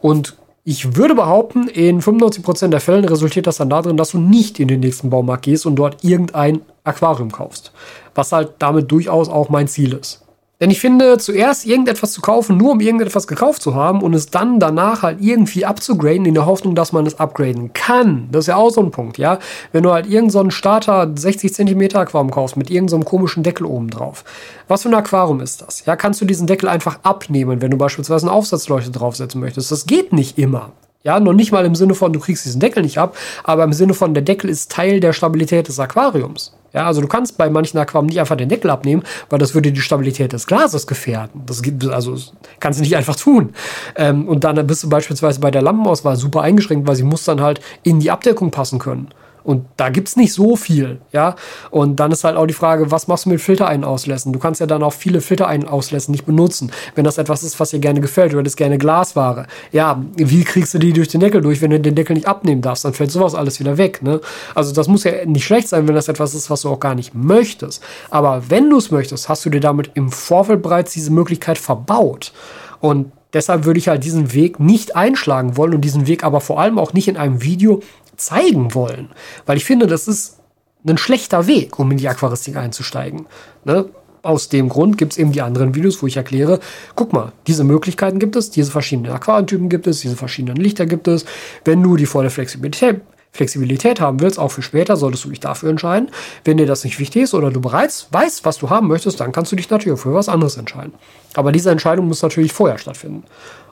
[0.00, 4.58] Und ich würde behaupten, in 95% der Fällen resultiert das dann darin, dass du nicht
[4.58, 7.72] in den nächsten Baumarkt gehst und dort irgendein Aquarium kaufst.
[8.14, 10.23] Was halt damit durchaus auch mein Ziel ist.
[10.64, 14.30] Denn ich finde, zuerst irgendetwas zu kaufen, nur um irgendetwas gekauft zu haben und es
[14.30, 18.28] dann danach halt irgendwie abzugraden, in der Hoffnung, dass man es upgraden kann.
[18.32, 19.40] Das ist ja auch so ein Punkt, ja.
[19.72, 23.66] Wenn du halt irgendeinen so Starter 60 cm Aquarium kaufst mit irgendeinem so komischen Deckel
[23.66, 24.24] oben drauf.
[24.66, 25.84] Was für ein Aquarium ist das?
[25.84, 29.70] Ja, kannst du diesen Deckel einfach abnehmen, wenn du beispielsweise eine Aufsatzleuchte draufsetzen möchtest.
[29.70, 30.72] Das geht nicht immer.
[31.04, 33.14] Ja, noch nicht mal im Sinne von, du kriegst diesen Deckel nicht ab,
[33.44, 36.56] aber im Sinne von, der Deckel ist Teil der Stabilität des Aquariums.
[36.72, 39.70] Ja, also du kannst bei manchen Aquarien nicht einfach den Deckel abnehmen, weil das würde
[39.70, 41.42] die Stabilität des Glases gefährden.
[41.44, 42.16] Das gibt, also
[42.58, 43.52] kannst du nicht einfach tun.
[43.96, 47.42] Ähm, und dann bist du beispielsweise bei der Lampenauswahl super eingeschränkt, weil sie muss dann
[47.42, 49.08] halt in die Abdeckung passen können.
[49.44, 51.36] Und da gibt es nicht so viel, ja.
[51.70, 54.32] Und dann ist halt auch die Frage, was machst du mit Filtereinauslässen?
[54.32, 56.72] Du kannst ja dann auch viele Filtereinauslässen nicht benutzen.
[56.94, 59.46] Wenn das etwas ist, was dir gerne gefällt, oder das gerne Glasware.
[59.70, 62.62] Ja, wie kriegst du die durch den Deckel durch, wenn du den Deckel nicht abnehmen
[62.62, 62.86] darfst?
[62.86, 64.20] Dann fällt sowas alles wieder weg, ne?
[64.54, 66.94] Also das muss ja nicht schlecht sein, wenn das etwas ist, was du auch gar
[66.94, 67.82] nicht möchtest.
[68.10, 72.32] Aber wenn du es möchtest, hast du dir damit im Vorfeld bereits diese Möglichkeit verbaut.
[72.80, 76.60] Und Deshalb würde ich halt diesen Weg nicht einschlagen wollen und diesen Weg aber vor
[76.60, 77.82] allem auch nicht in einem Video
[78.16, 79.10] zeigen wollen.
[79.46, 80.40] Weil ich finde, das ist
[80.86, 83.26] ein schlechter Weg, um in die Aquaristik einzusteigen.
[83.64, 83.86] Ne?
[84.22, 86.60] Aus dem Grund gibt es eben die anderen Videos, wo ich erkläre,
[86.94, 91.08] guck mal, diese Möglichkeiten gibt es, diese verschiedenen Aquarientypen gibt es, diese verschiedenen Lichter gibt
[91.08, 91.26] es.
[91.64, 95.68] Wenn du die volle Flexibilität, Flexibilität haben willst, auch für später, solltest du dich dafür
[95.68, 96.08] entscheiden.
[96.44, 99.32] Wenn dir das nicht wichtig ist oder du bereits weißt, was du haben möchtest, dann
[99.32, 100.94] kannst du dich natürlich für was anderes entscheiden.
[101.34, 103.24] Aber diese Entscheidung muss natürlich vorher stattfinden.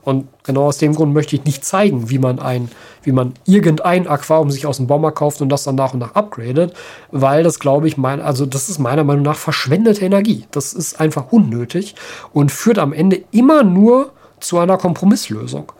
[0.04, 2.68] Und genau aus dem Grund möchte ich nicht zeigen, wie man ein,
[3.02, 6.14] wie man irgendein Aquarium sich aus dem Baumarkt kauft und das dann nach und nach
[6.14, 6.74] upgradet,
[7.10, 10.46] weil das glaube ich, mein, also das ist meiner Meinung nach verschwendete Energie.
[10.50, 11.94] Das ist einfach unnötig
[12.32, 15.70] und führt am Ende immer nur zu einer Kompromisslösung.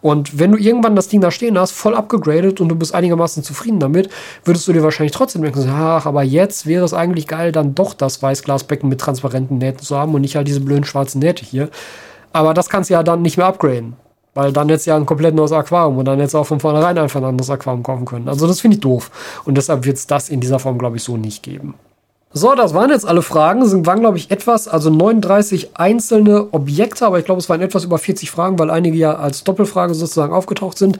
[0.00, 3.42] Und wenn du irgendwann das Ding da stehen hast, voll abgegradet und du bist einigermaßen
[3.42, 4.08] zufrieden damit,
[4.44, 7.94] würdest du dir wahrscheinlich trotzdem denken, ach, aber jetzt wäre es eigentlich geil, dann doch
[7.94, 11.68] das Weißglasbecken mit transparenten Nähten zu haben und nicht halt diese blöden schwarzen Nähte hier.
[12.32, 13.96] Aber das kannst du ja dann nicht mehr upgraden.
[14.34, 17.20] Weil dann jetzt ja ein komplett neues Aquarium und dann jetzt auch von vornherein einfach
[17.20, 18.28] ein anderes Aquarium kaufen können.
[18.28, 19.10] Also das finde ich doof.
[19.44, 21.74] Und deshalb wird es das in dieser Form, glaube ich, so nicht geben.
[22.32, 23.62] So, das waren jetzt alle Fragen.
[23.62, 27.84] Es waren, glaube ich, etwas, also 39 einzelne Objekte, aber ich glaube, es waren etwas
[27.84, 30.98] über 40 Fragen, weil einige ja als Doppelfrage sozusagen aufgetaucht sind.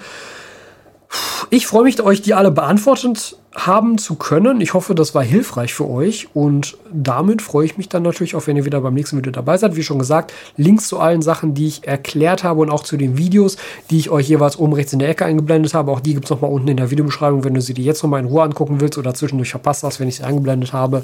[1.50, 4.60] Ich freue mich, euch die alle beantwortet haben zu können.
[4.60, 8.46] Ich hoffe, das war hilfreich für euch und damit freue ich mich dann natürlich auch,
[8.46, 9.74] wenn ihr wieder beim nächsten Video dabei seid.
[9.74, 13.16] Wie schon gesagt, Links zu allen Sachen, die ich erklärt habe und auch zu den
[13.16, 13.56] Videos,
[13.90, 15.90] die ich euch jeweils oben rechts in der Ecke eingeblendet habe.
[15.90, 18.20] Auch die gibt es nochmal unten in der Videobeschreibung, wenn du sie dir jetzt nochmal
[18.20, 21.02] in Ruhe angucken willst oder zwischendurch verpasst hast, wenn ich sie eingeblendet habe.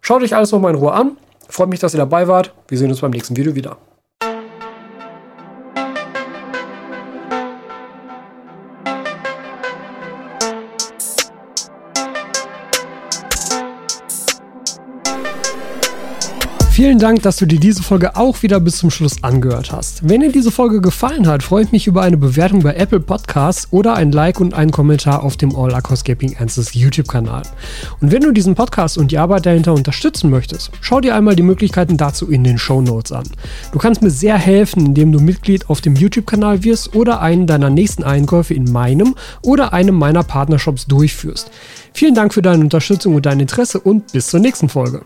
[0.00, 1.12] Schaut euch alles nochmal in Ruhe an.
[1.48, 2.52] Freut mich, dass ihr dabei wart.
[2.66, 3.76] Wir sehen uns beim nächsten Video wieder.
[16.74, 20.08] Vielen Dank, dass du dir diese Folge auch wieder bis zum Schluss angehört hast.
[20.08, 23.68] Wenn dir diese Folge gefallen hat, freue ich mich über eine Bewertung bei Apple Podcasts
[23.70, 27.42] oder ein Like und einen Kommentar auf dem All Aquascaping Answers YouTube-Kanal.
[28.00, 31.44] Und wenn du diesen Podcast und die Arbeit dahinter unterstützen möchtest, schau dir einmal die
[31.44, 33.28] Möglichkeiten dazu in den Show Notes an.
[33.70, 37.70] Du kannst mir sehr helfen, indem du Mitglied auf dem YouTube-Kanal wirst oder einen deiner
[37.70, 41.52] nächsten Einkäufe in meinem oder einem meiner Partnershops durchführst.
[41.92, 45.02] Vielen Dank für deine Unterstützung und dein Interesse und bis zur nächsten Folge.